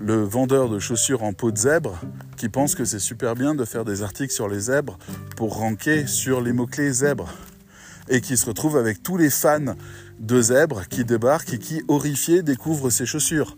le 0.00 0.22
vendeur 0.22 0.68
de 0.68 0.78
chaussures 0.78 1.22
en 1.22 1.32
peau 1.32 1.50
de 1.50 1.56
zèbre 1.56 1.98
qui 2.36 2.48
pense 2.48 2.74
que 2.74 2.84
c'est 2.84 2.98
super 2.98 3.34
bien 3.34 3.54
de 3.54 3.64
faire 3.64 3.84
des 3.84 4.02
articles 4.02 4.32
sur 4.32 4.48
les 4.48 4.60
zèbres 4.60 4.98
pour 5.36 5.56
ranker 5.56 6.06
sur 6.06 6.40
les 6.40 6.52
mots-clés 6.52 6.92
zèbres 6.92 7.32
et 8.08 8.20
qui 8.20 8.36
se 8.36 8.46
retrouve 8.46 8.76
avec 8.76 9.02
tous 9.02 9.16
les 9.16 9.30
fans 9.30 9.74
de 10.18 10.40
zèbres 10.40 10.86
qui 10.88 11.04
débarquent 11.04 11.54
et 11.54 11.58
qui, 11.58 11.82
horrifiés, 11.88 12.42
découvrent 12.42 12.90
ses 12.90 13.06
chaussures. 13.06 13.56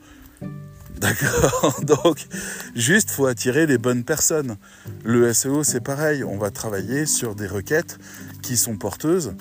D'accord 0.98 1.80
Donc, 1.84 2.26
juste, 2.74 3.10
faut 3.10 3.26
attirer 3.26 3.66
les 3.66 3.78
bonnes 3.78 4.04
personnes. 4.04 4.56
Le 5.02 5.32
SEO, 5.32 5.64
c'est 5.64 5.80
pareil. 5.80 6.22
On 6.22 6.36
va 6.36 6.50
travailler 6.50 7.06
sur 7.06 7.34
des 7.34 7.46
requêtes 7.46 7.98
qui 8.42 8.56
sont 8.56 8.76
porteuses 8.76 9.34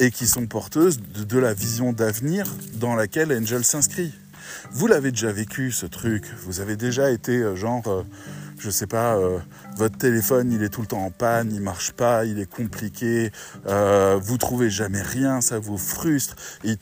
et 0.00 0.10
qui 0.10 0.26
sont 0.26 0.46
porteuses 0.46 1.00
de, 1.00 1.38
la 1.38 1.54
vision 1.54 1.92
d'avenir 1.92 2.46
dans 2.74 2.94
laquelle 2.94 3.32
Angel 3.32 3.64
s'inscrit. 3.64 4.12
Vous 4.70 4.86
l'avez 4.86 5.10
déjà 5.10 5.32
vécu, 5.32 5.72
ce 5.72 5.86
truc. 5.86 6.24
Vous 6.44 6.60
avez 6.60 6.76
déjà 6.76 7.10
été 7.10 7.38
euh, 7.38 7.56
genre... 7.56 7.86
Euh, 7.88 8.02
je 8.58 8.70
sais 8.70 8.86
pas, 8.86 9.16
euh, 9.16 9.38
votre 9.76 9.96
téléphone 9.96 10.52
il 10.52 10.62
est 10.62 10.68
tout 10.68 10.80
le 10.80 10.86
temps 10.86 11.04
en 11.04 11.10
panne, 11.10 11.50
il 11.52 11.60
marche 11.60 11.92
pas, 11.92 12.24
il 12.24 12.38
est 12.38 12.50
compliqué, 12.50 13.30
euh, 13.66 14.18
vous 14.20 14.38
trouvez 14.38 14.70
jamais 14.70 15.02
rien, 15.02 15.40
ça 15.40 15.58
vous 15.58 15.78
frustre, 15.78 16.36
il, 16.64 16.78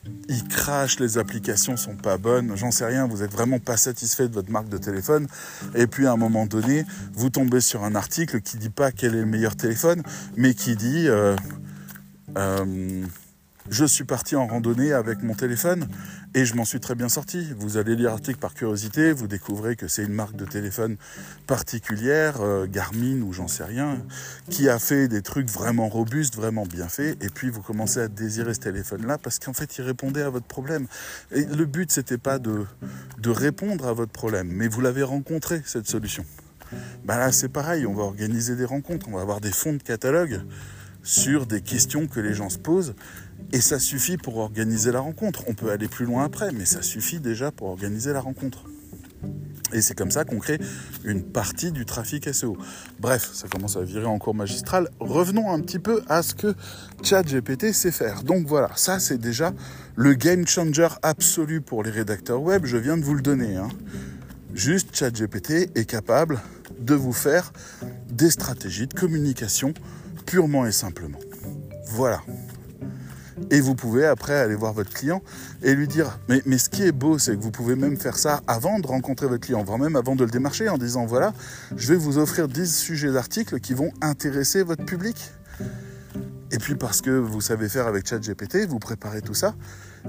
crache, 0.49 0.99
les 1.01 1.19
applications 1.19 1.77
sont 1.77 1.97
pas 1.97 2.19
bonnes, 2.19 2.57
j'en 2.57 2.71
sais 2.71 2.87
rien, 2.87 3.07
vous 3.07 3.23
êtes 3.23 3.33
vraiment 3.33 3.59
pas 3.59 3.77
satisfait 3.77 4.29
de 4.29 4.35
votre 4.35 4.51
marque 4.51 4.69
de 4.69 4.79
téléphone, 4.79 5.27
et 5.75 5.87
puis 5.87 6.07
à 6.07 6.13
un 6.13 6.17
moment 6.17 6.47
donné, 6.47 6.85
vous 7.13 7.31
tombez 7.31 7.61
sur 7.61 7.85
un 7.85 7.95
article 7.95 8.41
qui 8.41 8.57
dit 8.57 8.71
pas 8.71 8.93
quel 8.93 9.15
est 9.15 9.21
le 9.21 9.27
meilleur 9.27 9.57
téléphone, 9.57 10.03
mais 10.37 10.55
qui 10.55 10.77
dit 10.77 11.07
euh, 11.09 11.37
je 13.71 13.85
suis 13.85 14.05
parti 14.05 14.37
en 14.37 14.47
randonnée 14.47 14.93
avec 14.93 15.23
mon 15.23 15.35
téléphone 15.35 15.89
et 16.35 16.45
je 16.45 16.55
m'en 16.55 16.65
suis 16.65 16.81
très 16.81 16.95
bien 16.95 17.09
sorti. 17.09 17.53
Vous 17.59 17.77
allez 17.77 17.97
lire 17.97 18.11
l'article 18.11 18.39
par 18.39 18.55
curiosité, 18.55 19.13
vous 19.13 19.27
découvrez 19.27 19.77
que 19.77 19.89
c'est 19.89 20.05
une 20.05 20.13
marque 20.13 20.37
de 20.37 20.45
téléphone 20.45 20.97
particulière, 21.47 22.41
euh, 22.41 22.67
Garmin 22.67 23.23
ou 23.23 23.33
j'en 23.33 23.49
sais 23.49 23.65
rien, 23.65 23.99
qui 24.51 24.69
a 24.69 24.79
fait 24.79 25.09
des 25.09 25.23
trucs 25.23 25.51
vraiment 25.51 25.89
robustes, 25.89 26.37
vraiment 26.37 26.65
bien 26.65 26.89
faits, 26.89 27.23
et 27.23 27.29
puis 27.29 27.51
vous 27.51 27.63
commencez 27.63 28.01
à 28.01 28.09
désirer 28.09 28.55
ce 28.55 28.61
téléphone-là 28.61 29.19
parce 29.19 29.39
qu'en 29.39 29.53
fait 29.53 29.79
il 29.79 29.83
répondait 29.83 30.23
à 30.23 30.31
votre 30.31 30.47
problème. 30.47 30.87
Et 31.33 31.45
le 31.45 31.65
but 31.65 31.91
c'était 31.91 32.19
pas 32.19 32.39
de, 32.39 32.67
de 33.19 33.31
répondre 33.31 33.87
à 33.87 33.93
votre 33.93 34.13
problème, 34.13 34.49
mais 34.49 34.69
vous 34.69 34.81
l'avez 34.81 35.03
rencontré 35.03 35.63
cette 35.65 35.89
solution. 35.89 36.25
Ben 37.05 37.19
là 37.19 37.33
c'est 37.33 37.49
pareil, 37.49 37.87
on 37.87 37.95
va 37.95 38.03
organiser 38.03 38.57
des 38.57 38.65
rencontres, 38.65 39.07
on 39.09 39.17
va 39.17 39.23
avoir 39.23 39.41
des 39.41 39.53
fonds 39.53 39.75
de 39.75 39.83
catalogue 39.83 40.41
sur 41.03 41.47
des 41.47 41.61
questions 41.61 42.09
que 42.09 42.19
les 42.19 42.35
gens 42.35 42.51
se 42.51 42.59
posent 42.59 42.95
et 43.53 43.61
ça 43.61 43.79
suffit 43.79 44.17
pour 44.17 44.39
organiser 44.39 44.93
la 44.93 45.01
rencontre. 45.01 45.45
On 45.47 45.55
peut 45.55 45.71
aller 45.71 45.89
plus 45.89 46.07
loin 46.07 46.25
après, 46.25 46.53
mais 46.53 46.65
ça 46.65 46.83
suffit 46.83 47.21
déjà 47.21 47.51
pour 47.51 47.69
organiser 47.69 48.13
la 48.13 48.21
rencontre. 48.21 48.65
Et 49.73 49.81
c'est 49.81 49.95
comme 49.95 50.11
ça 50.11 50.25
qu'on 50.25 50.39
crée 50.39 50.61
une 51.05 51.23
partie 51.23 51.73
du 51.73 51.85
trafic 51.85 52.33
SEO. 52.33 52.57
Bref, 53.01 53.31
ça 53.33 53.49
commence 53.49 53.77
à 53.77 53.83
virer 53.83 54.07
en 54.07 54.19
cours 54.19 54.35
magistral. 54.35 54.89
Revenons 55.01 55.51
un 55.51 55.61
petit 55.61 55.81
peu 55.81 56.03
à 56.09 56.23
ce 56.23 56.35
que 56.35 56.55
ChatGPT 57.03 57.73
sait 57.73 57.91
faire. 57.91 58.23
Donc 58.23 58.47
voilà, 58.47 58.71
ça 58.77 59.01
c'est 59.01 59.19
déjà 59.19 59.53
le 59.97 60.15
game 60.15 60.47
changer 60.47 60.89
absolu 61.03 61.61
pour 61.61 61.83
les 61.83 61.91
rédacteurs 61.91 62.41
web. 62.41 62.65
Je 62.65 62.77
viens 62.77 62.97
de 62.97 63.05
vous 63.05 63.15
le 63.15 63.23
donner. 63.23 63.57
Hein. 63.57 63.69
Juste 64.55 64.95
ChatGPT 64.95 65.71
est 65.75 65.85
capable 65.85 66.41
de 66.79 66.95
vous 66.95 67.13
faire 67.13 67.53
des 68.09 68.31
stratégies 68.31 68.87
de 68.87 68.95
communication 68.95 69.75
purement 70.27 70.65
et 70.67 70.73
simplement. 70.73 71.19
Voilà. 71.89 72.23
Et 73.51 73.61
vous 73.61 73.75
pouvez 73.75 74.07
après 74.07 74.35
aller 74.35 74.55
voir 74.55 74.73
votre 74.73 74.93
client 74.93 75.23
et 75.63 75.75
lui 75.75 75.89
dire, 75.89 76.19
mais, 76.29 76.59
ce 76.59 76.69
qui 76.69 76.85
est 76.85 76.93
beau, 76.93 77.19
c'est 77.19 77.37
que 77.37 77.43
vous 77.43 77.51
pouvez 77.51 77.77
même 77.77 77.97
faire 77.97 78.17
ça 78.17 78.41
avant 78.47 78.79
de 78.79 78.87
rencontrer 78.87 79.27
votre 79.27 79.45
client, 79.45 79.63
voire 79.63 79.79
même 79.79 79.97
avant 79.97 80.17
de 80.17 80.25
le 80.25 80.31
démarcher 80.31 80.69
en 80.69 80.79
disant, 80.79 81.07
voilà, 81.07 81.33
je 81.77 81.89
vais 81.89 81.99
vous 81.99 82.19
offrir 82.19 82.49
10 82.49 82.75
sujets 82.75 83.13
d'articles 83.13 83.61
qui 83.61 83.75
vont 83.75 83.93
intéresser 84.01 84.63
votre 84.63 84.85
public. 84.85 85.17
Et 86.53 86.59
puis 86.59 86.77
parce 86.77 87.03
que 87.03 87.11
vous 87.11 87.41
savez 87.41 87.69
faire 87.69 87.87
avec 87.87 88.09
ChatGPT, 88.09 88.67
vous 88.67 88.79
préparez 88.79 89.21
tout 89.21 89.35
ça. 89.35 89.55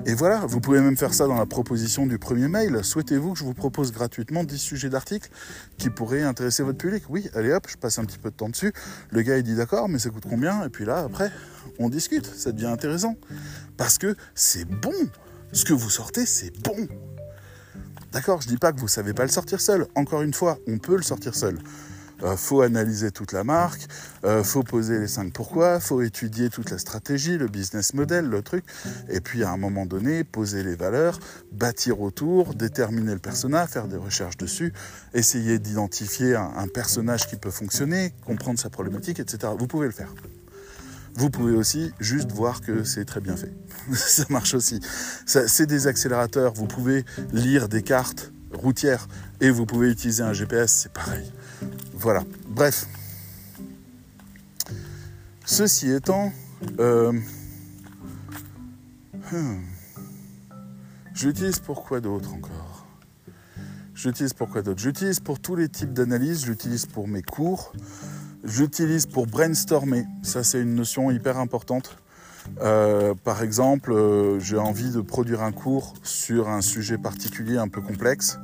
Et 0.05 0.13
voilà, 0.13 0.45
vous 0.45 0.61
pouvez 0.61 0.79
même 0.79 0.95
faire 0.95 1.13
ça 1.13 1.27
dans 1.27 1.35
la 1.35 1.45
proposition 1.45 2.07
du 2.07 2.17
premier 2.17 2.47
mail. 2.47 2.83
Souhaitez-vous 2.83 3.33
que 3.33 3.39
je 3.39 3.43
vous 3.43 3.53
propose 3.53 3.91
gratuitement 3.91 4.43
10 4.43 4.57
sujets 4.57 4.89
d'articles 4.89 5.29
qui 5.77 5.89
pourraient 5.89 6.23
intéresser 6.23 6.63
votre 6.63 6.77
public? 6.77 7.03
Oui, 7.09 7.29
allez 7.33 7.51
hop, 7.51 7.67
je 7.69 7.75
passe 7.75 7.99
un 7.99 8.05
petit 8.05 8.17
peu 8.17 8.29
de 8.29 8.35
temps 8.35 8.47
dessus. 8.47 8.71
Le 9.11 9.21
gars 9.21 9.37
il 9.37 9.43
dit 9.43 9.55
d'accord, 9.55 9.89
mais 9.89 9.99
ça 9.99 10.09
coûte 10.09 10.23
combien? 10.29 10.65
Et 10.65 10.69
puis 10.69 10.85
là, 10.85 10.99
après, 10.99 11.29
on 11.77 11.89
discute, 11.89 12.25
ça 12.25 12.53
devient 12.53 12.67
intéressant. 12.67 13.15
Parce 13.75 13.97
que 13.97 14.15
c'est 14.33 14.65
bon. 14.65 14.93
Ce 15.51 15.65
que 15.65 15.73
vous 15.73 15.89
sortez, 15.89 16.25
c'est 16.25 16.57
bon. 16.61 16.87
D'accord, 18.13 18.41
je 18.41 18.47
dis 18.47 18.57
pas 18.57 18.71
que 18.71 18.79
vous 18.79 18.87
savez 18.87 19.13
pas 19.13 19.23
le 19.23 19.29
sortir 19.29 19.59
seul. 19.59 19.87
Encore 19.95 20.21
une 20.21 20.33
fois, 20.33 20.57
on 20.67 20.77
peut 20.77 20.95
le 20.95 21.03
sortir 21.03 21.35
seul. 21.35 21.57
Euh, 22.23 22.35
faut 22.35 22.61
analyser 22.61 23.11
toute 23.11 23.31
la 23.31 23.43
marque, 23.43 23.87
euh, 24.23 24.43
faut 24.43 24.63
poser 24.63 24.99
les 24.99 25.07
cinq 25.07 25.31
pourquoi, 25.33 25.79
faut 25.79 26.01
étudier 26.01 26.49
toute 26.49 26.71
la 26.71 26.77
stratégie, 26.77 27.37
le 27.37 27.47
business 27.47 27.93
model, 27.93 28.25
le 28.25 28.41
truc, 28.41 28.63
et 29.09 29.21
puis 29.21 29.43
à 29.43 29.51
un 29.51 29.57
moment 29.57 29.85
donné, 29.85 30.23
poser 30.23 30.63
les 30.63 30.75
valeurs, 30.75 31.19
bâtir 31.51 32.01
autour, 32.01 32.55
déterminer 32.55 33.13
le 33.13 33.19
personnage, 33.19 33.69
faire 33.69 33.87
des 33.87 33.97
recherches 33.97 34.37
dessus, 34.37 34.73
essayer 35.13 35.59
d'identifier 35.59 36.35
un 36.35 36.67
personnage 36.73 37.27
qui 37.27 37.35
peut 37.35 37.51
fonctionner, 37.51 38.13
comprendre 38.25 38.59
sa 38.59 38.69
problématique, 38.69 39.19
etc. 39.19 39.53
Vous 39.57 39.67
pouvez 39.67 39.85
le 39.85 39.93
faire. 39.93 40.13
Vous 41.17 41.31
pouvez 41.31 41.55
aussi 41.55 41.91
juste 41.99 42.31
voir 42.31 42.61
que 42.61 42.83
c'est 42.83 43.03
très 43.03 43.21
bien 43.21 43.35
fait. 43.35 43.51
ça 43.93 44.25
marche 44.29 44.53
aussi. 44.53 44.79
C'est 45.25 45.65
des 45.65 45.87
accélérateurs. 45.87 46.53
Vous 46.53 46.67
pouvez 46.67 47.05
lire 47.31 47.69
des 47.69 47.81
cartes 47.81 48.31
routières 48.53 49.07
et 49.41 49.49
vous 49.49 49.65
pouvez 49.65 49.89
utiliser 49.89 50.21
un 50.21 50.33
GPS, 50.33 50.81
c'est 50.83 50.91
pareil. 50.91 51.25
Voilà. 51.93 52.23
Bref. 52.47 52.87
Ceci 55.45 55.89
étant, 55.91 56.33
euh, 56.79 57.13
hmm, 59.31 59.61
j'utilise 61.13 61.59
pour 61.59 61.85
quoi 61.85 62.01
d'autre 62.01 62.33
encore? 62.33 62.85
J'utilise 63.95 64.33
pour 64.33 64.49
quoi 64.49 64.61
d'autre? 64.61 64.79
J'utilise 64.81 65.19
pour 65.19 65.39
tous 65.39 65.55
les 65.55 65.69
types 65.69 65.93
d'analyses, 65.93 66.45
j'utilise 66.45 66.85
pour 66.85 67.07
mes 67.07 67.23
cours, 67.23 67.71
j'utilise 68.43 69.05
pour 69.05 69.25
brainstormer. 69.25 70.05
Ça, 70.21 70.43
c'est 70.43 70.61
une 70.61 70.75
notion 70.75 71.09
hyper 71.11 71.37
importante. 71.37 71.97
Euh, 72.61 73.13
par 73.15 73.41
exemple, 73.41 73.91
euh, 73.91 74.39
j'ai 74.39 74.57
envie 74.57 74.91
de 74.91 75.01
produire 75.01 75.41
un 75.41 75.51
cours 75.51 75.93
sur 76.03 76.49
un 76.49 76.61
sujet 76.61 76.97
particulier 76.97 77.57
un 77.57 77.69
peu 77.69 77.81
complexe. 77.81 78.37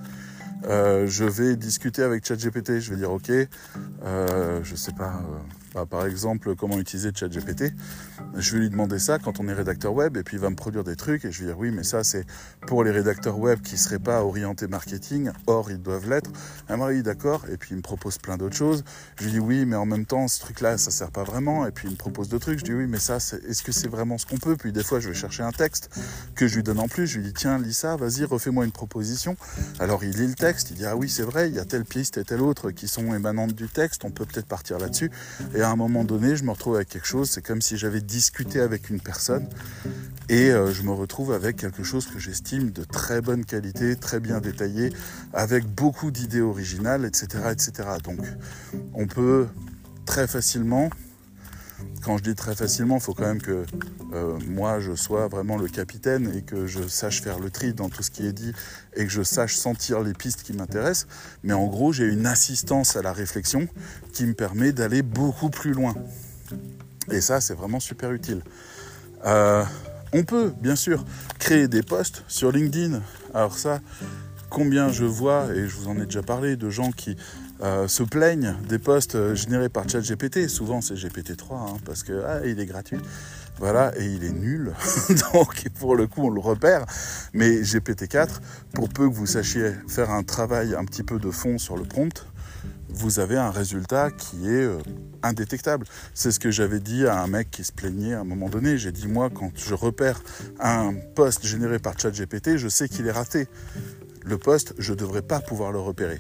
Euh, 0.65 1.07
je 1.07 1.25
vais 1.25 1.55
discuter 1.55 2.03
avec 2.03 2.25
ChatGPT. 2.25 2.79
Je 2.79 2.91
vais 2.91 2.97
dire 2.97 3.11
OK, 3.11 3.29
euh, 3.29 4.59
je 4.63 4.75
sais 4.75 4.93
pas, 4.93 5.15
euh, 5.15 5.39
bah, 5.73 5.85
par 5.89 6.05
exemple, 6.05 6.55
comment 6.55 6.77
utiliser 6.77 7.11
ChatGPT. 7.13 7.73
Je 8.35 8.53
vais 8.53 8.59
lui 8.59 8.69
demander 8.69 8.99
ça 8.99 9.19
quand 9.19 9.39
on 9.39 9.47
est 9.47 9.53
rédacteur 9.53 9.93
web 9.93 10.17
et 10.17 10.23
puis 10.23 10.37
il 10.37 10.39
va 10.39 10.49
me 10.49 10.55
produire 10.55 10.83
des 10.83 10.95
trucs 10.95 11.25
et 11.25 11.31
je 11.31 11.41
vais 11.41 11.47
dire 11.47 11.57
oui, 11.57 11.71
mais 11.71 11.83
ça 11.83 12.03
c'est 12.03 12.25
pour 12.67 12.83
les 12.83 12.91
rédacteurs 12.91 13.37
web 13.39 13.61
qui 13.61 13.77
seraient 13.77 13.99
pas 13.99 14.23
orientés 14.23 14.67
marketing. 14.67 15.31
Or 15.47 15.71
ils 15.71 15.81
doivent 15.81 16.09
l'être. 16.09 16.31
Ah 16.69 16.75
oui, 16.77 17.03
d'accord. 17.03 17.45
Et 17.51 17.57
puis 17.57 17.69
il 17.71 17.77
me 17.77 17.81
propose 17.81 18.17
plein 18.17 18.37
d'autres 18.37 18.55
choses. 18.55 18.83
Je 19.17 19.25
lui 19.25 19.31
dis 19.31 19.39
oui, 19.39 19.65
mais 19.65 19.75
en 19.75 19.85
même 19.85 20.05
temps 20.05 20.27
ce 20.27 20.39
truc-là 20.39 20.77
ça 20.77 20.91
sert 20.91 21.11
pas 21.11 21.23
vraiment. 21.23 21.65
Et 21.65 21.71
puis 21.71 21.87
il 21.87 21.91
me 21.91 21.97
propose 21.97 22.29
d'autres 22.29 22.45
trucs. 22.45 22.59
Je 22.59 22.65
dis 22.65 22.73
oui, 22.73 22.85
mais 22.87 22.99
ça 22.99 23.17
est-ce 23.17 23.63
que 23.63 23.71
c'est 23.71 23.87
vraiment 23.87 24.17
ce 24.17 24.25
qu'on 24.25 24.37
peut? 24.37 24.55
Puis 24.55 24.71
des 24.71 24.83
fois 24.83 24.99
je 24.99 25.09
vais 25.09 25.15
chercher 25.15 25.43
un 25.43 25.51
texte 25.51 25.89
que 26.35 26.47
je 26.47 26.55
lui 26.55 26.63
donne 26.63 26.79
en 26.79 26.87
plus. 26.87 27.07
Je 27.07 27.19
lui 27.19 27.25
dis 27.25 27.33
tiens 27.33 27.57
lis 27.57 27.73
ça, 27.73 27.95
vas-y 27.95 28.25
refais-moi 28.25 28.65
une 28.65 28.71
proposition. 28.71 29.35
Alors 29.79 30.03
il 30.03 30.11
lit 30.11 30.27
le 30.27 30.35
texte. 30.35 30.71
Il 30.71 30.77
dit 30.77 30.85
ah 30.85 30.95
oui 30.95 31.09
c'est 31.09 31.23
vrai, 31.23 31.49
il 31.49 31.55
y 31.55 31.59
a 31.59 31.65
telle 31.65 31.85
piste 31.85 32.17
et 32.17 32.23
telle 32.23 32.41
autre 32.41 32.71
qui 32.71 32.87
sont 32.87 33.13
émanantes 33.13 33.53
du 33.53 33.67
texte. 33.67 34.05
On 34.05 34.11
peut 34.11 34.25
peut-être 34.25 34.47
partir 34.47 34.77
là-dessus. 34.79 35.11
À 35.63 35.69
un 35.69 35.75
moment 35.75 36.03
donné, 36.03 36.35
je 36.35 36.43
me 36.43 36.51
retrouve 36.51 36.75
avec 36.75 36.89
quelque 36.89 37.07
chose. 37.07 37.29
C'est 37.29 37.41
comme 37.41 37.61
si 37.61 37.77
j'avais 37.77 38.01
discuté 38.01 38.59
avec 38.59 38.89
une 38.89 38.99
personne 38.99 39.47
et 40.29 40.51
euh, 40.51 40.71
je 40.71 40.83
me 40.83 40.91
retrouve 40.91 41.33
avec 41.33 41.57
quelque 41.57 41.83
chose 41.83 42.07
que 42.07 42.19
j'estime 42.19 42.71
de 42.71 42.83
très 42.83 43.21
bonne 43.21 43.45
qualité, 43.45 43.95
très 43.95 44.19
bien 44.19 44.39
détaillé, 44.39 44.93
avec 45.33 45.65
beaucoup 45.65 46.11
d'idées 46.11 46.41
originales, 46.41 47.05
etc., 47.05 47.51
etc. 47.51 47.89
Donc, 48.03 48.19
on 48.93 49.07
peut 49.07 49.47
très 50.05 50.27
facilement 50.27 50.89
quand 52.03 52.17
je 52.17 52.23
dis 52.23 52.35
très 52.35 52.55
facilement, 52.55 52.97
il 52.97 53.01
faut 53.01 53.13
quand 53.13 53.25
même 53.25 53.41
que 53.41 53.65
euh, 54.13 54.37
moi 54.47 54.79
je 54.79 54.93
sois 54.93 55.27
vraiment 55.27 55.57
le 55.57 55.67
capitaine 55.67 56.31
et 56.35 56.41
que 56.41 56.67
je 56.67 56.87
sache 56.87 57.21
faire 57.21 57.39
le 57.39 57.49
tri 57.49 57.73
dans 57.73 57.89
tout 57.89 58.03
ce 58.03 58.11
qui 58.11 58.25
est 58.25 58.33
dit 58.33 58.53
et 58.95 59.05
que 59.05 59.11
je 59.11 59.23
sache 59.23 59.55
sentir 59.55 60.01
les 60.01 60.13
pistes 60.13 60.43
qui 60.43 60.53
m'intéressent. 60.53 61.07
Mais 61.43 61.53
en 61.53 61.67
gros, 61.67 61.93
j'ai 61.93 62.05
une 62.05 62.25
assistance 62.25 62.95
à 62.95 63.01
la 63.01 63.13
réflexion 63.13 63.67
qui 64.11 64.25
me 64.25 64.33
permet 64.33 64.71
d'aller 64.71 65.01
beaucoup 65.01 65.49
plus 65.49 65.73
loin. 65.73 65.95
Et 67.11 67.21
ça, 67.21 67.41
c'est 67.41 67.53
vraiment 67.53 67.79
super 67.79 68.11
utile. 68.11 68.41
Euh, 69.25 69.63
on 70.13 70.23
peut, 70.23 70.53
bien 70.61 70.75
sûr, 70.75 71.05
créer 71.39 71.67
des 71.67 71.83
posts 71.83 72.23
sur 72.27 72.51
LinkedIn. 72.51 73.01
Alors 73.33 73.57
ça, 73.57 73.81
combien 74.49 74.89
je 74.89 75.05
vois, 75.05 75.47
et 75.53 75.67
je 75.67 75.75
vous 75.75 75.87
en 75.87 75.97
ai 75.97 76.05
déjà 76.05 76.21
parlé, 76.21 76.55
de 76.55 76.69
gens 76.69 76.91
qui 76.91 77.17
euh, 77.63 77.87
se 77.87 78.03
plaignent 78.03 78.55
des 78.67 78.77
posts 78.77 79.15
euh, 79.15 79.35
générés 79.35 79.69
par 79.69 79.87
ChatGPT. 79.87 80.49
Souvent, 80.49 80.81
c'est 80.81 80.95
GPT-3 80.95 81.53
hein, 81.53 81.77
parce 81.85 82.03
que 82.03 82.23
ah, 82.27 82.45
il 82.45 82.59
est 82.59 82.65
gratuit. 82.65 82.99
Voilà, 83.57 83.97
et 83.97 84.05
il 84.05 84.23
est 84.25 84.33
nul. 84.33 84.73
Donc, 85.33 85.69
pour 85.79 85.95
le 85.95 86.07
coup, 86.07 86.23
on 86.23 86.29
le 86.29 86.41
repère. 86.41 86.85
Mais 87.33 87.61
GPT-4, 87.61 88.41
pour 88.73 88.89
peu 88.89 89.09
que 89.09 89.13
vous 89.13 89.27
sachiez 89.27 89.71
faire 89.87 90.11
un 90.11 90.23
travail 90.23 90.75
un 90.75 90.83
petit 90.83 91.03
peu 91.03 91.19
de 91.19 91.31
fond 91.31 91.57
sur 91.57 91.77
le 91.77 91.83
prompt, 91.83 92.25
vous 92.89 93.19
avez 93.19 93.37
un 93.37 93.49
résultat 93.49 94.11
qui 94.11 94.49
est 94.49 94.65
euh, 94.65 94.79
indétectable. 95.21 95.85
C'est 96.13 96.31
ce 96.31 96.39
que 96.39 96.51
j'avais 96.51 96.79
dit 96.79 97.07
à 97.07 97.21
un 97.21 97.27
mec 97.27 97.49
qui 97.49 97.63
se 97.63 97.71
plaignait 97.71 98.13
à 98.13 98.21
un 98.21 98.25
moment 98.25 98.49
donné. 98.49 98.77
J'ai 98.77 98.91
dit, 98.91 99.07
moi, 99.07 99.29
quand 99.33 99.51
je 99.55 99.73
repère 99.73 100.21
un 100.59 100.93
post 101.15 101.45
généré 101.45 101.79
par 101.79 101.97
ChatGPT, 101.97 102.57
je 102.57 102.67
sais 102.67 102.89
qu'il 102.89 103.07
est 103.07 103.11
raté. 103.11 103.47
Le 104.25 104.37
post, 104.37 104.73
je 104.79 104.91
ne 104.91 104.97
devrais 104.97 105.21
pas 105.21 105.39
pouvoir 105.39 105.71
le 105.71 105.79
repérer. 105.79 106.19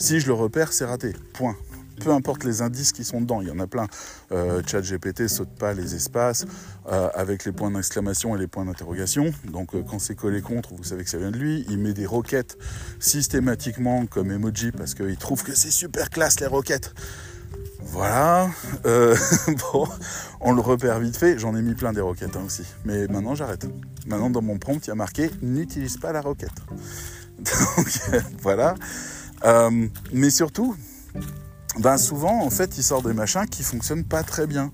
Si 0.00 0.18
je 0.18 0.26
le 0.26 0.32
repère, 0.32 0.72
c'est 0.72 0.86
raté. 0.86 1.14
Point. 1.34 1.54
Peu 2.02 2.10
importe 2.10 2.44
les 2.44 2.62
indices 2.62 2.92
qui 2.92 3.04
sont 3.04 3.20
dedans, 3.20 3.42
il 3.42 3.48
y 3.48 3.50
en 3.50 3.58
a 3.58 3.66
plein. 3.66 3.86
Euh, 4.32 4.62
ChatGPT 4.66 5.28
saute 5.28 5.50
pas 5.58 5.74
les 5.74 5.94
espaces 5.94 6.46
euh, 6.90 7.10
avec 7.14 7.44
les 7.44 7.52
points 7.52 7.70
d'exclamation 7.70 8.34
et 8.34 8.38
les 8.38 8.46
points 8.46 8.64
d'interrogation. 8.64 9.30
Donc 9.44 9.74
euh, 9.74 9.82
quand 9.86 9.98
c'est 9.98 10.14
collé 10.14 10.40
contre, 10.40 10.74
vous 10.74 10.84
savez 10.84 11.04
que 11.04 11.10
ça 11.10 11.18
vient 11.18 11.30
de 11.30 11.36
lui. 11.36 11.66
Il 11.68 11.76
met 11.76 11.92
des 11.92 12.06
roquettes 12.06 12.56
systématiquement 12.98 14.06
comme 14.06 14.30
emoji 14.32 14.72
parce 14.72 14.94
qu'il 14.94 15.18
trouve 15.18 15.44
que 15.44 15.54
c'est 15.54 15.70
super 15.70 16.08
classe 16.08 16.40
les 16.40 16.46
roquettes. 16.46 16.94
Voilà. 17.82 18.48
Bon, 19.72 19.86
on 20.40 20.52
le 20.52 20.62
repère 20.62 20.98
vite 20.98 21.18
fait. 21.18 21.38
J'en 21.38 21.54
ai 21.54 21.60
mis 21.60 21.74
plein 21.74 21.92
des 21.92 22.00
roquettes 22.00 22.36
hein, 22.36 22.44
aussi. 22.46 22.64
Mais 22.86 23.06
maintenant 23.08 23.34
j'arrête. 23.34 23.66
Maintenant 24.06 24.30
dans 24.30 24.42
mon 24.42 24.58
prompt, 24.58 24.86
il 24.86 24.88
y 24.88 24.92
a 24.92 24.94
marqué 24.94 25.30
n'utilise 25.42 25.98
pas 25.98 26.12
la 26.12 26.22
roquette. 26.22 26.58
Donc 27.38 28.00
voilà. 28.40 28.74
Euh, 29.44 29.86
mais 30.12 30.30
surtout, 30.30 30.76
ben 31.78 31.96
souvent, 31.96 32.44
en 32.44 32.50
fait, 32.50 32.76
il 32.76 32.82
sort 32.82 33.02
des 33.02 33.12
machins 33.12 33.46
qui 33.46 33.62
fonctionnent 33.62 34.04
pas 34.04 34.22
très 34.22 34.46
bien. 34.46 34.72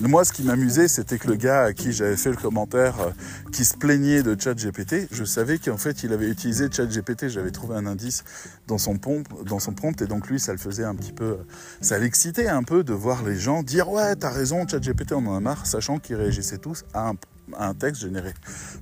Moi, 0.00 0.24
ce 0.24 0.32
qui 0.32 0.42
m'amusait, 0.42 0.86
c'était 0.86 1.18
que 1.18 1.28
le 1.28 1.36
gars 1.36 1.64
à 1.64 1.72
qui 1.72 1.92
j'avais 1.92 2.16
fait 2.16 2.30
le 2.30 2.36
commentaire, 2.36 3.00
euh, 3.00 3.10
qui 3.52 3.64
se 3.64 3.74
plaignait 3.74 4.22
de 4.22 4.38
ChatGPT, 4.38 5.08
je 5.10 5.24
savais 5.24 5.58
qu'en 5.58 5.78
fait, 5.78 6.02
il 6.02 6.12
avait 6.12 6.28
utilisé 6.28 6.68
ChatGPT. 6.70 7.28
J'avais 7.28 7.50
trouvé 7.50 7.76
un 7.76 7.86
indice 7.86 8.22
dans 8.66 8.76
son, 8.76 8.98
pompe, 8.98 9.44
dans 9.44 9.58
son 9.58 9.72
prompt, 9.72 10.00
et 10.02 10.06
donc 10.06 10.28
lui, 10.28 10.38
ça 10.38 10.52
le 10.52 10.58
faisait 10.58 10.84
un 10.84 10.94
petit 10.94 11.12
peu, 11.12 11.38
ça 11.80 11.98
l'excitait 11.98 12.48
un 12.48 12.62
peu 12.64 12.84
de 12.84 12.92
voir 12.92 13.22
les 13.22 13.38
gens 13.38 13.62
dire 13.62 13.88
ouais, 13.88 14.14
t'as 14.14 14.30
raison, 14.30 14.66
ChatGPT, 14.68 15.12
on 15.12 15.26
en 15.26 15.36
a 15.36 15.40
marre, 15.40 15.66
sachant 15.66 15.98
qu'ils 15.98 16.16
réagissaient 16.16 16.58
tous 16.58 16.84
à 16.92 17.08
un, 17.08 17.14
à 17.56 17.68
un 17.68 17.74
texte 17.74 18.02
généré 18.02 18.34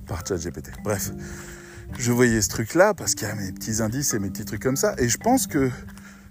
par 0.07 0.27
ChatGPT. 0.27 0.71
Bref 0.83 1.11
je 1.97 2.11
voyais 2.11 2.41
ce 2.41 2.49
truc-là 2.49 2.93
parce 2.93 3.15
qu'il 3.15 3.27
y 3.27 3.31
a 3.31 3.35
mes 3.35 3.51
petits 3.51 3.81
indices 3.81 4.13
et 4.13 4.19
mes 4.19 4.29
petits 4.29 4.45
trucs 4.45 4.61
comme 4.61 4.75
ça. 4.75 4.93
Et 4.97 5.09
je 5.09 5.17
pense 5.17 5.47
que 5.47 5.69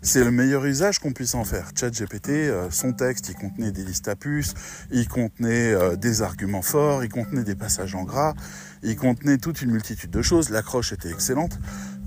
c'est 0.03 0.23
le 0.23 0.31
meilleur 0.31 0.65
usage 0.65 1.01
qu'on 1.01 1.13
puisse 1.13 1.35
en 1.35 1.45
faire. 1.45 1.71
ChatGPT, 1.75 2.29
euh, 2.29 2.71
son 2.71 2.93
texte, 2.93 3.29
il 3.29 3.35
contenait 3.35 3.73
des 3.73 3.83
listes 3.83 4.07
à 4.07 4.15
puces, 4.15 4.55
il 4.93 5.09
contenait 5.09 5.73
euh, 5.73 5.97
des 5.97 6.23
arguments 6.23 6.63
forts, 6.63 7.03
il 7.03 7.11
contenait 7.11 7.43
des 7.43 7.57
passages 7.57 7.95
en 7.95 8.05
gras, 8.05 8.35
il 8.83 8.97
contenait 8.97 9.39
toute 9.39 9.63
une 9.63 9.73
multitude 9.73 10.11
de 10.11 10.23
choses. 10.23 10.51
L'accroche 10.51 10.93
était 10.93 11.11
excellente. 11.11 11.59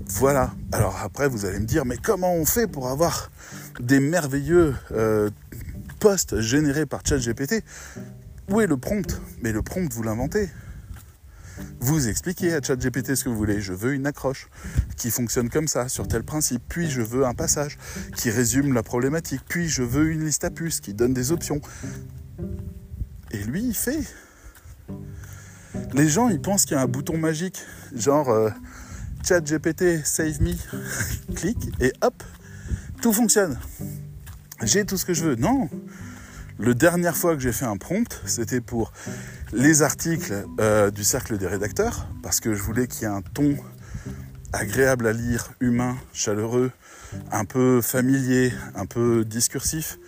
Voilà. 0.06 0.52
Alors 0.72 0.98
après, 1.02 1.28
vous 1.28 1.44
allez 1.44 1.60
me 1.60 1.66
dire, 1.66 1.84
mais 1.84 1.98
comment 1.98 2.32
on 2.34 2.46
fait 2.46 2.66
pour 2.66 2.88
avoir 2.88 3.30
des 3.78 4.00
merveilleux 4.00 4.74
euh, 4.92 5.28
posts 5.98 6.40
générés 6.40 6.86
par 6.86 7.02
ChatGPT? 7.06 7.62
Où 8.48 8.60
est 8.60 8.66
le 8.66 8.78
prompt? 8.78 9.20
Mais 9.42 9.52
le 9.52 9.62
prompt, 9.62 9.92
vous 9.92 10.02
l'inventez. 10.02 10.48
Vous 11.80 12.08
expliquez 12.08 12.52
à 12.54 12.60
ChatGPT 12.62 13.14
ce 13.14 13.24
que 13.24 13.28
vous 13.28 13.36
voulez. 13.36 13.60
Je 13.60 13.72
veux 13.72 13.94
une 13.94 14.06
accroche 14.06 14.48
qui 14.96 15.10
fonctionne 15.10 15.48
comme 15.48 15.68
ça, 15.68 15.88
sur 15.88 16.06
tel 16.08 16.22
principe. 16.22 16.62
Puis 16.68 16.90
je 16.90 17.02
veux 17.02 17.24
un 17.26 17.34
passage 17.34 17.78
qui 18.16 18.30
résume 18.30 18.72
la 18.72 18.82
problématique. 18.82 19.40
Puis 19.48 19.68
je 19.68 19.82
veux 19.82 20.10
une 20.10 20.24
liste 20.24 20.44
à 20.44 20.50
puces 20.50 20.80
qui 20.80 20.94
donne 20.94 21.14
des 21.14 21.32
options. 21.32 21.60
Et 23.30 23.38
lui, 23.38 23.62
il 23.64 23.74
fait. 23.74 24.00
Les 25.92 26.08
gens, 26.08 26.28
ils 26.28 26.40
pensent 26.40 26.64
qu'il 26.64 26.76
y 26.76 26.80
a 26.80 26.82
un 26.82 26.86
bouton 26.86 27.16
magique, 27.16 27.62
genre 27.94 28.28
euh, 28.28 28.50
ChatGPT, 29.26 30.04
save 30.04 30.40
me, 30.40 30.52
clique 31.34 31.70
et 31.80 31.92
hop, 32.02 32.22
tout 33.00 33.12
fonctionne. 33.12 33.58
J'ai 34.62 34.84
tout 34.84 34.96
ce 34.96 35.04
que 35.04 35.14
je 35.14 35.24
veux. 35.24 35.36
Non, 35.36 35.68
le 36.60 36.74
dernière 36.74 37.16
fois 37.16 37.34
que 37.34 37.40
j'ai 37.40 37.52
fait 37.52 37.64
un 37.64 37.78
prompt, 37.78 38.20
c'était 38.26 38.60
pour 38.60 38.92
les 39.52 39.82
articles 39.82 40.44
euh, 40.60 40.90
du 40.90 41.04
cercle 41.04 41.38
des 41.38 41.46
rédacteurs, 41.46 42.06
parce 42.22 42.38
que 42.38 42.54
je 42.54 42.62
voulais 42.62 42.86
qu'il 42.86 43.02
y 43.02 43.04
ait 43.04 43.14
un 43.14 43.22
ton 43.22 43.56
agréable 44.52 45.06
à 45.06 45.12
lire, 45.12 45.52
humain, 45.60 45.96
chaleureux, 46.12 46.70
un 47.32 47.46
peu 47.46 47.80
familier, 47.80 48.52
un 48.74 48.84
peu 48.84 49.24
discursif. 49.24 49.98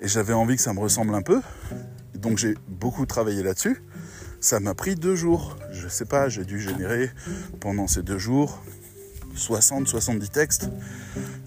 Et 0.00 0.08
j'avais 0.08 0.32
envie 0.32 0.56
que 0.56 0.62
ça 0.62 0.72
me 0.72 0.80
ressemble 0.80 1.14
un 1.14 1.22
peu. 1.22 1.42
Donc 2.14 2.38
j'ai 2.38 2.54
beaucoup 2.68 3.04
travaillé 3.04 3.42
là-dessus. 3.42 3.82
Ça 4.40 4.60
m'a 4.60 4.74
pris 4.74 4.94
deux 4.94 5.14
jours. 5.14 5.58
je 5.72 5.88
sais 5.88 6.06
pas, 6.06 6.28
j'ai 6.28 6.44
dû 6.44 6.58
générer 6.58 7.10
pendant 7.60 7.86
ces 7.86 8.02
deux 8.02 8.18
jours 8.18 8.62
60-70 9.36 10.28
textes, 10.28 10.68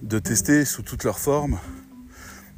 de 0.02 0.18
tester 0.18 0.64
sous 0.64 0.82
toutes 0.82 1.04
leurs 1.04 1.18
formes, 1.18 1.58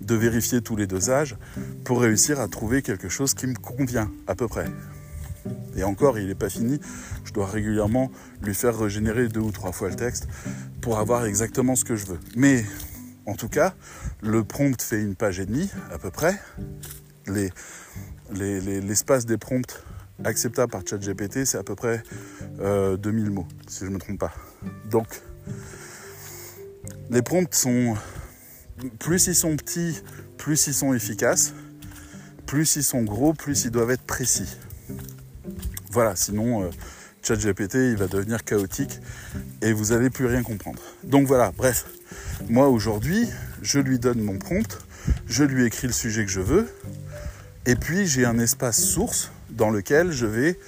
de 0.01 0.15
vérifier 0.15 0.61
tous 0.61 0.77
les 0.77 0.87
dosages 0.87 1.37
pour 1.85 2.01
réussir 2.01 2.41
à 2.41 2.49
trouver 2.49 2.83
quelque 2.83 3.09
chose 3.09 3.35
qui 3.35 3.47
me 3.47 3.55
convient 3.55 4.11
à 4.27 4.35
peu 4.35 4.49
près. 4.49 4.67
Et 5.77 5.85
encore, 5.85 6.19
il 6.19 6.27
n'est 6.29 6.35
pas 6.35 6.49
fini. 6.49 6.81
Je 7.25 7.33
dois 7.33 7.47
régulièrement 7.47 8.11
lui 8.43 8.55
faire 8.55 8.79
régénérer 8.79 9.29
deux 9.29 9.41
ou 9.41 9.53
trois 9.53 9.73
fois 9.73 9.89
le 9.89 9.97
texte 9.97 10.29
pour 10.81 10.99
avoir 10.99 11.25
exactement 11.25 11.77
ce 11.77 11.85
que 11.85 11.97
je 11.97 12.07
veux. 12.07 12.21
Mais 12.37 12.65
en 13.27 13.35
tout 13.35 13.49
cas, 13.49 13.75
le 14.23 14.45
prompt 14.45 14.81
fait 14.81 15.01
une 15.01 15.15
page 15.15 15.41
et 15.41 15.47
demie 15.47 15.71
à 15.93 15.99
peu 15.99 16.11
près. 16.11 16.35
L'espace 18.31 19.27
des 19.27 19.39
prompts 19.39 19.85
acceptables 20.25 20.73
par 20.73 20.83
ChatGPT, 20.87 21.45
c'est 21.45 21.59
à 21.59 21.63
peu 21.63 21.75
près 21.75 22.03
2000 22.59 22.61
euh, 22.61 23.31
mots, 23.31 23.47
si 23.67 23.81
je 23.81 23.87
ne 23.87 23.95
me 23.95 23.99
trompe 23.99 24.19
pas. 24.19 24.33
Donc, 24.91 25.07
les 27.11 27.23
prompts 27.23 27.55
sont 27.55 27.95
plus 28.99 29.27
ils 29.27 29.35
sont 29.35 29.57
petits, 29.57 30.01
plus 30.37 30.67
ils 30.67 30.75
sont 30.75 30.95
efficaces. 30.95 31.53
Plus 32.47 32.77
ils 32.77 32.85
sont 32.85 33.03
gros, 33.03 33.35
plus 33.35 33.65
ils 33.65 33.71
doivent 33.71 33.91
être 33.91 34.03
précis. 34.03 34.57
Voilà, 35.91 36.17
sinon 36.17 36.63
euh, 36.63 36.71
ChatGPT 37.23 37.75
il 37.75 37.97
va 37.97 38.07
devenir 38.07 38.45
chaotique 38.45 39.01
et 39.61 39.73
vous 39.73 39.87
n'allez 39.87 40.11
plus 40.11 40.27
rien 40.27 40.43
comprendre. 40.43 40.81
Donc 41.05 41.27
voilà, 41.27 41.53
bref, 41.57 41.87
moi 42.49 42.69
aujourd'hui, 42.69 43.29
je 43.63 43.79
lui 43.79 43.99
donne 43.99 44.21
mon 44.21 44.39
prompt, 44.39 44.79
je 45.27 45.45
lui 45.45 45.67
écris 45.67 45.89
le 45.89 45.93
sujet 45.93 46.25
que 46.25 46.31
je 46.31 46.41
veux, 46.41 46.69
et 47.67 47.77
puis 47.77 48.07
j'ai 48.07 48.25
un 48.25 48.39
espace 48.39 48.83
source 48.83 49.31
dans 49.51 49.71
lequel 49.71 50.11
je 50.11 50.27
vais 50.27 50.59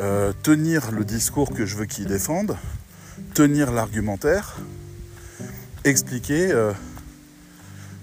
euh, 0.00 0.32
tenir 0.42 0.90
le 0.90 1.04
discours 1.04 1.52
que 1.54 1.66
je 1.66 1.76
veux 1.76 1.86
qu'il 1.86 2.06
défende, 2.06 2.56
tenir 3.34 3.70
l'argumentaire, 3.70 4.56
expliquer 5.84 6.50
euh, 6.50 6.72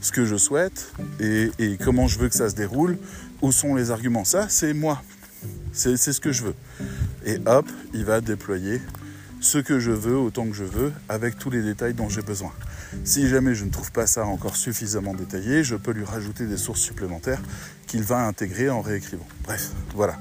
ce 0.01 0.11
que 0.11 0.25
je 0.25 0.35
souhaite 0.35 0.91
et, 1.19 1.51
comment 1.83 2.07
je 2.07 2.19
veux 2.19 2.29
que 2.29 2.35
ça 2.35 2.49
se 2.49 2.55
déroule, 2.55 2.97
où 3.41 3.51
sont 3.51 3.75
les 3.75 3.91
arguments. 3.91 4.25
Ça, 4.25 4.47
c'est 4.49 4.73
moi. 4.73 5.01
C'est 5.71 5.97
ce 5.97 6.19
que 6.19 6.31
je 6.31 6.43
veux. 6.43 6.55
Et 7.25 7.37
hop, 7.45 7.67
il 7.93 8.05
va 8.05 8.21
déployer 8.21 8.81
ce 9.39 9.59
que 9.59 9.79
je 9.79 9.91
veux 9.91 10.17
autant 10.17 10.47
que 10.47 10.55
je 10.55 10.63
veux 10.63 10.91
avec 11.09 11.37
tous 11.37 11.49
les 11.49 11.61
détails 11.61 11.93
dont 11.93 12.09
j'ai 12.09 12.23
besoin. 12.23 12.51
Si 13.03 13.27
jamais 13.27 13.53
je 13.53 13.65
ne 13.65 13.69
trouve 13.69 13.91
pas 13.91 14.07
ça 14.07 14.25
encore 14.25 14.55
suffisamment 14.55 15.13
détaillé, 15.13 15.63
je 15.63 15.75
peux 15.75 15.91
lui 15.91 16.03
rajouter 16.03 16.45
des 16.45 16.57
sources 16.57 16.81
supplémentaires 16.81 17.41
qu'il 17.85 18.01
va 18.01 18.25
intégrer 18.25 18.69
en 18.69 18.81
réécrivant. 18.81 19.27
Bref, 19.43 19.71
voilà. 19.93 20.17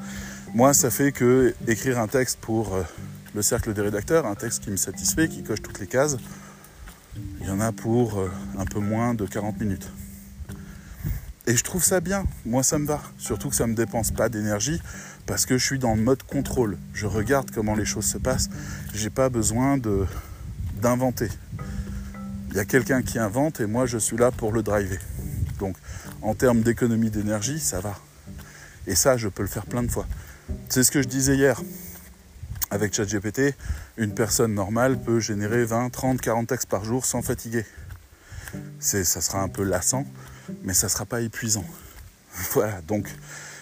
Moi, 0.54 0.74
ça 0.74 0.90
fait 0.90 1.12
que 1.12 1.54
écrire 1.66 1.98
un 1.98 2.08
texte 2.08 2.38
pour 2.40 2.74
euh, 2.74 2.82
le 3.34 3.42
cercle 3.42 3.72
des 3.72 3.82
rédacteurs, 3.82 4.26
un 4.26 4.34
texte 4.34 4.64
qui 4.64 4.70
me 4.70 4.76
satisfait, 4.76 5.28
qui 5.28 5.42
coche 5.42 5.62
toutes 5.62 5.80
les 5.80 5.86
cases, 5.86 6.16
il 7.40 7.46
y 7.46 7.50
en 7.50 7.60
a 7.60 7.72
pour 7.72 8.18
euh, 8.18 8.30
un 8.58 8.64
peu 8.64 8.80
moins 8.80 9.14
de 9.14 9.26
40 9.26 9.60
minutes. 9.60 9.88
Et 11.46 11.56
je 11.56 11.62
trouve 11.62 11.84
ça 11.84 12.00
bien, 12.00 12.24
moi 12.44 12.62
ça 12.62 12.78
me 12.78 12.86
va. 12.86 13.00
Surtout 13.18 13.50
que 13.50 13.54
ça 13.54 13.66
ne 13.66 13.72
me 13.72 13.76
dépense 13.76 14.10
pas 14.10 14.28
d'énergie 14.28 14.80
parce 15.26 15.46
que 15.46 15.58
je 15.58 15.64
suis 15.64 15.78
dans 15.78 15.94
le 15.94 16.02
mode 16.02 16.22
contrôle. 16.24 16.76
Je 16.92 17.06
regarde 17.06 17.50
comment 17.52 17.74
les 17.76 17.84
choses 17.84 18.06
se 18.06 18.18
passent. 18.18 18.50
J'ai 18.94 19.10
pas 19.10 19.28
besoin 19.28 19.78
d'inventer. 20.80 21.28
Il 22.50 22.56
y 22.56 22.58
a 22.58 22.64
quelqu'un 22.64 23.02
qui 23.02 23.18
invente 23.18 23.60
et 23.60 23.66
moi 23.66 23.86
je 23.86 23.98
suis 23.98 24.16
là 24.16 24.30
pour 24.32 24.50
le 24.52 24.62
driver. 24.62 24.98
Donc 25.60 25.76
en 26.22 26.34
termes 26.34 26.62
d'économie 26.62 27.10
d'énergie, 27.10 27.60
ça 27.60 27.80
va. 27.80 27.94
Et 28.88 28.94
ça, 28.94 29.16
je 29.16 29.28
peux 29.28 29.42
le 29.42 29.48
faire 29.48 29.66
plein 29.66 29.82
de 29.82 29.90
fois. 29.90 30.06
C'est 30.68 30.82
ce 30.82 30.90
que 30.90 31.02
je 31.02 31.08
disais 31.08 31.36
hier. 31.36 31.60
Avec 32.70 32.94
ChatGPT, 32.94 33.54
une 33.96 34.12
personne 34.12 34.52
normale 34.52 34.98
peut 34.98 35.20
générer 35.20 35.64
20, 35.64 35.90
30, 35.90 36.20
40 36.20 36.48
textes 36.48 36.68
par 36.68 36.84
jour 36.84 37.06
sans 37.06 37.22
fatiguer. 37.22 37.64
ça 38.80 39.04
sera 39.04 39.40
un 39.40 39.48
peu 39.48 39.62
lassant, 39.62 40.04
mais 40.64 40.74
ça 40.74 40.88
ne 40.88 40.90
sera 40.90 41.04
pas 41.04 41.20
épuisant. 41.20 41.64
voilà, 42.52 42.80
donc 42.82 43.08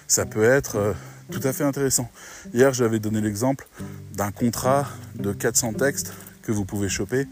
ça 0.07 0.25
peut 0.25 0.45
être 0.45 0.77
euh, 0.77 0.93
tout 1.31 1.41
à 1.45 1.53
fait 1.53 1.65
intéressant. 1.65 2.11
Hier, 2.55 2.73
j'avais 2.73 2.99
donné 2.99 3.21
l'exemple 3.21 3.69
d'un 4.15 4.31
contrat 4.31 4.89
de 5.17 5.33
400 5.33 5.75
textes 5.75 6.15
que 6.43 6.53
vous 6.53 6.65
pouvez 6.65 6.89
choper 6.89 7.27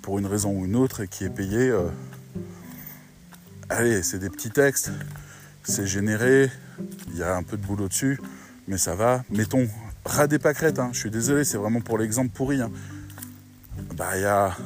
pour 0.00 0.18
une 0.18 0.26
raison 0.26 0.52
ou 0.52 0.64
une 0.64 0.76
autre 0.76 1.02
et 1.02 1.08
qui 1.08 1.24
est 1.24 1.30
payé. 1.30 1.68
Euh, 1.68 1.88
allez, 3.68 4.02
c'est 4.02 4.18
des 4.18 4.30
petits 4.30 4.50
textes, 4.50 4.90
c'est 5.64 5.86
généré, 5.86 6.50
il 7.08 7.18
y 7.18 7.22
a 7.22 7.36
un 7.36 7.42
peu 7.42 7.58
de 7.58 7.66
boulot 7.66 7.88
dessus, 7.88 8.18
mais 8.68 8.78
ça 8.78 8.94
va. 8.94 9.22
Mettons 9.30 9.68
ras 10.04 10.26
des 10.26 10.38
pâquerettes, 10.38 10.78
hein. 10.78 10.90
je 10.92 10.98
suis 10.98 11.10
désolé, 11.10 11.44
c'est 11.44 11.58
vraiment 11.58 11.80
pour 11.80 11.98
l'exemple 11.98 12.30
pourri. 12.30 12.60
Hein. 12.60 12.70
Bah, 13.96 14.16
il 14.16 14.22
y 14.22 14.24
a 14.24 14.56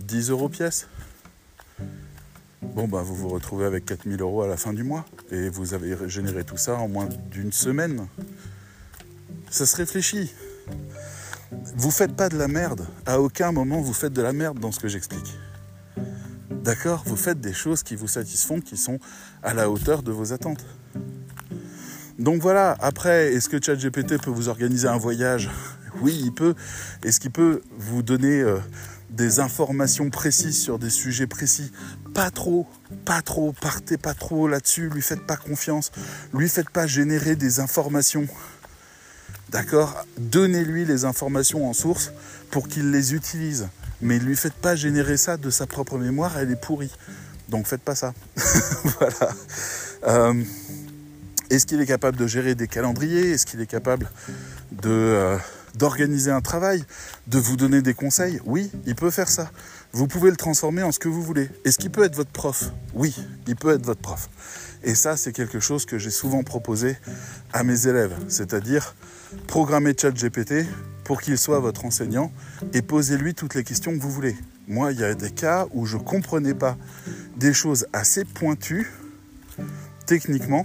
10 0.00 0.30
euros 0.30 0.48
pièce. 0.48 0.88
Bon, 2.62 2.86
bah, 2.86 3.02
vous 3.02 3.14
vous 3.14 3.28
retrouvez 3.28 3.64
avec 3.64 3.84
4000 3.86 4.20
euros 4.20 4.42
à 4.42 4.46
la 4.46 4.56
fin 4.56 4.72
du 4.72 4.84
mois 4.84 5.04
et 5.30 5.48
vous 5.48 5.74
avez 5.74 5.96
généré 6.08 6.44
tout 6.44 6.56
ça 6.56 6.76
en 6.76 6.88
moins 6.88 7.08
d'une 7.30 7.52
semaine. 7.52 8.06
Ça 9.50 9.66
se 9.66 9.76
réfléchit. 9.76 10.32
Vous 11.76 11.90
faites 11.90 12.14
pas 12.14 12.28
de 12.28 12.36
la 12.36 12.48
merde. 12.48 12.86
À 13.06 13.20
aucun 13.20 13.52
moment 13.52 13.80
vous 13.80 13.92
faites 13.92 14.12
de 14.12 14.22
la 14.22 14.32
merde 14.32 14.58
dans 14.58 14.72
ce 14.72 14.78
que 14.78 14.88
j'explique. 14.88 15.36
D'accord? 16.50 17.02
Vous 17.06 17.16
faites 17.16 17.40
des 17.40 17.54
choses 17.54 17.82
qui 17.82 17.96
vous 17.96 18.08
satisfont, 18.08 18.60
qui 18.60 18.76
sont 18.76 18.98
à 19.42 19.54
la 19.54 19.70
hauteur 19.70 20.02
de 20.02 20.12
vos 20.12 20.32
attentes. 20.32 20.64
Donc 22.20 22.42
voilà, 22.42 22.76
après, 22.80 23.32
est-ce 23.32 23.48
que 23.48 23.56
ChatGPT 23.60 24.20
peut 24.22 24.30
vous 24.30 24.48
organiser 24.48 24.86
un 24.86 24.98
voyage 24.98 25.48
Oui, 26.02 26.20
il 26.22 26.32
peut. 26.32 26.54
Est-ce 27.02 27.18
qu'il 27.18 27.30
peut 27.30 27.62
vous 27.78 28.02
donner 28.02 28.42
euh, 28.42 28.58
des 29.08 29.40
informations 29.40 30.10
précises 30.10 30.60
sur 30.60 30.78
des 30.78 30.90
sujets 30.90 31.26
précis? 31.26 31.72
Pas 32.12 32.30
trop, 32.30 32.66
pas 33.06 33.22
trop, 33.22 33.52
partez 33.52 33.96
pas 33.96 34.12
trop 34.12 34.48
là-dessus, 34.48 34.90
lui 34.90 35.00
faites 35.00 35.26
pas 35.26 35.38
confiance, 35.38 35.92
lui 36.34 36.50
faites 36.50 36.68
pas 36.68 36.86
générer 36.86 37.36
des 37.36 37.58
informations. 37.58 38.28
D'accord? 39.48 40.04
Donnez-lui 40.18 40.84
les 40.84 41.06
informations 41.06 41.68
en 41.68 41.72
source 41.72 42.12
pour 42.50 42.68
qu'il 42.68 42.90
les 42.90 43.14
utilise. 43.14 43.68
Mais 44.02 44.18
lui 44.18 44.36
faites 44.36 44.54
pas 44.54 44.76
générer 44.76 45.16
ça 45.16 45.38
de 45.38 45.48
sa 45.48 45.66
propre 45.66 45.96
mémoire, 45.96 46.36
elle 46.36 46.50
est 46.50 46.60
pourrie. 46.60 46.92
Donc 47.48 47.66
faites 47.66 47.82
pas 47.82 47.94
ça. 47.94 48.12
voilà. 48.98 49.34
Euh, 50.06 50.44
est-ce 51.50 51.66
qu'il 51.66 51.80
est 51.80 51.86
capable 51.86 52.16
de 52.16 52.26
gérer 52.26 52.54
des 52.54 52.68
calendriers? 52.68 53.32
Est-ce 53.32 53.44
qu'il 53.44 53.60
est 53.60 53.66
capable 53.66 54.10
euh, 54.86 55.36
d'organiser 55.74 56.30
un 56.30 56.40
travail? 56.40 56.84
De 57.26 57.38
vous 57.38 57.56
donner 57.56 57.82
des 57.82 57.94
conseils? 57.94 58.40
Oui, 58.44 58.70
il 58.86 58.94
peut 58.94 59.10
faire 59.10 59.28
ça. 59.28 59.50
Vous 59.92 60.06
pouvez 60.06 60.30
le 60.30 60.36
transformer 60.36 60.82
en 60.82 60.92
ce 60.92 61.00
que 61.00 61.08
vous 61.08 61.22
voulez. 61.22 61.50
Est-ce 61.64 61.78
qu'il 61.78 61.90
peut 61.90 62.04
être 62.04 62.14
votre 62.14 62.30
prof? 62.30 62.70
Oui, 62.94 63.16
il 63.48 63.56
peut 63.56 63.74
être 63.74 63.84
votre 63.84 64.00
prof. 64.00 64.30
Et 64.84 64.94
ça, 64.94 65.16
c'est 65.16 65.32
quelque 65.32 65.60
chose 65.60 65.84
que 65.84 65.98
j'ai 65.98 66.10
souvent 66.10 66.42
proposé 66.42 66.96
à 67.52 67.64
mes 67.64 67.86
élèves, 67.86 68.16
c'est-à-dire 68.28 68.94
programmer 69.46 69.94
ChatGPT 70.00 70.66
pour 71.04 71.20
qu'il 71.20 71.36
soit 71.36 71.58
votre 71.58 71.84
enseignant 71.84 72.32
et 72.72 72.82
posez-lui 72.82 73.34
toutes 73.34 73.54
les 73.54 73.64
questions 73.64 73.92
que 73.92 74.00
vous 74.00 74.10
voulez. 74.10 74.36
Moi, 74.68 74.92
il 74.92 75.00
y 75.00 75.04
a 75.04 75.14
des 75.14 75.30
cas 75.30 75.66
où 75.72 75.84
je 75.84 75.96
ne 75.96 76.02
comprenais 76.02 76.54
pas 76.54 76.76
des 77.36 77.52
choses 77.52 77.86
assez 77.92 78.24
pointues 78.24 78.90
techniquement 80.06 80.64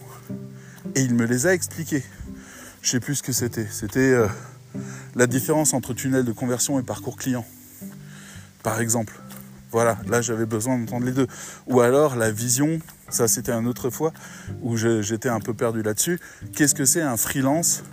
et 0.94 1.02
il 1.02 1.16
me 1.16 1.26
les 1.26 1.48
a 1.48 1.54
expliquées. 1.54 2.04
Je 2.82 2.90
sais 2.92 3.00
plus 3.00 3.16
ce 3.16 3.24
que 3.24 3.32
c'était. 3.32 3.68
C'était 3.72 4.00
euh, 4.00 4.28
la 5.16 5.28
différence 5.28 5.74
entre 5.74 5.94
tunnel 5.94 6.24
de 6.24 6.32
conversion 6.32 6.80
et 6.80 6.84
parcours 6.84 7.18
client. 7.18 7.46
Par 8.64 8.80
exemple. 8.80 9.20
Voilà, 9.72 9.98
là 10.08 10.22
j'avais 10.22 10.46
besoin 10.46 10.78
d'entendre 10.78 11.06
les 11.06 11.12
deux. 11.12 11.28
Ou 11.68 11.82
alors 11.82 12.16
la 12.16 12.32
vision, 12.32 12.80
ça 13.10 13.28
c'était 13.28 13.52
un 13.52 13.66
autre 13.66 13.90
fois 13.90 14.14
où 14.62 14.78
j'étais 14.78 15.28
un 15.28 15.42
peu 15.42 15.54
perdu 15.54 15.82
là-dessus. 15.82 16.20
Qu'est-ce 16.56 16.76
que 16.76 16.86
c'est 16.86 17.02
un 17.02 17.18
freelance 17.18 17.84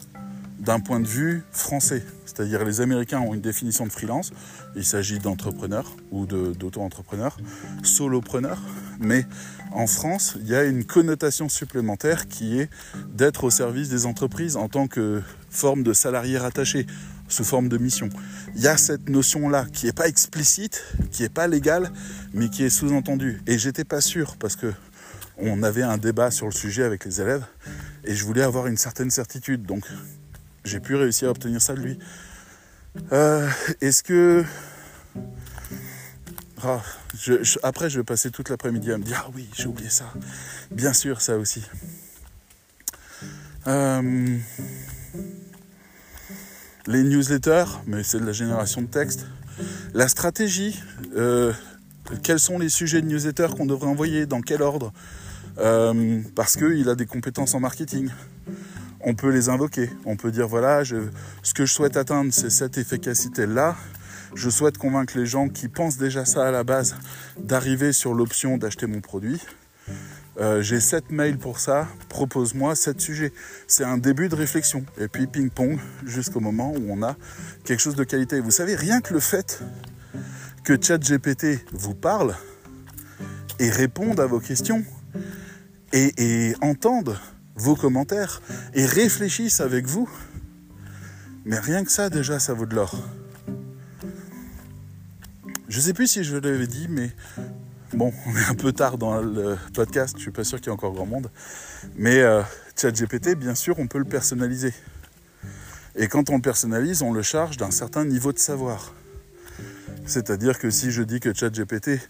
d'un 0.62 0.78
point 0.78 1.00
de 1.00 1.06
vue 1.06 1.42
français 1.50 2.04
C'est-à-dire 2.24 2.64
les 2.64 2.80
Américains 2.80 3.20
ont 3.20 3.34
une 3.34 3.40
définition 3.40 3.84
de 3.84 3.92
freelance. 3.92 4.30
Il 4.76 4.84
s'agit 4.84 5.18
d'entrepreneurs 5.18 5.96
ou 6.12 6.24
d'auto-entrepreneurs, 6.24 7.36
solopreneurs. 7.82 8.62
Mais 9.00 9.26
en 9.72 9.86
France, 9.86 10.36
il 10.40 10.48
y 10.48 10.54
a 10.54 10.64
une 10.64 10.84
connotation 10.84 11.48
supplémentaire 11.48 12.28
qui 12.28 12.60
est 12.60 12.70
d'être 13.08 13.44
au 13.44 13.50
service 13.50 13.88
des 13.88 14.06
entreprises 14.06 14.56
en 14.56 14.68
tant 14.68 14.86
que 14.86 15.20
forme 15.50 15.82
de 15.82 15.92
salarié 15.92 16.38
rattaché, 16.38 16.86
sous 17.28 17.44
forme 17.44 17.68
de 17.68 17.78
mission. 17.78 18.08
Il 18.54 18.62
y 18.62 18.68
a 18.68 18.76
cette 18.76 19.08
notion-là 19.08 19.66
qui 19.72 19.86
n'est 19.86 19.92
pas 19.92 20.06
explicite, 20.06 20.84
qui 21.10 21.22
n'est 21.22 21.28
pas 21.28 21.48
légale, 21.48 21.90
mais 22.32 22.48
qui 22.48 22.62
est 22.62 22.70
sous-entendue. 22.70 23.42
Et 23.46 23.58
j'étais 23.58 23.84
pas 23.84 24.00
sûr 24.00 24.36
parce 24.36 24.54
que 24.54 24.72
on 25.38 25.62
avait 25.62 25.82
un 25.82 25.98
débat 25.98 26.30
sur 26.30 26.46
le 26.46 26.52
sujet 26.52 26.84
avec 26.84 27.04
les 27.04 27.20
élèves 27.20 27.44
et 28.04 28.14
je 28.14 28.24
voulais 28.24 28.42
avoir 28.42 28.68
une 28.68 28.76
certaine 28.76 29.10
certitude. 29.10 29.64
Donc 29.64 29.84
j'ai 30.64 30.80
pu 30.80 30.94
réussir 30.94 31.28
à 31.28 31.30
obtenir 31.30 31.60
ça 31.60 31.74
de 31.74 31.80
lui. 31.80 31.98
Euh, 33.12 33.48
est-ce 33.80 34.02
que 34.02 34.44
ah, 36.62 36.80
après, 37.62 37.90
je 37.90 37.98
vais 37.98 38.04
passer 38.04 38.30
toute 38.30 38.48
l'après-midi 38.48 38.92
à 38.92 38.98
me 38.98 39.02
dire 39.02 39.24
Ah 39.26 39.30
oui, 39.34 39.48
j'ai 39.54 39.66
oublié 39.66 39.90
ça. 39.90 40.12
Bien 40.70 40.92
sûr, 40.92 41.20
ça 41.20 41.36
aussi. 41.36 41.62
Euh, 43.66 44.38
les 46.86 47.02
newsletters, 47.02 47.64
mais 47.86 48.02
c'est 48.02 48.20
de 48.20 48.26
la 48.26 48.32
génération 48.32 48.82
de 48.82 48.86
texte, 48.86 49.26
la 49.94 50.08
stratégie, 50.08 50.80
euh, 51.16 51.52
quels 52.22 52.40
sont 52.40 52.58
les 52.58 52.68
sujets 52.68 53.00
de 53.00 53.06
newsletter 53.06 53.48
qu'on 53.56 53.66
devrait 53.66 53.88
envoyer, 53.88 54.26
dans 54.26 54.40
quel 54.40 54.62
ordre, 54.62 54.92
parce 56.34 56.56
qu'il 56.56 56.88
a 56.88 56.94
des 56.94 57.06
compétences 57.06 57.54
en 57.54 57.60
marketing. 57.60 58.10
On 59.04 59.14
peut 59.14 59.30
les 59.30 59.48
invoquer, 59.48 59.90
on 60.04 60.16
peut 60.16 60.30
dire 60.30 60.46
voilà, 60.46 60.84
je, 60.84 60.96
ce 61.42 61.54
que 61.54 61.66
je 61.66 61.72
souhaite 61.72 61.96
atteindre, 61.96 62.32
c'est 62.32 62.50
cette 62.50 62.78
efficacité-là. 62.78 63.76
Je 64.34 64.48
souhaite 64.48 64.78
convaincre 64.78 65.18
les 65.18 65.26
gens 65.26 65.48
qui 65.48 65.68
pensent 65.68 65.98
déjà 65.98 66.24
ça 66.24 66.46
à 66.46 66.50
la 66.50 66.64
base 66.64 66.94
d'arriver 67.38 67.92
sur 67.92 68.14
l'option 68.14 68.58
d'acheter 68.58 68.86
mon 68.86 69.00
produit. 69.00 69.40
Euh, 70.40 70.62
j'ai 70.62 70.80
7 70.80 71.10
mails 71.10 71.36
pour 71.36 71.58
ça, 71.58 71.86
propose-moi 72.08 72.74
7 72.74 73.00
sujets. 73.00 73.32
C'est 73.66 73.84
un 73.84 73.98
début 73.98 74.28
de 74.28 74.34
réflexion. 74.34 74.84
Et 74.98 75.08
puis 75.08 75.26
ping-pong 75.26 75.78
jusqu'au 76.06 76.40
moment 76.40 76.72
où 76.72 76.86
on 76.88 77.02
a 77.02 77.16
quelque 77.64 77.80
chose 77.80 77.96
de 77.96 78.04
qualité. 78.04 78.40
Vous 78.40 78.50
savez, 78.50 78.74
rien 78.74 79.00
que 79.00 79.12
le 79.12 79.20
fait 79.20 79.62
que 80.64 80.80
ChatGPT 80.80 81.64
vous 81.72 81.94
parle 81.94 82.34
et 83.58 83.68
réponde 83.68 84.20
à 84.20 84.26
vos 84.26 84.40
questions 84.40 84.84
et, 85.92 86.12
et 86.16 86.54
entende 86.62 87.18
vos 87.62 87.76
commentaires 87.76 88.42
et 88.74 88.84
réfléchisse 88.84 89.60
avec 89.60 89.86
vous, 89.86 90.10
mais 91.44 91.58
rien 91.58 91.84
que 91.84 91.92
ça 91.92 92.10
déjà, 92.10 92.38
ça 92.38 92.54
vaut 92.54 92.66
de 92.66 92.74
l'or. 92.74 92.96
Je 95.68 95.78
ne 95.78 95.82
sais 95.82 95.94
plus 95.94 96.08
si 96.08 96.24
je 96.24 96.36
l'avais 96.36 96.66
dit, 96.66 96.88
mais 96.90 97.10
Bon, 97.94 98.10
on 98.26 98.36
est 98.36 98.44
un 98.48 98.54
peu 98.54 98.72
tard 98.72 98.98
dans 98.98 99.20
le 99.20 99.58
podcast, 99.74 100.14
je 100.16 100.22
suis 100.22 100.30
pas 100.30 100.44
sûr 100.44 100.58
qu'il 100.58 100.68
y 100.68 100.70
ait 100.70 100.74
encore 100.74 100.92
grand 100.92 101.06
monde. 101.06 101.30
Mais 101.96 102.20
euh, 102.20 102.42
ChatGPT, 102.76 103.34
bien 103.34 103.54
sûr, 103.54 103.78
on 103.78 103.86
peut 103.86 103.98
le 103.98 104.04
personnaliser. 104.04 104.72
Et 105.96 106.08
quand 106.08 106.30
on 106.30 106.36
le 106.36 106.42
personnalise, 106.42 107.02
on 107.02 107.12
le 107.12 107.22
charge 107.22 107.58
d'un 107.58 107.70
certain 107.70 108.04
niveau 108.04 108.32
de 108.32 108.38
savoir. 108.38 108.94
C'est-à-dire 110.06 110.58
que 110.58 110.70
si 110.70 110.90
je 110.90 111.02
dis 111.02 111.20
que 111.20 111.32
ChatGPT 111.32 112.00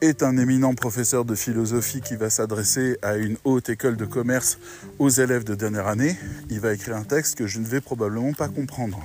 est 0.00 0.22
un 0.22 0.36
éminent 0.36 0.74
professeur 0.74 1.24
de 1.24 1.34
philosophie 1.34 2.00
qui 2.00 2.16
va 2.16 2.28
s'adresser 2.28 2.98
à 3.02 3.16
une 3.16 3.36
haute 3.44 3.68
école 3.68 3.96
de 3.96 4.04
commerce 4.04 4.58
aux 4.98 5.08
élèves 5.08 5.44
de 5.44 5.54
dernière 5.54 5.86
année, 5.86 6.18
il 6.50 6.60
va 6.60 6.74
écrire 6.74 6.96
un 6.96 7.04
texte 7.04 7.36
que 7.36 7.46
je 7.46 7.60
ne 7.60 7.66
vais 7.66 7.80
probablement 7.80 8.32
pas 8.32 8.48
comprendre. 8.48 9.00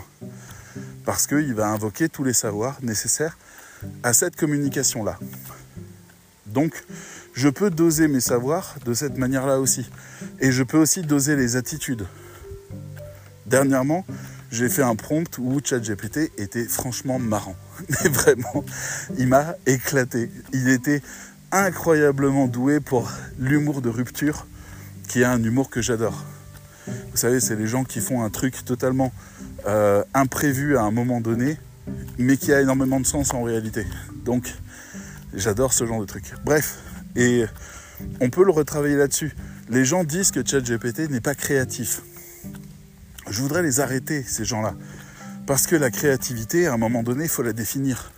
Parce 1.05 1.27
qu'il 1.27 1.53
va 1.53 1.67
invoquer 1.69 2.09
tous 2.09 2.23
les 2.23 2.33
savoirs 2.33 2.77
nécessaires 2.81 3.37
à 4.03 4.13
cette 4.13 4.35
communication-là. 4.35 5.19
Donc, 6.47 6.83
je 7.33 7.47
peux 7.47 7.69
doser 7.69 8.07
mes 8.07 8.19
savoirs 8.19 8.75
de 8.85 8.93
cette 8.93 9.17
manière-là 9.17 9.59
aussi. 9.59 9.89
Et 10.39 10.51
je 10.51 10.63
peux 10.63 10.77
aussi 10.77 11.01
doser 11.01 11.35
les 11.35 11.55
attitudes. 11.55 12.05
Dernièrement, 13.45 14.05
j'ai 14.51 14.67
fait 14.67 14.83
un 14.83 14.95
prompt 14.95 15.37
où 15.37 15.59
ChatGPT 15.63 16.31
était 16.37 16.65
franchement 16.65 17.19
marrant. 17.19 17.55
Mais 18.03 18.09
vraiment, 18.09 18.63
il 19.17 19.27
m'a 19.27 19.55
éclaté. 19.65 20.29
Il 20.53 20.69
était 20.69 21.01
incroyablement 21.51 22.47
doué 22.47 22.79
pour 22.79 23.11
l'humour 23.39 23.81
de 23.81 23.89
rupture, 23.89 24.47
qui 25.07 25.21
est 25.21 25.25
un 25.25 25.43
humour 25.43 25.69
que 25.69 25.81
j'adore. 25.81 26.23
Vous 26.87 27.17
savez, 27.17 27.39
c'est 27.39 27.55
les 27.55 27.67
gens 27.67 27.83
qui 27.83 27.99
font 27.99 28.23
un 28.23 28.29
truc 28.29 28.65
totalement 28.65 29.11
euh, 29.67 30.03
imprévu 30.13 30.77
à 30.77 30.81
un 30.81 30.91
moment 30.91 31.21
donné, 31.21 31.57
mais 32.17 32.37
qui 32.37 32.53
a 32.53 32.61
énormément 32.61 32.99
de 32.99 33.05
sens 33.05 33.33
en 33.33 33.43
réalité. 33.43 33.85
Donc, 34.25 34.53
J'adore 35.33 35.71
ce 35.71 35.85
genre 35.85 36.01
de 36.01 36.05
truc. 36.05 36.25
Bref, 36.43 36.79
et 37.15 37.45
on 38.19 38.29
peut 38.29 38.43
le 38.43 38.51
retravailler 38.51 38.97
là-dessus. 38.97 39.33
Les 39.69 39.85
gens 39.85 40.03
disent 40.03 40.31
que 40.31 40.45
ChatGPT 40.45 41.09
n'est 41.09 41.21
pas 41.21 41.35
créatif. 41.35 42.01
Je 43.29 43.41
voudrais 43.41 43.63
les 43.63 43.79
arrêter, 43.79 44.23
ces 44.23 44.43
gens-là. 44.43 44.73
Parce 45.45 45.67
que 45.67 45.75
la 45.75 45.91
créativité, 45.91 46.67
à 46.67 46.73
un 46.73 46.77
moment 46.77 47.03
donné, 47.03 47.23
il 47.23 47.29
faut 47.29 47.43
la 47.43 47.53
définir. 47.53 48.11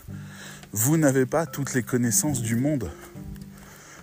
Vous 0.72 0.98
n'avez 0.98 1.26
pas 1.26 1.46
toutes 1.46 1.74
les 1.74 1.84
connaissances 1.84 2.42
du 2.42 2.56
monde. 2.56 2.92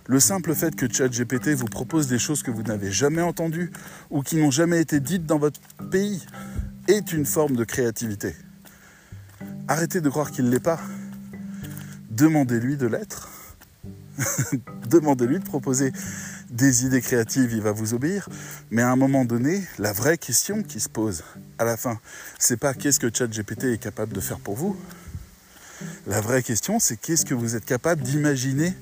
Le 0.07 0.19
simple 0.19 0.55
fait 0.55 0.75
que 0.75 0.91
ChatGPT 0.91 1.49
vous 1.49 1.65
propose 1.65 2.07
des 2.07 2.19
choses 2.19 2.43
que 2.43 2.51
vous 2.51 2.63
n'avez 2.63 2.91
jamais 2.91 3.21
entendues 3.21 3.71
ou 4.09 4.21
qui 4.21 4.35
n'ont 4.35 4.51
jamais 4.51 4.81
été 4.81 4.99
dites 4.99 5.25
dans 5.25 5.37
votre 5.37 5.59
pays 5.91 6.25
est 6.87 7.13
une 7.13 7.25
forme 7.25 7.55
de 7.55 7.63
créativité. 7.63 8.35
Arrêtez 9.67 10.01
de 10.01 10.09
croire 10.09 10.31
qu'il 10.31 10.45
ne 10.45 10.51
l'est 10.51 10.59
pas 10.59 10.79
demandez-lui 12.11 12.77
de 12.77 12.87
l'être. 12.87 13.29
demandez-lui 14.89 15.39
de 15.39 15.43
proposer 15.43 15.91
des 16.51 16.85
idées 16.85 17.01
créatives, 17.01 17.53
il 17.53 17.61
va 17.61 17.71
vous 17.71 17.93
obéir. 17.93 18.29
Mais 18.69 18.81
à 18.81 18.91
un 18.91 18.95
moment 18.95 19.25
donné, 19.25 19.63
la 19.79 19.93
vraie 19.93 20.17
question 20.17 20.61
qui 20.61 20.79
se 20.79 20.89
pose 20.89 21.23
à 21.57 21.65
la 21.65 21.77
fin, 21.77 21.99
c'est 22.37 22.57
pas 22.57 22.73
qu'est-ce 22.73 22.99
que 22.99 23.09
ChatGPT 23.11 23.63
est 23.65 23.77
capable 23.77 24.13
de 24.13 24.19
faire 24.19 24.39
pour 24.39 24.55
vous. 24.55 24.77
La 26.05 26.21
vraie 26.21 26.43
question, 26.43 26.79
c'est 26.79 26.97
qu'est-ce 26.97 27.25
que 27.25 27.33
vous 27.33 27.55
êtes 27.55 27.65
capable 27.65 28.01
d'imaginer 28.01 28.73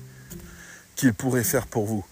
qu'il 0.96 1.14
pourrait 1.14 1.44
faire 1.44 1.66
pour 1.66 1.86
vous. 1.86 2.04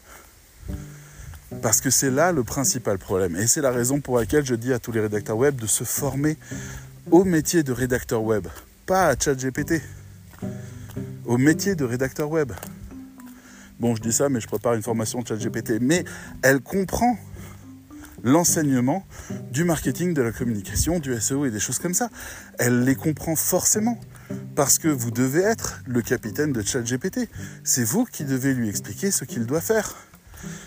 Parce 1.61 1.81
que 1.81 1.91
c'est 1.91 2.11
là 2.11 2.33
le 2.33 2.45
principal 2.45 2.99
problème. 2.99 3.37
Et 3.37 3.47
c'est 3.47 3.61
la 3.61 3.71
raison 3.71 4.01
pour 4.01 4.19
laquelle 4.19 4.47
je 4.47 4.55
dis 4.55 4.73
à 4.73 4.79
tous 4.79 4.93
les 4.93 5.01
rédacteurs 5.01 5.37
web 5.37 5.57
de 5.57 5.67
se 5.67 5.85
former 5.85 6.37
au 7.11 7.25
métier 7.25 7.63
de 7.63 7.73
rédacteur 7.73 8.23
web, 8.23 8.47
pas 8.87 9.09
à 9.09 9.15
ChatGPT 9.19 9.83
au 11.25 11.37
métier 11.37 11.75
de 11.75 11.85
rédacteur 11.85 12.31
web. 12.31 12.53
Bon, 13.81 13.95
je 13.95 14.03
dis 14.03 14.13
ça, 14.13 14.29
mais 14.29 14.41
je 14.41 14.49
prépare 14.49 14.75
une 14.75 14.83
formation 14.83 15.21
de 15.21 15.29
ChatGPT. 15.29 15.81
Mais 15.81 16.05
elle 16.43 16.61
comprend 16.61 17.17
l'enseignement 18.25 19.07
du 19.53 19.63
marketing, 19.63 20.15
de 20.15 20.23
la 20.23 20.33
communication, 20.33 20.99
du 20.99 21.19
SEO 21.21 21.47
et 21.47 21.51
des 21.51 21.61
choses 21.61 21.79
comme 21.79 21.95
ça. 21.95 22.11
Elle 22.59 22.83
les 22.85 22.97
comprend 22.97 23.37
forcément. 23.37 23.99
Parce 24.57 24.79
que 24.79 24.89
vous 24.89 25.13
devez 25.13 25.41
être 25.41 25.81
le 25.87 26.03
capitaine 26.03 26.53
de 26.53 26.61
ChatGPT. 26.61 27.29
C'est 27.63 27.85
vous 27.85 28.05
qui 28.05 28.25
devez 28.25 28.53
lui 28.53 28.69
expliquer 28.69 29.11
ce 29.13 29.25
qu'il 29.25 29.47
doit 29.47 29.61
faire. 29.61 29.95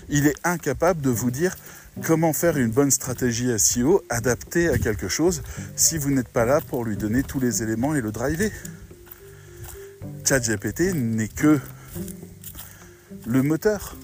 Il 0.09 0.25
est 0.25 0.35
incapable 0.45 1.01
de 1.01 1.09
vous 1.09 1.31
dire 1.31 1.55
comment 2.01 2.31
faire 2.31 2.57
une 2.57 2.71
bonne 2.71 2.91
stratégie 2.91 3.51
SEO 3.59 4.01
adaptée 4.09 4.69
à 4.69 4.77
quelque 4.77 5.09
chose 5.09 5.43
si 5.75 5.97
vous 5.97 6.11
n'êtes 6.11 6.29
pas 6.29 6.45
là 6.45 6.61
pour 6.61 6.85
lui 6.85 6.95
donner 6.95 7.23
tous 7.23 7.39
les 7.39 7.61
éléments 7.61 7.93
et 7.93 8.01
le 8.01 8.11
driver. 8.11 8.51
ChatGPT 10.23 10.93
n'est 10.93 11.27
que 11.27 11.59
le 13.25 13.43
moteur. 13.43 13.95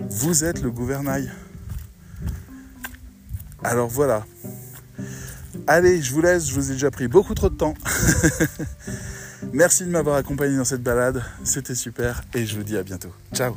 Vous 0.00 0.44
êtes 0.44 0.62
le 0.62 0.70
gouvernail. 0.70 1.30
Alors 3.62 3.88
voilà. 3.88 4.24
Allez, 5.66 6.00
je 6.02 6.12
vous 6.12 6.22
laisse, 6.22 6.48
je 6.48 6.54
vous 6.54 6.70
ai 6.70 6.74
déjà 6.74 6.90
pris 6.90 7.08
beaucoup 7.08 7.34
trop 7.34 7.50
de 7.50 7.56
temps. 7.56 7.74
Merci 9.52 9.84
de 9.84 9.90
m'avoir 9.90 10.16
accompagné 10.16 10.56
dans 10.56 10.64
cette 10.64 10.82
balade, 10.82 11.22
c'était 11.44 11.74
super 11.74 12.22
et 12.34 12.46
je 12.46 12.56
vous 12.56 12.62
dis 12.62 12.76
à 12.76 12.82
bientôt. 12.82 13.12
Ciao 13.34 13.56